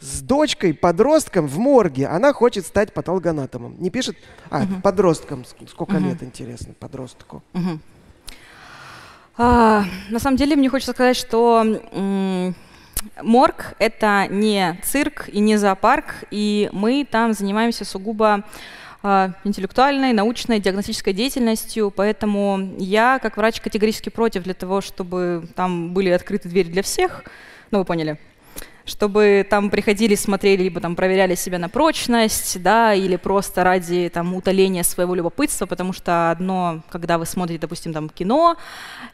с 0.00 0.22
дочкой, 0.22 0.74
подростком 0.74 1.46
в 1.46 1.58
морге? 1.58 2.06
Она 2.06 2.32
хочет 2.32 2.66
стать 2.66 2.92
патологоанатомом. 2.92 3.76
Не 3.78 3.90
пишет? 3.90 4.16
А, 4.48 4.62
угу. 4.62 4.80
подростком. 4.82 5.44
Сколько 5.68 5.96
угу. 5.96 6.04
лет, 6.04 6.22
интересно, 6.22 6.74
подростку? 6.78 7.42
Угу. 7.54 7.78
А, 9.38 9.84
на 10.08 10.18
самом 10.18 10.36
деле, 10.36 10.56
мне 10.56 10.68
хочется 10.68 10.92
сказать, 10.92 11.16
что 11.16 11.64
Морг— 13.22 13.74
это 13.78 14.26
не 14.28 14.78
цирк 14.82 15.28
и 15.28 15.40
не 15.40 15.56
зоопарк, 15.56 16.24
и 16.30 16.68
мы 16.72 17.06
там 17.10 17.32
занимаемся 17.32 17.84
сугубо 17.84 18.44
э, 19.02 19.28
интеллектуальной, 19.44 20.12
научной, 20.12 20.60
диагностической 20.60 21.12
деятельностью, 21.12 21.90
поэтому 21.90 22.74
я, 22.78 23.18
как 23.18 23.36
врач, 23.36 23.60
категорически 23.60 24.10
против 24.10 24.42
для 24.42 24.54
того, 24.54 24.80
чтобы 24.80 25.48
там 25.54 25.94
были 25.94 26.10
открыты 26.10 26.48
двери 26.48 26.68
для 26.68 26.82
всех, 26.82 27.24
ну, 27.70 27.78
вы 27.78 27.84
поняли, 27.84 28.18
чтобы 28.84 29.46
там 29.48 29.70
приходили, 29.70 30.14
смотрели, 30.14 30.64
либо 30.64 30.80
там 30.80 30.96
проверяли 30.96 31.34
себя 31.34 31.58
на 31.58 31.68
прочность, 31.68 32.62
да, 32.62 32.94
или 32.94 33.16
просто 33.16 33.64
ради 33.64 34.10
там 34.12 34.34
утоления 34.34 34.82
своего 34.82 35.14
любопытства, 35.14 35.66
потому 35.66 35.92
что 35.92 36.30
одно, 36.30 36.82
когда 36.90 37.18
вы 37.18 37.26
смотрите, 37.26 37.60
допустим, 37.60 37.92
там 37.92 38.08
кино, 38.08 38.56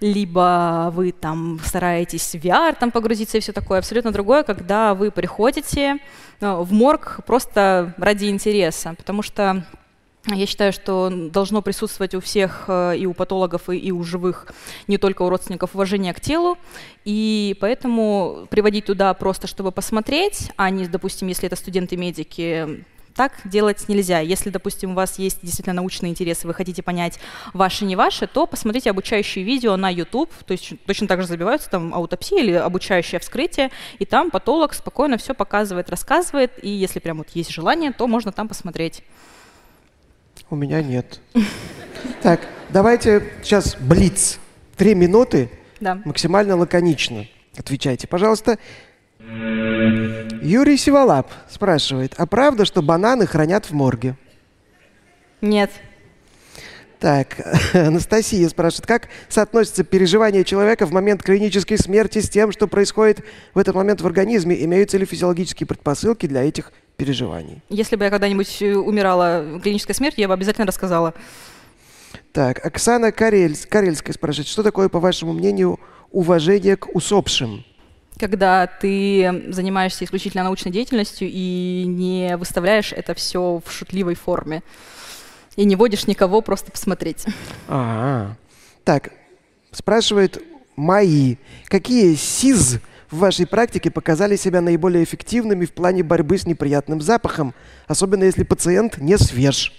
либо 0.01 0.91
вы 0.95 1.13
там 1.13 1.61
стараетесь 1.65 2.35
в 2.35 2.35
VR 2.37 2.77
там 2.79 2.91
погрузиться 2.91 3.39
и 3.39 3.41
все 3.41 3.53
такое, 3.53 3.79
абсолютно 3.79 4.13
другое, 4.13 4.43
когда 4.43 4.95
вы 4.95 5.11
приходите 5.11 5.99
э, 6.41 6.55
в 6.55 6.73
морг 6.73 7.21
просто 7.27 7.95
ради 7.99 8.27
интереса, 8.27 8.95
потому 8.97 9.23
что 9.23 9.65
я 10.35 10.47
считаю, 10.47 10.73
что 10.73 11.11
должно 11.11 11.63
присутствовать 11.63 12.15
у 12.15 12.21
всех 12.21 12.65
э, 12.69 12.97
и 12.99 13.07
у 13.07 13.15
патологов, 13.15 13.69
и, 13.69 13.77
и 13.77 13.93
у 13.93 14.03
живых, 14.03 14.53
не 14.89 14.99
только 14.99 15.23
у 15.23 15.29
родственников, 15.29 15.75
уважение 15.75 16.13
к 16.13 16.21
телу. 16.21 16.59
И 17.05 17.57
поэтому 17.61 18.49
приводить 18.51 18.87
туда 18.87 19.15
просто, 19.15 19.47
чтобы 19.47 19.71
посмотреть, 19.71 20.51
а 20.57 20.71
не, 20.71 20.87
допустим, 20.87 21.29
если 21.29 21.47
это 21.47 21.57
студенты-медики, 21.57 22.85
так 23.17 23.33
делать 23.45 23.89
нельзя. 23.89 24.21
Если, 24.21 24.51
допустим, 24.51 24.91
у 24.91 24.95
вас 24.95 25.19
есть 25.19 25.39
действительно 25.43 25.75
научные 25.75 26.11
интересы, 26.11 26.47
вы 26.47 26.55
хотите 26.55 26.83
понять, 26.83 27.19
ваши 27.55 27.85
не 27.85 27.97
ваши, 27.97 28.27
то 28.27 28.47
посмотрите 28.47 28.91
обучающие 28.91 29.45
видео 29.45 29.77
на 29.77 29.89
YouTube, 29.89 30.31
то 30.45 30.53
есть 30.53 30.75
точно 30.87 31.09
так 31.09 31.23
же 31.23 31.27
забиваются 31.27 31.71
там 31.71 31.95
аутопсия 31.95 32.41
или 32.41 32.53
обучающее 32.53 33.19
вскрытие, 33.19 33.71
и 33.99 34.05
там 34.05 34.31
патолог 34.31 34.75
спокойно 34.75 35.17
все 35.17 35.35
показывает, 35.35 35.89
рассказывает, 35.89 36.53
и 36.63 36.69
если 36.69 36.99
прям 36.99 37.19
вот 37.19 37.29
есть 37.31 37.51
желание, 37.51 37.93
то 37.93 38.07
можно 38.07 38.33
там 38.33 38.49
посмотреть. 38.49 39.03
У 40.49 40.57
меня 40.57 40.83
нет. 40.83 41.21
Так, 42.23 42.41
давайте 42.71 43.33
сейчас 43.43 43.77
блиц. 43.77 44.39
Три 44.77 44.95
минуты. 44.95 45.51
Да. 45.81 46.01
Максимально 46.05 46.57
лаконично. 46.57 47.27
Отвечайте, 47.57 48.07
пожалуйста. 48.07 48.59
Юрий 49.21 50.77
Сиволап 50.77 51.33
спрашивает, 51.49 52.15
а 52.17 52.27
правда, 52.27 52.65
что 52.65 52.83
бананы 52.83 53.27
хранят 53.27 53.67
в 53.67 53.73
морге? 53.73 54.15
Нет. 55.41 55.71
Так, 56.99 57.37
Анастасия 57.75 58.49
спрашивает, 58.49 58.87
как 58.87 59.09
соотносится 59.29 59.85
переживание 59.85 60.45
человека 60.45 60.87
в 60.87 60.93
момент 60.93 61.23
клинической 61.23 61.79
смерти 61.79 62.21
с 62.21 62.31
тем, 62.31 62.53
что 62.53 62.67
происходит 62.69 63.21
в 63.55 63.59
этот 63.59 63.75
момент 63.75 64.01
в 64.01 64.07
организме? 64.07 64.63
Имеются 64.65 64.97
ли 64.97 65.05
физиологические 65.05 65.67
предпосылки 65.67 66.27
для 66.27 66.43
этих 66.43 66.73
переживаний? 66.97 67.61
Если 67.69 67.97
бы 67.97 68.05
я 68.05 68.11
когда-нибудь 68.11 68.63
э, 68.63 68.75
умирала 68.75 69.61
клинической 69.63 69.95
смертью, 69.95 70.23
я 70.23 70.29
бы 70.29 70.35
обязательно 70.35 70.67
рассказала. 70.67 71.13
Так, 72.33 72.65
Оксана 72.65 73.13
Карельс, 73.13 73.67
Карельская 73.67 74.15
спрашивает, 74.15 74.49
что 74.49 74.63
такое, 74.63 74.89
по 74.89 75.01
вашему 75.01 75.33
мнению, 75.33 75.79
уважение 76.13 76.77
к 76.77 76.95
усопшим? 76.95 77.65
Когда 78.19 78.67
ты 78.67 79.45
занимаешься 79.49 80.05
исключительно 80.05 80.45
научной 80.45 80.73
деятельностью 80.73 81.29
и 81.31 81.85
не 81.87 82.39
выставляешь 82.39 82.93
это 82.93 83.13
все 83.15 83.61
в 83.63 83.71
шутливой 83.71 84.15
форме 84.15 84.63
и 85.57 85.65
не 85.65 85.77
водишь 85.77 86.07
никого 86.07 86.41
просто 86.43 86.71
посмотреть. 86.71 87.25
А, 87.69 87.75
-а, 87.75 88.31
-а. 88.31 88.35
так, 88.85 89.11
спрашивает 89.73 90.43
Мои, 90.77 91.37
какие 91.65 92.15
СИЗ 92.15 92.81
в 93.11 93.19
вашей 93.19 93.47
практике 93.47 93.91
показали 93.91 94.37
себя 94.37 94.61
наиболее 94.61 95.05
эффективными 95.05 95.65
в 95.65 95.73
плане 95.73 96.03
борьбы 96.03 96.37
с 96.37 96.47
неприятным 96.47 97.01
запахом, 97.01 97.55
особенно 97.87 98.25
если 98.25 98.43
пациент 98.43 98.99
не 98.99 99.17
свеж? 99.17 99.73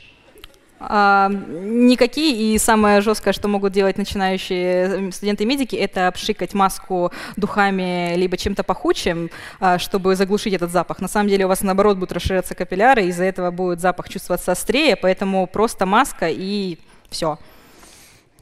А, 0.79 1.29
никакие. 1.29 2.55
И 2.55 2.57
самое 2.57 3.01
жесткое, 3.01 3.33
что 3.33 3.47
могут 3.47 3.73
делать 3.73 3.97
начинающие 3.97 5.11
студенты-медики, 5.11 5.75
это 5.75 6.07
обшикать 6.07 6.53
маску 6.53 7.11
духами 7.35 8.15
либо 8.15 8.37
чем-то 8.37 8.63
пахучим, 8.63 9.29
а, 9.59 9.79
чтобы 9.79 10.15
заглушить 10.15 10.53
этот 10.53 10.71
запах. 10.71 10.99
На 10.99 11.07
самом 11.07 11.29
деле 11.29 11.45
у 11.45 11.47
вас, 11.47 11.61
наоборот, 11.61 11.97
будут 11.97 12.11
расширяться 12.11 12.55
капилляры, 12.55 13.05
из-за 13.05 13.23
этого 13.23 13.51
будет 13.51 13.79
запах 13.79 14.09
чувствоваться 14.09 14.51
острее, 14.51 14.95
поэтому 14.95 15.47
просто 15.47 15.85
маска 15.85 16.27
и 16.29 16.77
все. 17.09 17.39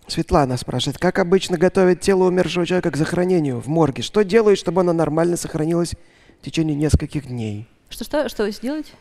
Светлана 0.07 0.57
спрашивает, 0.57 0.99
как 0.99 1.17
обычно 1.17 1.57
готовят 1.57 2.01
тело 2.01 2.25
умершего 2.25 2.65
человека 2.65 2.91
к 2.91 2.97
захоронению 2.97 3.59
в 3.59 3.67
морге? 3.67 4.03
Что 4.03 4.23
делают, 4.23 4.59
чтобы 4.59 4.81
оно 4.81 4.93
нормально 4.93 5.35
сохранилось 5.35 5.95
в 6.41 6.45
течение 6.45 6.75
нескольких 6.75 7.27
дней? 7.27 7.67
Что-что? 7.89 8.29
Что 8.29 8.49
сделать? 8.51 8.93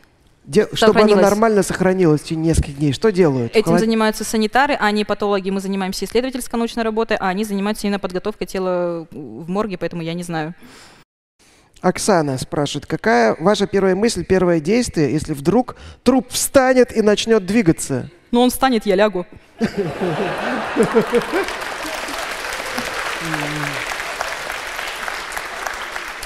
Де- 0.47 0.67
чтобы 0.73 1.01
оно 1.01 1.15
нормально 1.15 1.63
сохранилось 1.63 2.21
в 2.21 2.23
течение 2.25 2.49
нескольких 2.49 2.77
дней. 2.77 2.93
Что 2.93 3.11
делают? 3.11 3.55
Этим 3.55 3.65
Холод... 3.65 3.79
занимаются 3.79 4.23
санитары, 4.23 4.77
а 4.79 4.91
не 4.91 5.03
патологи. 5.03 5.49
Мы 5.49 5.59
занимаемся 5.59 6.05
исследовательской 6.05 6.57
научной 6.59 6.83
работой, 6.83 7.17
а 7.17 7.29
они 7.29 7.43
занимаются 7.43 7.87
именно 7.87 7.99
подготовкой 7.99 8.45
тела 8.45 9.07
в 9.11 9.49
морге, 9.49 9.77
поэтому 9.77 10.03
я 10.03 10.13
не 10.13 10.23
знаю. 10.23 10.53
Оксана 11.81 12.37
спрашивает, 12.37 12.85
какая 12.85 13.35
ваша 13.39 13.67
первая 13.67 13.95
мысль, 13.95 14.23
первое 14.25 14.59
действие, 14.59 15.11
если 15.11 15.33
вдруг 15.33 15.75
труп 16.03 16.29
встанет 16.29 16.95
и 16.95 17.01
начнет 17.01 17.45
двигаться? 17.45 18.09
Ну, 18.31 18.41
он 18.41 18.49
встанет, 18.49 18.85
я 18.85 18.95
лягу. 18.95 19.25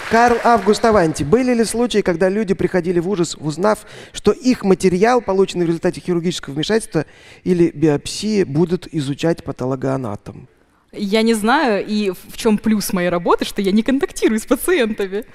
Карл 0.10 0.38
Август 0.44 0.84
Аванти. 0.86 1.22
Были 1.24 1.54
ли 1.54 1.64
случаи, 1.64 2.02
когда 2.02 2.30
люди 2.30 2.56
приходили 2.56 3.00
в 3.00 3.08
ужас, 3.08 3.38
узнав, 3.40 3.86
что 4.12 4.32
их 4.32 4.64
материал, 4.64 5.22
полученный 5.22 5.66
в 5.66 5.68
результате 5.68 6.02
хирургического 6.02 6.56
вмешательства 6.56 7.06
или 7.44 7.70
биопсии, 7.70 8.44
будут 8.44 8.88
изучать 8.92 9.44
патологоанатом? 9.44 10.48
Я 10.92 11.22
не 11.22 11.36
знаю, 11.36 11.86
и 11.86 12.10
в 12.10 12.38
чем 12.38 12.58
плюс 12.58 12.92
моей 12.92 13.10
работы, 13.10 13.46
что 13.46 13.62
я 13.62 13.72
не 13.72 13.84
контактирую 13.84 14.40
с 14.40 14.48
пациентами. 14.48 15.26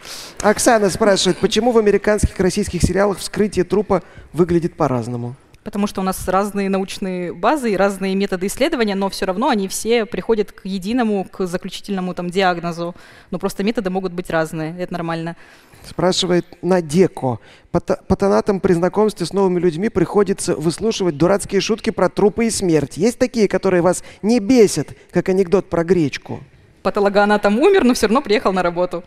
Оксана 0.41 0.91
спрашивает, 0.91 1.39
почему 1.39 1.71
в 1.71 1.79
американских 1.79 2.41
и 2.41 2.43
российских 2.43 2.83
сериалах 2.83 3.19
вскрытие 3.19 3.65
трупа 3.65 4.03
выглядит 4.33 4.77
по-разному? 4.77 5.37
Потому 5.65 5.87
что 5.87 6.03
у 6.03 6.05
нас 6.05 6.29
разные 6.29 6.69
научные 6.69 7.33
базы 7.33 7.73
и 7.73 7.77
разные 7.77 8.15
методы 8.15 8.47
исследования, 8.47 8.95
но 8.95 9.09
все 9.09 9.25
равно 9.25 9.49
они 9.49 9.67
все 9.67 10.07
приходят 10.07 10.53
к 10.53 10.65
единому, 10.65 11.25
к 11.25 11.47
заключительному 11.47 12.15
там 12.15 12.31
диагнозу. 12.31 12.95
Но 13.31 13.39
просто 13.39 13.65
методы 13.65 13.91
могут 13.91 14.13
быть 14.13 14.31
разные, 14.31 14.77
это 14.79 14.93
нормально. 14.93 15.37
Спрашивает 15.89 16.47
Надеко. 16.63 17.41
Патонатам 17.71 18.61
при 18.61 18.73
знакомстве 18.73 19.27
с 19.27 19.33
новыми 19.33 19.59
людьми 19.59 19.89
приходится 19.89 20.55
выслушивать 20.55 21.17
дурацкие 21.17 21.61
шутки 21.61 21.91
про 21.91 22.09
трупы 22.09 22.47
и 22.47 22.51
смерть. 22.51 22.97
Есть 22.97 23.19
такие, 23.19 23.49
которые 23.49 23.83
вас 23.83 24.05
не 24.23 24.39
бесят, 24.39 24.89
как 25.11 25.29
анекдот 25.29 25.69
про 25.69 25.85
гречку? 25.85 26.41
Патологоанатом 26.83 27.59
умер, 27.59 27.85
но 27.85 27.95
все 27.95 28.07
равно 28.07 28.23
приехал 28.23 28.53
на 28.53 28.63
работу. 28.63 29.03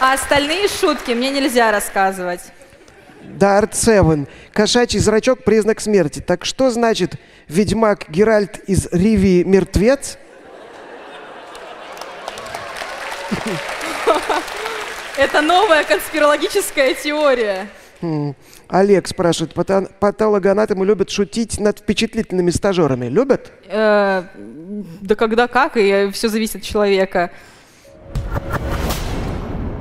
А 0.00 0.14
остальные 0.14 0.68
шутки 0.68 1.12
мне 1.12 1.30
нельзя 1.30 1.70
рассказывать. 1.70 2.40
Дарт 3.38 3.74
Севен. 3.74 4.26
Кошачий 4.52 4.98
зрачок– 5.00 5.44
признак 5.44 5.80
смерти. 5.80 6.20
Так 6.20 6.44
что 6.44 6.70
значит 6.70 7.16
ведьмак 7.48 8.08
Геральт 8.08 8.58
из 8.66 8.88
Ривии 8.92 9.42
мертвец? 9.42 10.18
Это 15.16 15.40
новая 15.42 15.84
конспирологическая 15.84 16.94
теория. 16.94 17.68
Хм. 18.00 18.34
Олег 18.68 19.06
спрашивает, 19.06 19.54
патологоанатомы 19.54 20.84
любят 20.86 21.10
шутить 21.10 21.60
над 21.60 21.78
впечатлительными 21.80 22.50
стажерами. 22.50 23.06
Любят? 23.06 23.52
Э, 23.66 24.24
да 24.34 25.14
когда 25.14 25.46
как, 25.46 25.76
и 25.76 26.10
все 26.12 26.28
зависит 26.28 26.56
от 26.56 26.62
человека. 26.62 27.30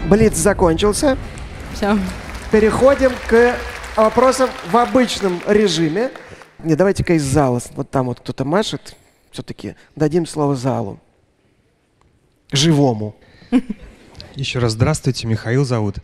Блиц 0.09 0.35
закончился. 0.35 1.17
Все. 1.73 1.97
Переходим 2.51 3.13
к 3.29 3.55
вопросам 3.95 4.49
в 4.69 4.75
обычном 4.75 5.41
режиме. 5.47 6.11
Не, 6.59 6.75
давайте-ка 6.75 7.13
из 7.13 7.23
зала. 7.23 7.61
Вот 7.75 7.89
там 7.89 8.07
вот 8.07 8.19
кто-то 8.19 8.43
машет. 8.43 8.97
Все-таки 9.31 9.75
дадим 9.95 10.25
слово 10.25 10.57
залу. 10.57 10.99
Живому. 12.51 13.15
Еще 14.35 14.59
раз 14.59 14.73
здравствуйте, 14.73 15.27
Михаил 15.27 15.63
зовут. 15.63 15.99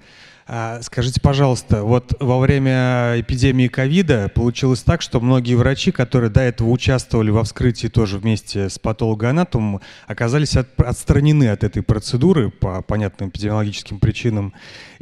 А, 0.50 0.82
скажите, 0.82 1.20
пожалуйста, 1.20 1.84
вот 1.84 2.16
во 2.22 2.40
время 2.40 3.16
эпидемии 3.20 3.68
ковида 3.68 4.32
получилось 4.34 4.82
так, 4.82 5.02
что 5.02 5.20
многие 5.20 5.56
врачи, 5.56 5.92
которые 5.92 6.30
до 6.30 6.40
этого 6.40 6.70
участвовали 6.70 7.32
во 7.32 7.44
вскрытии 7.44 7.88
тоже 7.88 8.18
вместе 8.18 8.70
с 8.70 8.80
патологоанатомом, 8.80 9.82
оказались 10.08 10.56
от, 10.56 10.68
отстранены 10.80 11.50
от 11.50 11.66
этой 11.66 11.84
процедуры 11.84 12.50
по 12.50 12.82
понятным 12.82 13.28
эпидемиологическим 13.28 14.00
причинам. 14.00 14.54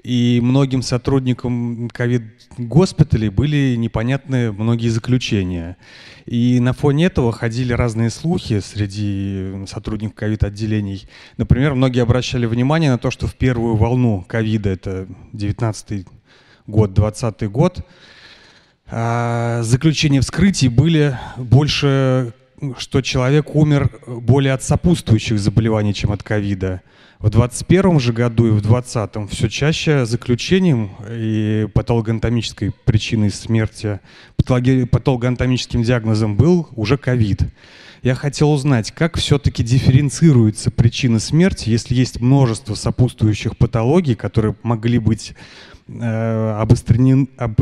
И 0.04 0.40
многим 0.42 0.82
сотрудникам 0.82 1.90
ковид-госпиталей 1.94 3.30
были 3.30 3.76
непонятны 3.76 4.52
многие 4.52 4.90
заключения. 4.90 5.78
И 6.26 6.60
на 6.60 6.74
фоне 6.74 7.06
этого 7.06 7.32
ходили 7.32 7.72
разные 7.72 8.10
слухи 8.10 8.60
среди 8.60 9.66
сотрудников 9.68 10.16
ковид-отделений. 10.16 11.08
Например, 11.38 11.76
многие 11.76 12.02
обращали 12.02 12.48
внимание 12.48 12.90
на 12.90 12.98
то, 12.98 13.12
что 13.12 13.28
в 13.28 13.36
первую 13.36 13.76
волну 13.76 14.26
ковида, 14.28 14.70
это 14.72 15.08
19 15.34 16.08
год, 16.66 16.94
20 16.94 17.44
год, 17.52 17.86
а, 18.88 19.62
заключения 19.62 20.22
вскрытий 20.22 20.68
были 20.68 21.18
больше, 21.38 22.34
что 22.78 23.02
человек 23.02 23.56
умер 23.56 23.92
более 24.08 24.54
от 24.54 24.64
сопутствующих 24.64 25.40
заболеваний, 25.40 25.94
чем 25.94 26.12
от 26.12 26.24
ковида. 26.24 26.82
В 27.20 27.30
2021 27.30 28.00
же 28.00 28.14
году 28.14 28.48
и 28.48 28.52
в 28.52 28.62
2020 28.62 29.32
все 29.32 29.50
чаще 29.50 30.06
заключением 30.06 30.92
и 31.10 31.68
патологоанатомической 31.74 32.72
причиной 32.84 33.32
смерти, 33.32 34.02
патологоанатомическим 34.36 35.82
диагнозом 35.84 36.36
был 36.36 36.68
уже 36.76 36.98
ковид. 36.98 37.42
Я 38.04 38.14
хотел 38.14 38.52
узнать, 38.52 38.92
как 38.92 39.18
все-таки 39.18 39.64
дифференцируется 39.64 40.70
причина 40.70 41.20
смерти, 41.20 41.70
если 41.70 41.96
есть 41.96 42.20
множество 42.20 42.76
сопутствующих 42.76 43.58
патологий, 43.58 44.14
которые 44.14 44.56
могли 44.62 45.00
быть 45.00 45.34
э, 45.88 46.56
обострены, 46.60 47.28
об, 47.38 47.60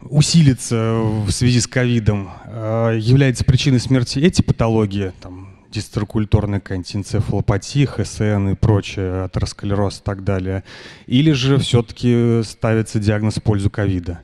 усилиться 0.00 1.00
в 1.02 1.30
связи 1.30 1.60
с 1.60 1.66
ковидом, 1.66 2.30
э, 2.46 2.98
является 2.98 3.44
причиной 3.44 3.80
смерти 3.80 4.20
эти 4.20 4.40
патологии, 4.40 5.12
там, 5.20 5.51
дистрокультурная 5.72 6.60
какая-нибудь 6.60 6.96
энцефалопатия, 6.96 7.86
ХСН 7.86 8.50
и 8.50 8.54
прочее, 8.54 9.24
атеросклероз 9.24 9.98
и 9.98 10.02
так 10.02 10.22
далее? 10.22 10.62
Или 11.06 11.32
же 11.32 11.58
все-таки 11.58 12.42
ставится 12.44 12.98
диагноз 12.98 13.36
в 13.36 13.42
пользу 13.42 13.70
ковида? 13.70 14.20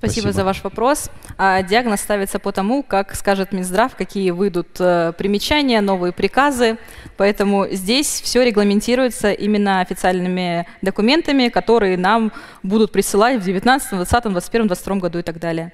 Спасибо, 0.00 0.22
Спасибо 0.22 0.32
за 0.32 0.44
ваш 0.44 0.64
вопрос. 0.64 1.10
А, 1.36 1.62
диагноз 1.62 2.00
ставится 2.00 2.38
по 2.38 2.52
тому, 2.52 2.82
как 2.82 3.14
скажет 3.14 3.52
Минздрав, 3.52 3.94
какие 3.94 4.30
выйдут 4.30 4.68
э, 4.78 5.12
примечания, 5.18 5.82
новые 5.82 6.12
приказы. 6.12 6.78
Поэтому 7.18 7.66
здесь 7.70 8.06
все 8.22 8.42
регламентируется 8.42 9.30
именно 9.30 9.82
официальными 9.82 10.66
документами, 10.80 11.48
которые 11.48 11.98
нам 11.98 12.32
будут 12.62 12.92
присылать 12.92 13.40
в 13.40 13.44
2019, 13.44 13.90
2020, 13.90 14.22
2021, 14.32 14.66
2022 14.68 14.96
году 14.96 15.18
и 15.18 15.22
так 15.22 15.38
далее 15.38 15.72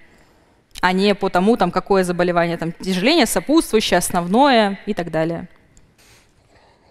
а 0.81 0.93
не 0.93 1.15
по 1.15 1.29
тому, 1.29 1.57
там, 1.57 1.71
какое 1.71 2.05
заболевание, 2.05 2.57
там, 2.57 2.73
тяжеление, 2.73 3.27
сопутствующее, 3.27 3.99
основное 3.99 4.79
и 4.87 4.95
так 4.95 5.11
далее. 5.11 5.49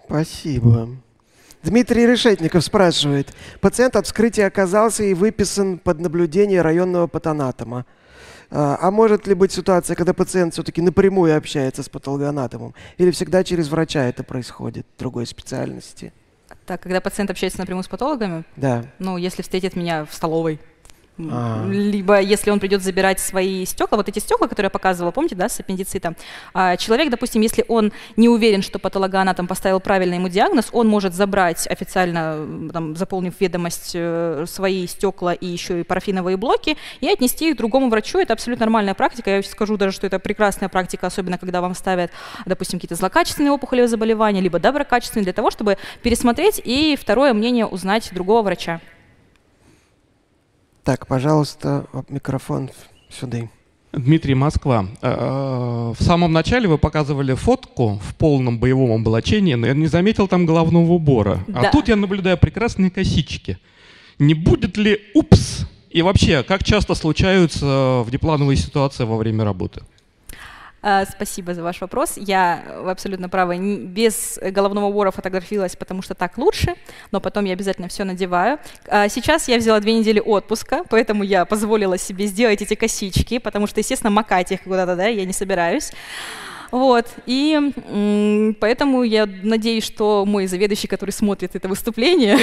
Спасибо. 0.06 0.88
Дмитрий 1.62 2.06
Решетников 2.06 2.62
спрашивает. 2.62 3.34
Пациент 3.60 3.96
от 3.96 4.06
вскрытия 4.06 4.46
оказался 4.46 5.02
и 5.02 5.14
выписан 5.14 5.78
под 5.78 5.98
наблюдение 5.98 6.62
районного 6.62 7.08
патанатома. 7.08 7.84
А, 8.50 8.78
а 8.80 8.90
может 8.92 9.26
ли 9.26 9.34
быть 9.34 9.50
ситуация, 9.50 9.96
когда 9.96 10.14
пациент 10.14 10.54
все-таки 10.54 10.80
напрямую 10.80 11.36
общается 11.36 11.82
с 11.82 11.88
патологоанатомом? 11.88 12.74
Или 12.98 13.10
всегда 13.10 13.42
через 13.42 13.68
врача 13.68 14.04
это 14.04 14.22
происходит, 14.22 14.86
другой 14.96 15.26
специальности? 15.26 16.12
Так, 16.66 16.80
когда 16.82 17.00
пациент 17.00 17.30
общается 17.30 17.58
напрямую 17.58 17.82
с 17.82 17.88
патологами? 17.88 18.44
Да. 18.56 18.84
Ну, 19.00 19.16
если 19.16 19.42
встретит 19.42 19.74
меня 19.74 20.04
в 20.04 20.14
столовой, 20.14 20.60
а. 21.18 21.66
Либо 21.68 22.20
если 22.20 22.50
он 22.50 22.60
придет 22.60 22.82
забирать 22.82 23.20
свои 23.20 23.64
стекла, 23.64 23.96
вот 23.96 24.08
эти 24.08 24.18
стекла, 24.18 24.48
которые 24.48 24.66
я 24.66 24.70
показывала, 24.70 25.12
помните, 25.12 25.34
да, 25.34 25.48
с 25.48 25.58
аппендицитом, 25.60 26.16
а, 26.52 26.76
человек, 26.76 27.10
допустим, 27.10 27.40
если 27.40 27.64
он 27.68 27.92
не 28.16 28.28
уверен, 28.28 28.62
что 28.62 28.78
патологоанатом 28.78 29.46
поставил 29.46 29.80
правильный 29.80 30.16
ему 30.16 30.28
диагноз, 30.28 30.68
он 30.72 30.88
может 30.88 31.14
забрать 31.14 31.66
официально, 31.66 32.70
там, 32.72 32.96
заполнив 32.96 33.32
ведомость, 33.40 33.92
э, 33.94 34.44
свои 34.46 34.86
стекла 34.86 35.32
и 35.32 35.46
еще 35.46 35.80
и 35.80 35.84
парафиновые 35.84 36.36
блоки 36.36 36.76
и 37.00 37.08
отнести 37.08 37.50
их 37.50 37.56
другому 37.56 37.88
врачу. 37.88 38.18
Это 38.18 38.34
абсолютно 38.34 38.66
нормальная 38.66 38.94
практика. 38.94 39.30
Я 39.30 39.42
скажу 39.42 39.76
даже, 39.76 39.92
что 39.92 40.06
это 40.06 40.18
прекрасная 40.18 40.68
практика, 40.68 41.06
особенно 41.06 41.38
когда 41.38 41.60
вам 41.60 41.74
ставят, 41.74 42.10
допустим, 42.44 42.78
какие-то 42.78 42.94
злокачественные 42.94 43.52
опухолевые 43.52 43.88
заболевания, 43.88 44.40
либо 44.40 44.58
доброкачественные, 44.58 45.24
для 45.24 45.32
того, 45.32 45.50
чтобы 45.50 45.78
пересмотреть 46.02 46.60
и 46.62 46.96
второе 47.00 47.32
мнение 47.32 47.66
узнать 47.66 48.10
другого 48.12 48.42
врача. 48.42 48.80
Так, 50.86 51.08
пожалуйста, 51.08 51.84
микрофон 52.08 52.70
сюда. 53.10 53.38
Дмитрий 53.92 54.36
Москва. 54.36 54.86
Э, 55.02 55.08
э, 55.10 55.94
в 55.98 56.00
самом 56.00 56.32
начале 56.32 56.68
вы 56.68 56.78
показывали 56.78 57.34
фотку 57.34 58.00
в 58.00 58.14
полном 58.14 58.60
боевом 58.60 58.92
облачении, 58.92 59.54
но 59.54 59.66
я 59.66 59.74
не 59.74 59.88
заметил 59.88 60.28
там 60.28 60.46
головного 60.46 60.92
убора. 60.92 61.40
А 61.48 61.62
да. 61.62 61.68
А 61.68 61.72
тут 61.72 61.88
я 61.88 61.96
наблюдаю 61.96 62.38
прекрасные 62.38 62.92
косички. 62.92 63.58
Не 64.20 64.34
будет 64.34 64.76
ли 64.76 65.00
упс? 65.12 65.66
И 65.90 66.02
вообще, 66.02 66.44
как 66.44 66.62
часто 66.62 66.94
случаются 66.94 68.04
внеплановые 68.06 68.56
ситуации 68.56 69.02
во 69.02 69.16
время 69.16 69.42
работы? 69.42 69.82
А, 70.82 71.04
спасибо 71.04 71.54
за 71.54 71.62
ваш 71.62 71.80
вопрос. 71.80 72.14
Я, 72.16 72.62
вы 72.82 72.90
абсолютно 72.90 73.28
правы, 73.28 73.58
без 73.58 74.38
головного 74.40 74.86
убора 74.86 75.10
фотографировалась, 75.10 75.74
потому 75.74 76.02
что 76.02 76.14
так 76.14 76.38
лучше, 76.38 76.74
но 77.10 77.20
потом 77.20 77.44
я 77.44 77.54
обязательно 77.54 77.88
все 77.88 78.04
надеваю. 78.04 78.58
А, 78.86 79.08
сейчас 79.08 79.48
я 79.48 79.58
взяла 79.58 79.80
две 79.80 79.94
недели 79.94 80.20
отпуска, 80.20 80.84
поэтому 80.88 81.24
я 81.24 81.44
позволила 81.44 81.98
себе 81.98 82.26
сделать 82.26 82.62
эти 82.62 82.74
косички, 82.74 83.38
потому 83.38 83.66
что, 83.66 83.80
естественно, 83.80 84.10
макать 84.10 84.52
их 84.52 84.62
куда-то, 84.62 84.96
да, 84.96 85.06
я 85.06 85.24
не 85.24 85.32
собираюсь. 85.32 85.92
Вот, 86.70 87.06
и 87.26 88.54
поэтому 88.60 89.02
я 89.04 89.26
надеюсь, 89.26 89.84
что 89.84 90.24
мой 90.26 90.46
заведующий, 90.46 90.88
который 90.88 91.10
смотрит 91.10 91.54
это 91.54 91.68
выступление, 91.68 92.38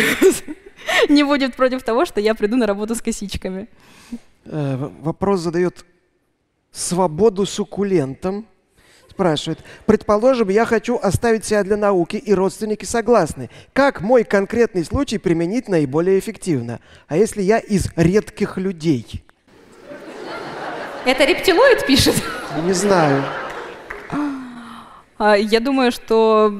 не 1.09 1.23
будет 1.23 1.55
против 1.55 1.83
того, 1.83 2.05
что 2.05 2.21
я 2.21 2.33
приду 2.33 2.55
на 2.55 2.65
работу 2.65 2.95
с 2.95 3.01
косичками. 3.01 3.67
Э, 4.45 4.89
вопрос 5.01 5.41
задает 5.41 5.85
свободу 6.73 7.45
суккулентам. 7.45 8.47
Спрашивает, 9.09 9.59
предположим, 9.85 10.49
я 10.49 10.65
хочу 10.65 10.97
оставить 10.97 11.45
себя 11.45 11.63
для 11.63 11.77
науки, 11.77 12.15
и 12.17 12.33
родственники 12.33 12.83
согласны. 12.83 13.51
Как 13.71 14.01
мой 14.01 14.23
конкретный 14.23 14.83
случай 14.83 15.19
применить 15.19 15.67
наиболее 15.67 16.17
эффективно? 16.17 16.79
А 17.07 17.15
если 17.15 17.43
я 17.43 17.59
из 17.59 17.89
редких 17.95 18.57
людей? 18.57 19.23
Это 21.05 21.25
рептилоид 21.25 21.85
пишет? 21.85 22.15
Не 22.63 22.73
знаю. 22.73 23.23
А, 25.25 25.37
я 25.37 25.61
думаю, 25.61 25.93
что 25.93 26.53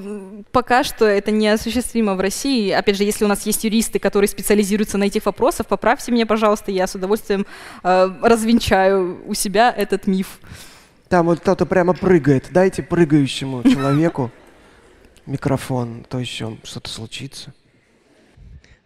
пока 0.53 0.85
что 0.85 1.03
это 1.03 1.31
неосуществимо 1.31 2.15
в 2.15 2.21
России. 2.21 2.71
Опять 2.71 2.95
же, 2.95 3.03
если 3.03 3.25
у 3.25 3.27
нас 3.27 3.45
есть 3.45 3.65
юристы, 3.65 3.99
которые 3.99 4.29
специализируются 4.29 4.97
на 4.97 5.03
этих 5.03 5.25
вопросах, 5.25 5.67
поправьте 5.67 6.13
меня, 6.13 6.25
пожалуйста, 6.25 6.71
я 6.71 6.87
с 6.87 6.95
удовольствием 6.95 7.45
э, 7.83 8.09
развенчаю 8.21 9.21
у 9.27 9.33
себя 9.33 9.69
этот 9.69 10.07
миф. 10.07 10.39
Там 11.09 11.25
вот 11.25 11.41
кто-то 11.41 11.65
прямо 11.65 11.93
прыгает. 11.93 12.51
Дайте 12.51 12.83
прыгающему 12.83 13.63
человеку 13.63 14.31
микрофон, 15.25 16.05
то 16.07 16.17
еще 16.17 16.57
что-то 16.63 16.89
случится. 16.89 17.53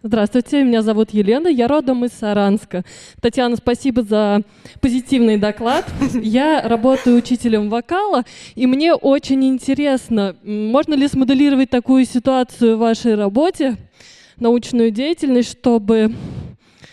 Здравствуйте, 0.04 0.64
меня 0.64 0.84
зовут 0.84 1.10
Елена, 1.10 1.48
я 1.48 1.68
родом 1.68 2.06
из 2.06 2.12
Саранска. 2.12 2.86
Татьяна, 3.20 3.56
спасибо 3.56 4.04
за 4.04 4.43
позитивный 4.80 5.38
доклад. 5.38 5.86
Я 6.14 6.62
работаю 6.62 7.18
учителем 7.18 7.72
вокала, 7.72 8.24
и 8.54 8.68
мне 8.68 8.93
очень 8.93 9.43
интересно, 9.45 10.36
можно 10.43 10.93
ли 10.93 11.08
смоделировать 11.08 11.72
такую 11.72 12.06
ситуацию 12.06 12.78
в 12.78 12.80
вашей 12.80 13.16
работе, 13.16 13.76
научную 14.39 14.91
деятельность, 14.91 15.50
чтобы 15.50 16.14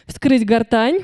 вскрыть 0.06 0.46
гортань 0.46 1.00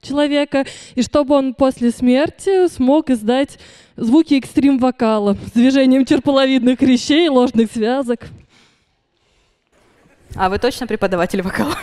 человека, 0.00 0.64
и 0.94 1.02
чтобы 1.02 1.34
он 1.34 1.52
после 1.52 1.90
смерти 1.90 2.66
смог 2.68 3.10
издать 3.10 3.58
звуки 3.96 4.38
экстрим-вокала 4.38 5.36
с 5.48 5.50
движением 5.50 6.06
черполовидных 6.06 6.78
хрящей, 6.78 7.28
ложных 7.28 7.70
связок. 7.70 8.30
А 10.34 10.48
вы 10.48 10.58
точно 10.58 10.86
преподаватель 10.86 11.42
вокала? 11.42 11.76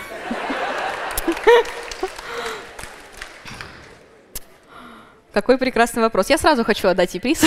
Какой 5.31 5.57
прекрасный 5.57 6.01
вопрос. 6.01 6.29
Я 6.29 6.37
сразу 6.37 6.63
хочу 6.63 6.87
отдать 6.87 7.13
ей 7.13 7.19
приз. 7.19 7.45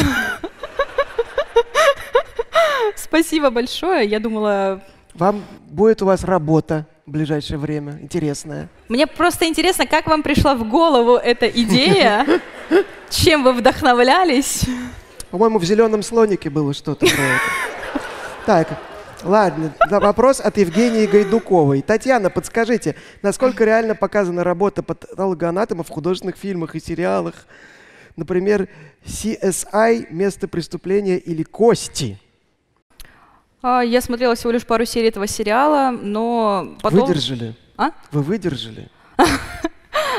Спасибо 2.97 3.51
большое. 3.51 4.07
Я 4.07 4.21
думала... 4.21 4.81
Вам 5.15 5.45
будет 5.67 6.01
у 6.01 6.07
вас 6.07 6.25
работа 6.25 6.87
в 7.05 7.11
ближайшее 7.11 7.59
время 7.59 7.99
интересная. 8.01 8.69
Мне 8.89 9.07
просто 9.07 9.47
интересно, 9.47 9.87
как 9.87 10.07
вам 10.07 10.23
пришла 10.23 10.55
в 10.55 10.67
голову 10.67 11.17
эта 11.17 11.49
идея? 11.49 12.27
Чем 13.11 13.43
вы 13.45 13.53
вдохновлялись? 13.53 14.65
По-моему, 15.31 15.59
в 15.59 15.65
«Зеленом 15.65 16.03
слонике» 16.03 16.49
было 16.49 16.73
что-то 16.73 17.07
про 17.07 17.23
это. 17.23 17.41
Так, 18.47 18.69
Ладно, 19.25 19.73
вопрос 19.89 20.41
от 20.41 20.59
Евгении 20.59 21.07
Гайдуковой. 21.07 21.83
Татьяна, 21.83 22.29
подскажите, 22.29 22.97
насколько 23.23 23.65
реально 23.65 23.95
показана 23.95 24.43
работа 24.43 24.83
патологоанатома 24.83 25.85
в 25.85 25.89
художественных 25.89 26.37
фильмах 26.37 26.75
и 26.75 26.81
сериалах? 26.81 27.47
Например, 28.17 28.69
CSI 29.07 30.09
«Место 30.11 30.49
преступления» 30.49 31.19
или 31.19 31.45
«Кости»? 31.45 32.19
А, 33.63 33.81
я 33.83 34.01
смотрела 34.01 34.35
всего 34.35 34.51
лишь 34.51 34.67
пару 34.67 34.85
серий 34.85 35.09
этого 35.09 35.27
сериала, 35.27 35.91
но 35.93 36.77
потом... 36.83 37.07
Выдержали? 37.07 37.55
А? 37.77 37.93
Вы 38.11 38.23
выдержали? 38.23 38.91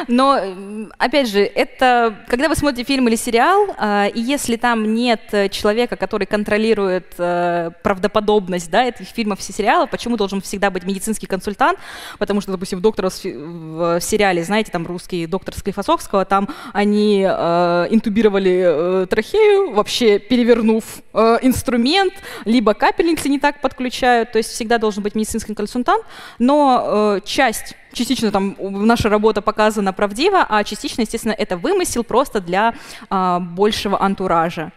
Но, 0.07 0.87
опять 0.97 1.29
же, 1.29 1.39
это, 1.41 2.15
когда 2.27 2.49
вы 2.49 2.55
смотрите 2.55 2.85
фильм 2.85 3.07
или 3.07 3.15
сериал, 3.15 3.67
э, 3.77 4.09
и 4.13 4.19
если 4.19 4.55
там 4.55 4.93
нет 4.93 5.21
человека, 5.51 5.95
который 5.95 6.25
контролирует 6.25 7.13
э, 7.17 7.71
правдоподобность 7.81 8.69
да, 8.69 8.85
этих 8.85 9.07
фильмов 9.07 9.39
и 9.39 9.53
сериалов, 9.53 9.89
почему 9.89 10.17
должен 10.17 10.41
всегда 10.41 10.69
быть 10.69 10.83
медицинский 10.83 11.27
консультант? 11.27 11.79
Потому 12.19 12.41
что, 12.41 12.51
допустим, 12.51 12.79
в 12.79 12.81
«Доктора» 12.81 13.09
в 13.09 13.99
сериале, 14.01 14.43
знаете, 14.43 14.71
там 14.71 14.85
русский 14.85 15.27
доктор 15.27 15.55
Склифосовского, 15.55 16.25
там 16.25 16.49
они 16.73 17.25
э, 17.27 17.87
интубировали 17.89 19.03
э, 19.03 19.07
трахею, 19.07 19.73
вообще 19.73 20.19
перевернув 20.19 20.83
э, 21.13 21.37
инструмент, 21.41 22.13
либо 22.45 22.73
капельницы 22.73 23.29
не 23.29 23.39
так 23.39 23.61
подключают, 23.61 24.31
то 24.31 24.37
есть 24.37 24.51
всегда 24.51 24.77
должен 24.77 25.03
быть 25.03 25.15
медицинский 25.15 25.55
консультант, 25.55 26.03
но 26.39 27.17
э, 27.17 27.21
часть 27.25 27.75
частично 27.93 28.31
там 28.31 28.55
наша 28.59 29.09
работа 29.09 29.41
показана 29.41 29.93
правдиво, 29.93 30.45
а 30.47 30.63
частично, 30.63 31.01
естественно, 31.01 31.33
это 31.33 31.57
вымысел 31.57 32.03
просто 32.03 32.41
для 32.41 32.73
а, 33.09 33.39
большего 33.39 34.01
антуража. 34.01 34.71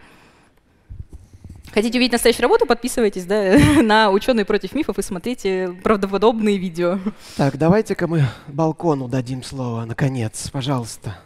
Хотите 1.72 1.98
увидеть 1.98 2.12
настоящую 2.12 2.44
работу, 2.44 2.64
подписывайтесь 2.64 3.26
да, 3.26 3.58
на 3.82 4.10
«Ученые 4.10 4.46
против 4.46 4.74
мифов» 4.74 4.98
и 4.98 5.02
смотрите 5.02 5.76
правдоподобные 5.82 6.56
видео. 6.56 6.98
Так, 7.36 7.58
давайте-ка 7.58 8.06
мы 8.06 8.24
балкону 8.48 9.08
дадим 9.08 9.42
слово, 9.42 9.84
наконец, 9.84 10.48
пожалуйста. 10.50 11.18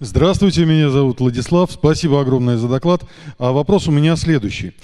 Здравствуйте, 0.00 0.64
меня 0.64 0.90
зовут 0.90 1.20
Владислав. 1.20 1.72
Спасибо 1.72 2.20
огромное 2.20 2.56
за 2.56 2.68
доклад. 2.68 3.02
А 3.38 3.52
вопрос 3.52 3.88
у 3.88 3.90
меня 3.90 4.14
следующий. 4.16 4.74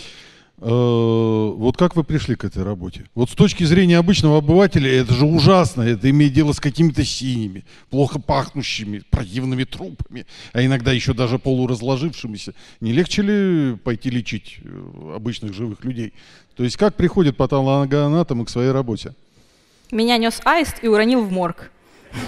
Э, 0.59 0.67
вот 0.67 1.77
как 1.77 1.97
вы 1.97 2.05
пришли 2.05 2.37
к 2.37 2.45
этой 2.45 2.63
работе? 2.63 3.07
Вот 3.15 3.31
с 3.31 3.35
точки 3.35 3.65
зрения 3.65 3.99
обычного 3.99 4.39
обывателя, 4.39 4.91
это 4.91 5.13
же 5.13 5.27
ужасно. 5.27 5.83
Это 5.83 6.09
имеет 6.11 6.33
дело 6.33 6.53
с 6.53 6.61
какими-то 6.61 7.05
синими, 7.05 7.65
плохо 7.91 8.21
пахнущими, 8.21 9.03
противными 9.11 9.65
трупами, 9.65 10.27
а 10.53 10.65
иногда 10.65 10.93
еще 10.93 11.13
даже 11.13 11.39
полуразложившимися. 11.39 12.55
Не 12.81 12.93
легче 12.93 13.23
ли 13.23 13.77
пойти 13.77 14.11
лечить 14.11 14.59
э, 14.63 15.15
обычных 15.17 15.55
живых 15.55 15.85
людей? 15.85 16.13
То 16.57 16.63
есть 16.63 16.77
как 16.77 16.95
приходит 16.95 17.37
патологоанатом 17.37 18.45
к 18.45 18.51
своей 18.51 18.71
работе? 18.71 19.15
Меня 19.91 20.19
нес 20.19 20.41
аист 20.45 20.77
и 20.83 20.89
уронил 20.89 21.25
в 21.25 21.33
морг. 21.33 21.71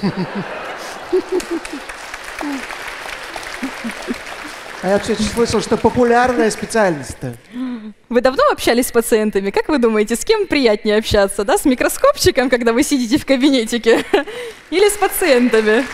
А 4.86 4.90
я 4.90 4.94
вообще 4.98 5.16
слышал, 5.16 5.60
что 5.60 5.76
популярная 5.76 6.48
специальность-то. 6.48 7.34
Вы 8.08 8.20
давно 8.20 8.44
общались 8.52 8.86
с 8.86 8.92
пациентами? 8.92 9.50
Как 9.50 9.68
вы 9.68 9.78
думаете, 9.78 10.14
с 10.14 10.24
кем 10.24 10.46
приятнее 10.46 10.98
общаться? 10.98 11.42
Да, 11.42 11.58
с 11.58 11.64
микроскопчиком, 11.64 12.48
когда 12.48 12.72
вы 12.72 12.84
сидите 12.84 13.18
в 13.18 13.26
кабинетике? 13.26 14.04
Или 14.70 14.88
с 14.88 14.96
пациентами? 14.96 15.84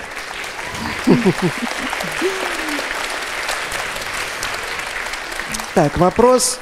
Так, 5.74 5.97
вопрос 5.97 6.61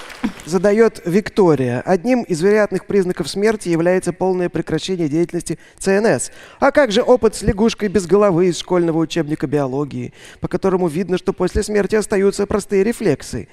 задает 0.51 1.01
Виктория. 1.07 1.80
Одним 1.80 2.22
из 2.24 2.42
вероятных 2.42 2.86
признаков 2.86 3.28
смерти 3.28 3.68
является 3.68 4.12
полное 4.12 4.48
прекращение 4.48 5.09
деятельности 5.09 5.59
ЦНС. 5.78 6.30
А 6.59 6.72
как 6.72 6.92
же 6.92 7.03
опыт 7.03 7.34
с 7.34 7.42
лягушкой 7.42 7.88
без 7.88 8.07
головы 8.07 8.48
из 8.48 8.59
школьного 8.59 8.98
учебника 8.98 9.46
биологии, 9.46 10.12
по 10.40 10.48
которому 10.48 10.88
видно, 10.88 11.16
что 11.16 11.32
после 11.32 11.62
смерти 11.62 11.96
остаются 11.96 12.46
простые 12.46 12.84
рефлексы? 12.84 13.48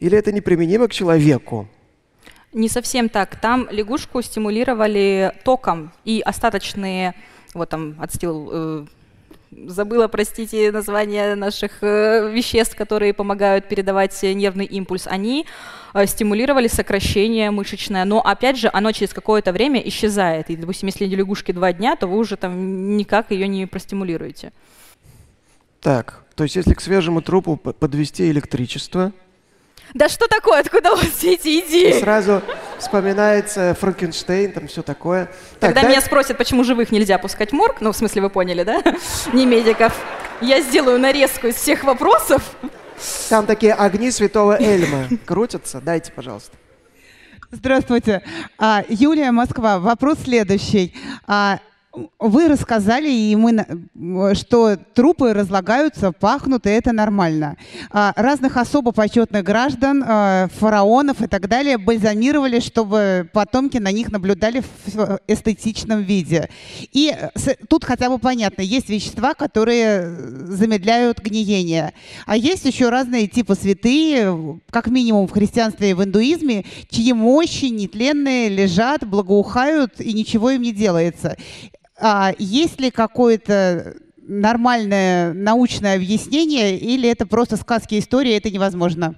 Или 0.00 0.16
это 0.16 0.32
неприменимо 0.32 0.88
к 0.88 0.92
человеку? 0.92 1.68
Не 2.52 2.68
совсем 2.68 3.08
так. 3.08 3.38
Там 3.40 3.68
лягушку 3.70 4.22
стимулировали 4.22 5.34
током, 5.44 5.92
и 6.04 6.22
остаточные, 6.24 7.14
вот 7.52 7.68
там 7.68 7.96
отстил 7.98 8.48
э, 8.52 8.86
забыла, 9.50 10.08
простите, 10.08 10.72
название 10.72 11.34
наших 11.34 11.82
э, 11.82 12.30
веществ, 12.32 12.76
которые 12.76 13.12
помогают 13.12 13.68
передавать 13.68 14.20
нервный 14.22 14.64
импульс, 14.64 15.06
они 15.06 15.46
э, 15.94 16.06
стимулировали 16.06 16.68
сокращение 16.68 17.50
мышечное, 17.50 18.04
но 18.04 18.20
опять 18.20 18.58
же 18.58 18.70
оно 18.72 18.92
через 18.92 19.12
какое-то 19.12 19.52
время 19.52 19.80
исчезает. 19.80 20.50
И, 20.50 20.56
допустим, 20.56 20.88
если 20.88 21.06
лягушки 21.06 21.52
два 21.52 21.72
дня, 21.72 21.96
то 21.96 22.06
вы 22.06 22.18
уже 22.18 22.36
там 22.36 22.96
никак 22.96 23.30
ее 23.30 23.48
не 23.48 23.66
простимулируете. 23.66 24.52
Так, 25.80 26.24
то 26.34 26.44
есть 26.44 26.56
если 26.56 26.74
к 26.74 26.80
свежему 26.80 27.22
трупу 27.22 27.56
подвести 27.56 28.30
электричество, 28.30 29.12
да 29.94 30.08
что 30.08 30.26
такое? 30.28 30.60
Откуда 30.60 30.92
у 30.92 30.96
вас 30.96 31.06
все 31.06 31.34
эти 31.34 31.60
идеи? 31.60 32.00
Сразу 32.00 32.42
вспоминается 32.78 33.76
Франкенштейн, 33.80 34.52
там 34.52 34.68
все 34.68 34.82
такое. 34.82 35.30
Когда 35.60 35.80
так, 35.80 35.90
меня 35.90 36.00
дай... 36.00 36.06
спросят, 36.06 36.36
почему 36.38 36.64
живых 36.64 36.92
нельзя 36.92 37.18
пускать 37.18 37.50
в 37.50 37.52
морг, 37.54 37.76
ну, 37.80 37.92
в 37.92 37.96
смысле, 37.96 38.22
вы 38.22 38.30
поняли, 38.30 38.62
да? 38.62 38.82
Не 39.32 39.46
медиков. 39.46 39.94
Я 40.40 40.60
сделаю 40.60 40.98
нарезку 40.98 41.46
из 41.46 41.54
всех 41.54 41.84
вопросов. 41.84 42.42
Там 43.28 43.46
такие 43.46 43.74
огни 43.74 44.10
святого 44.10 44.60
Эльма 44.60 45.08
крутятся. 45.24 45.80
Дайте, 45.80 46.12
пожалуйста. 46.12 46.56
Здравствуйте. 47.50 48.22
А, 48.58 48.82
Юлия, 48.88 49.30
Москва. 49.30 49.78
Вопрос 49.78 50.18
следующий. 50.24 50.94
Вы 52.18 52.48
рассказали, 52.48 53.10
и 53.10 53.34
мы, 53.36 54.34
что 54.34 54.76
трупы 54.76 55.32
разлагаются, 55.32 56.12
пахнут, 56.12 56.66
и 56.66 56.70
это 56.70 56.92
нормально. 56.92 57.56
А, 57.90 58.12
разных 58.16 58.58
особо 58.58 58.92
почетных 58.92 59.42
граждан, 59.42 60.04
а, 60.06 60.48
фараонов 60.58 61.22
и 61.22 61.26
так 61.26 61.48
далее 61.48 61.78
бальзамировали, 61.78 62.60
чтобы 62.60 63.30
потомки 63.32 63.78
на 63.78 63.92
них 63.92 64.12
наблюдали 64.12 64.60
в 64.60 65.20
эстетичном 65.26 66.02
виде. 66.02 66.50
И 66.92 67.14
тут 67.68 67.84
хотя 67.84 68.10
бы 68.10 68.18
понятно, 68.18 68.60
есть 68.60 68.90
вещества, 68.90 69.32
которые 69.34 70.10
замедляют 70.48 71.20
гниение. 71.20 71.94
А 72.26 72.36
есть 72.36 72.66
еще 72.66 72.90
разные 72.90 73.26
типы 73.26 73.54
святые, 73.54 74.60
как 74.70 74.88
минимум 74.88 75.28
в 75.28 75.32
христианстве 75.32 75.90
и 75.90 75.94
в 75.94 76.04
индуизме, 76.04 76.64
чьи 76.90 77.12
мощи 77.14 77.66
нетленные 77.66 78.50
лежат, 78.50 79.06
благоухают, 79.06 80.00
и 80.00 80.12
ничего 80.12 80.50
им 80.50 80.62
не 80.62 80.72
делается. 80.72 81.36
А 81.98 82.32
есть 82.38 82.80
ли 82.80 82.90
какое-то 82.90 83.94
нормальное 84.18 85.32
научное 85.32 85.96
объяснение, 85.96 86.78
или 86.78 87.08
это 87.08 87.26
просто 87.26 87.56
сказки 87.56 87.98
истории, 87.98 88.36
это 88.36 88.50
невозможно? 88.50 89.14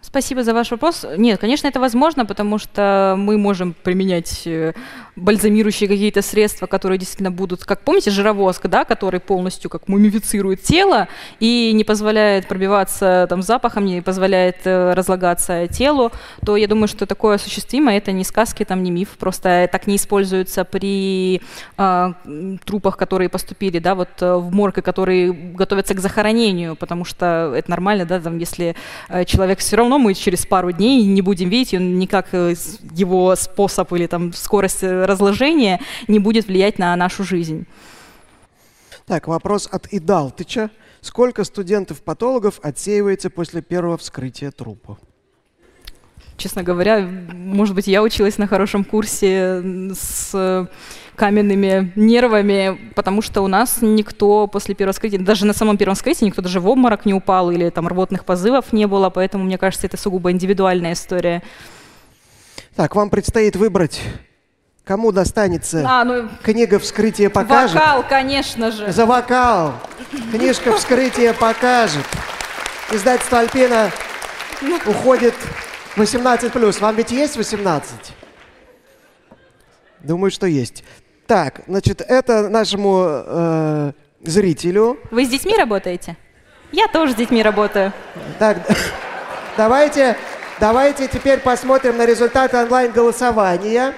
Спасибо 0.00 0.44
за 0.44 0.54
ваш 0.54 0.70
вопрос. 0.70 1.04
Нет, 1.16 1.40
конечно, 1.40 1.66
это 1.66 1.80
возможно, 1.80 2.24
потому 2.24 2.58
что 2.58 3.16
мы 3.18 3.36
можем 3.38 3.74
применять 3.74 4.46
э, 4.46 4.72
бальзамирующие 5.16 5.88
какие-то 5.88 6.22
средства, 6.22 6.66
которые 6.66 6.98
действительно 6.98 7.30
будут, 7.30 7.64
как 7.64 7.80
помните, 7.80 8.10
жировозг, 8.10 8.66
да, 8.66 8.84
который 8.84 9.18
полностью 9.18 9.70
как 9.70 9.88
мумифицирует 9.88 10.62
тело 10.62 11.08
и 11.40 11.72
не 11.74 11.84
позволяет 11.84 12.46
пробиваться 12.46 13.26
там 13.28 13.42
запахом, 13.42 13.86
не 13.86 14.02
позволяет 14.02 14.58
э, 14.64 14.92
разлагаться 14.92 15.66
телу, 15.68 16.12
то 16.44 16.56
я 16.56 16.68
думаю, 16.68 16.88
что 16.88 17.06
такое 17.06 17.36
осуществимо. 17.36 17.94
Это 17.94 18.12
не 18.12 18.24
сказки, 18.24 18.64
там 18.64 18.82
не 18.82 18.90
миф, 18.90 19.10
просто 19.18 19.68
так 19.72 19.86
не 19.86 19.96
используется 19.96 20.64
при 20.64 21.40
э, 21.78 22.12
трупах, 22.64 22.98
которые 22.98 23.30
поступили, 23.30 23.78
да, 23.78 23.94
вот 23.94 24.10
э, 24.20 24.34
в 24.34 24.52
морг, 24.52 24.76
которые 24.84 25.32
готовятся 25.32 25.94
к 25.94 26.00
захоронению, 26.00 26.76
потому 26.76 27.06
что 27.06 27.54
это 27.56 27.70
нормально, 27.70 28.04
да, 28.04 28.20
там, 28.20 28.36
если 28.36 28.76
э, 29.08 29.24
человек 29.24 29.60
все 29.60 29.76
равно 29.76 29.98
мы 29.98 30.12
через 30.12 30.44
пару 30.44 30.72
дней 30.72 31.02
не 31.04 31.22
будем 31.22 31.48
видеть, 31.48 31.74
он 31.74 31.98
никак 31.98 32.28
э, 32.32 32.54
его 32.92 33.34
способ 33.36 33.90
или 33.94 34.06
там 34.06 34.34
скорость 34.34 34.82
разложения 35.06 35.80
не 36.08 36.18
будет 36.18 36.46
влиять 36.46 36.78
на 36.78 36.94
нашу 36.96 37.24
жизнь. 37.24 37.66
Так, 39.06 39.28
вопрос 39.28 39.68
от 39.70 39.86
Идалтыча. 39.92 40.70
Сколько 41.00 41.44
студентов-патологов 41.44 42.58
отсеивается 42.62 43.30
после 43.30 43.62
первого 43.62 43.96
вскрытия 43.96 44.50
трупа? 44.50 44.98
Честно 46.36 46.62
говоря, 46.62 47.00
может 47.00 47.74
быть, 47.74 47.86
я 47.86 48.02
училась 48.02 48.36
на 48.36 48.46
хорошем 48.46 48.84
курсе 48.84 49.62
с 49.94 50.68
каменными 51.14 51.92
нервами, 51.96 52.92
потому 52.94 53.22
что 53.22 53.40
у 53.40 53.46
нас 53.46 53.78
никто 53.80 54.46
после 54.46 54.74
первого 54.74 54.92
вскрытия, 54.92 55.18
даже 55.18 55.46
на 55.46 55.54
самом 55.54 55.78
первом 55.78 55.94
вскрытии 55.94 56.26
никто 56.26 56.42
даже 56.42 56.60
в 56.60 56.68
обморок 56.68 57.06
не 57.06 57.14
упал 57.14 57.50
или 57.50 57.70
там 57.70 57.88
рвотных 57.88 58.26
позывов 58.26 58.72
не 58.72 58.86
было, 58.86 59.08
поэтому, 59.08 59.44
мне 59.44 59.56
кажется, 59.56 59.86
это 59.86 59.96
сугубо 59.96 60.30
индивидуальная 60.30 60.92
история. 60.92 61.42
Так, 62.74 62.94
вам 62.94 63.08
предстоит 63.08 63.56
выбрать, 63.56 64.02
кому 64.86 65.10
достанется 65.10 65.84
а, 65.84 66.04
ну, 66.04 66.28
книга 66.44 66.78
«Вскрытие 66.78 67.28
покажет». 67.28 67.74
Вокал, 67.74 68.04
конечно 68.08 68.70
же. 68.70 68.92
За 68.92 69.04
вокал. 69.04 69.74
Книжка 70.30 70.72
«Вскрытие 70.72 71.34
покажет». 71.34 72.04
Издательство 72.92 73.40
«Альпина» 73.40 73.90
уходит 74.86 75.34
18+. 75.96 76.80
Вам 76.80 76.94
ведь 76.94 77.10
есть 77.10 77.36
18? 77.36 77.94
Думаю, 80.04 80.30
что 80.30 80.46
есть. 80.46 80.84
Так, 81.26 81.62
значит, 81.66 82.00
это 82.00 82.48
нашему 82.48 83.06
э, 83.08 83.92
зрителю. 84.22 85.00
Вы 85.10 85.24
с 85.24 85.28
детьми 85.28 85.56
работаете? 85.56 86.16
Я 86.70 86.86
тоже 86.86 87.10
с 87.10 87.14
детьми 87.16 87.42
работаю. 87.42 87.92
Так, 88.38 88.58
давайте, 89.56 90.16
давайте 90.60 91.08
теперь 91.08 91.40
посмотрим 91.40 91.96
на 91.96 92.06
результаты 92.06 92.56
онлайн-голосования. 92.56 93.92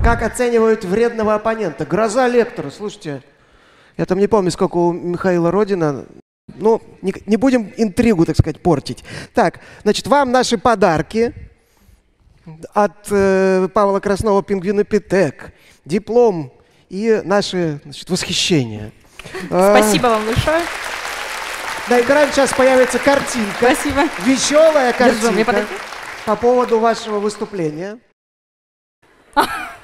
Как 0.00 0.22
оценивают 0.22 0.84
вредного 0.84 1.34
оппонента. 1.34 1.84
Гроза 1.84 2.28
лектора, 2.28 2.70
слушайте. 2.70 3.22
Я 3.96 4.04
там 4.06 4.18
не 4.18 4.26
помню, 4.26 4.50
сколько 4.50 4.76
у 4.76 4.92
Михаила 4.92 5.50
Родина. 5.50 6.04
Ну, 6.54 6.82
не, 7.02 7.14
не 7.26 7.36
будем 7.36 7.72
интригу, 7.76 8.24
так 8.24 8.36
сказать, 8.36 8.60
портить. 8.60 9.04
Так, 9.34 9.60
значит, 9.82 10.06
вам 10.06 10.32
наши 10.32 10.58
подарки 10.58 11.32
от 12.74 13.06
э, 13.10 13.68
Павла 13.72 14.00
Краснова 14.00 14.42
«Пингвинопитек», 14.42 15.52
диплом 15.84 16.52
и 16.88 17.22
наши 17.24 17.80
значит, 17.84 18.10
восхищения. 18.10 18.90
Спасибо 19.46 20.08
вам 20.08 20.26
большое. 20.26 20.62
На 21.88 22.00
экране 22.00 22.32
сейчас 22.32 22.52
появится 22.52 22.98
картинка. 22.98 23.56
Спасибо. 23.58 24.02
Веселая 24.24 24.92
Держу, 24.92 24.98
картинка 24.98 25.44
подойти? 25.44 25.68
по 26.26 26.36
поводу 26.36 26.78
вашего 26.78 27.18
выступления. 27.18 27.98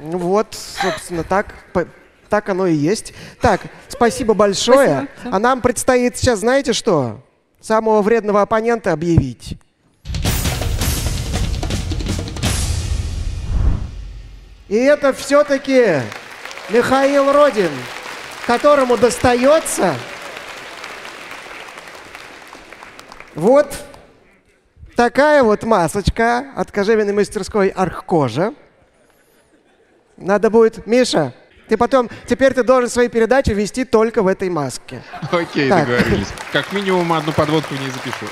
Вот, 0.00 0.48
собственно, 0.54 1.24
так, 1.24 1.54
так 2.28 2.48
оно 2.48 2.66
и 2.66 2.74
есть. 2.74 3.14
Так, 3.40 3.62
спасибо 3.88 4.34
большое. 4.34 5.08
Спасибо. 5.18 5.36
А 5.36 5.38
нам 5.38 5.60
предстоит 5.60 6.16
сейчас, 6.16 6.40
знаете 6.40 6.72
что? 6.72 7.20
Самого 7.60 8.02
вредного 8.02 8.42
оппонента 8.42 8.92
объявить. 8.92 9.58
И 14.68 14.76
это 14.76 15.12
все-таки 15.12 16.00
Михаил 16.70 17.32
Родин, 17.32 17.70
которому 18.46 18.96
достается 18.96 19.94
вот 23.36 23.72
такая 24.96 25.44
вот 25.44 25.62
масочка 25.62 26.52
от 26.56 26.72
кожевенной 26.72 27.12
мастерской 27.12 27.68
Архкожа. 27.68 28.54
Надо 30.16 30.50
будет, 30.50 30.86
Миша, 30.86 31.34
ты 31.68 31.76
потом, 31.76 32.08
теперь 32.26 32.54
ты 32.54 32.62
должен 32.62 32.88
свои 32.88 33.08
передачи 33.08 33.50
вести 33.50 33.84
только 33.84 34.22
в 34.22 34.26
этой 34.26 34.48
маске. 34.48 35.02
Окей, 35.30 35.68
Так. 35.68 35.86
договорились. 35.86 36.28
Как 36.52 36.72
минимум 36.72 37.12
одну 37.12 37.32
подводку 37.32 37.74
в 37.74 37.80
ней 37.80 37.90
запишу. 37.90 38.26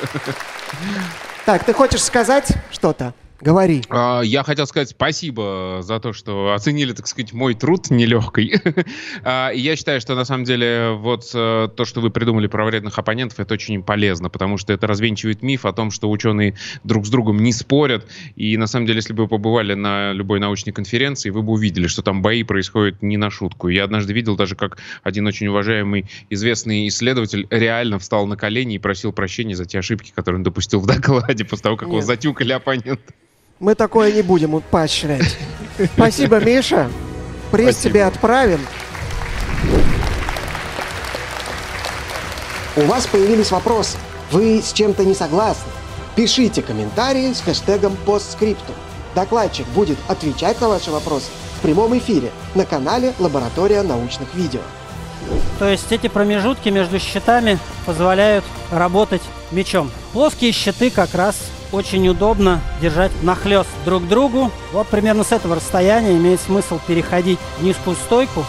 Так, 1.44 1.64
ты 1.64 1.72
хочешь 1.74 2.02
сказать 2.02 2.52
что-то? 2.70 3.12
Говори. 3.44 3.82
А, 3.90 4.22
Я 4.22 4.42
хотел 4.42 4.66
сказать 4.66 4.88
спасибо 4.88 5.80
за 5.82 6.00
то, 6.00 6.14
что 6.14 6.54
оценили, 6.54 6.94
так 6.94 7.06
сказать, 7.06 7.34
мой 7.34 7.52
труд 7.54 7.90
нелегкий. 7.90 8.54
А, 9.22 9.50
Я 9.50 9.76
считаю, 9.76 10.00
что 10.00 10.14
на 10.14 10.24
самом 10.24 10.44
деле 10.44 10.92
вот 10.92 11.30
э, 11.34 11.68
то, 11.76 11.84
что 11.84 12.00
вы 12.00 12.08
придумали 12.08 12.46
про 12.46 12.64
вредных 12.64 12.98
оппонентов, 12.98 13.38
это 13.38 13.52
очень 13.52 13.82
полезно, 13.82 14.30
потому 14.30 14.56
что 14.56 14.72
это 14.72 14.86
развенчивает 14.86 15.42
миф 15.42 15.66
о 15.66 15.72
том, 15.74 15.90
что 15.90 16.10
ученые 16.10 16.54
друг 16.84 17.06
с 17.06 17.10
другом 17.10 17.42
не 17.42 17.52
спорят. 17.52 18.06
И 18.34 18.56
на 18.56 18.66
самом 18.66 18.86
деле, 18.86 18.96
если 18.96 19.12
бы 19.12 19.24
вы 19.24 19.28
побывали 19.28 19.74
на 19.74 20.12
любой 20.12 20.40
научной 20.40 20.72
конференции, 20.72 21.28
вы 21.28 21.42
бы 21.42 21.52
увидели, 21.52 21.86
что 21.86 22.02
там 22.02 22.22
бои 22.22 22.44
происходят 22.44 23.02
не 23.02 23.18
на 23.18 23.28
шутку. 23.28 23.68
Я 23.68 23.84
однажды 23.84 24.14
видел 24.14 24.36
даже, 24.36 24.56
как 24.56 24.78
один 25.02 25.26
очень 25.26 25.48
уважаемый 25.48 26.06
известный 26.30 26.88
исследователь 26.88 27.46
реально 27.50 27.98
встал 27.98 28.26
на 28.26 28.38
колени 28.38 28.76
и 28.76 28.78
просил 28.78 29.12
прощения 29.12 29.54
за 29.54 29.66
те 29.66 29.80
ошибки, 29.80 30.12
которые 30.14 30.38
он 30.38 30.44
допустил 30.44 30.80
в 30.80 30.86
докладе 30.86 31.44
после 31.44 31.62
того, 31.62 31.76
как 31.76 31.88
его 31.88 31.98
Нет. 31.98 32.06
затюкали 32.06 32.52
оппоненты. 32.52 33.14
Мы 33.60 33.74
такое 33.74 34.12
не 34.12 34.22
будем 34.22 34.60
поощрять. 34.60 35.36
Спасибо, 35.94 36.40
Миша. 36.40 36.90
Приз 37.50 37.74
Спасибо. 37.74 37.90
тебе 37.90 38.04
отправим. 38.04 38.60
У 42.76 42.80
вас 42.82 43.06
появились 43.06 43.52
вопросы. 43.52 43.96
Вы 44.32 44.60
с 44.60 44.72
чем-то 44.72 45.04
не 45.04 45.14
согласны? 45.14 45.70
Пишите 46.16 46.62
комментарии 46.62 47.32
с 47.32 47.40
хэштегом 47.40 47.96
постскриптум. 48.04 48.74
Докладчик 49.14 49.66
будет 49.68 49.98
отвечать 50.08 50.60
на 50.60 50.68
ваши 50.68 50.90
вопросы 50.90 51.26
в 51.58 51.62
прямом 51.62 51.96
эфире 51.98 52.30
на 52.56 52.64
канале 52.64 53.14
Лаборатория 53.20 53.82
научных 53.82 54.34
видео. 54.34 54.60
То 55.60 55.68
есть 55.68 55.90
эти 55.92 56.08
промежутки 56.08 56.68
между 56.68 56.98
щитами 56.98 57.58
позволяют 57.86 58.44
работать 58.72 59.22
мечом. 59.52 59.90
Плоские 60.12 60.50
щиты 60.50 60.90
как 60.90 61.14
раз 61.14 61.36
очень 61.74 62.08
удобно 62.08 62.60
держать 62.80 63.10
нахлест 63.22 63.68
друг 63.84 64.04
к 64.04 64.08
другу. 64.08 64.50
Вот 64.72 64.86
примерно 64.86 65.24
с 65.24 65.32
этого 65.32 65.56
расстояния 65.56 66.16
имеет 66.16 66.40
смысл 66.40 66.78
переходить 66.86 67.38
в 67.58 67.64
низкую 67.64 67.96
стойку 67.96 68.44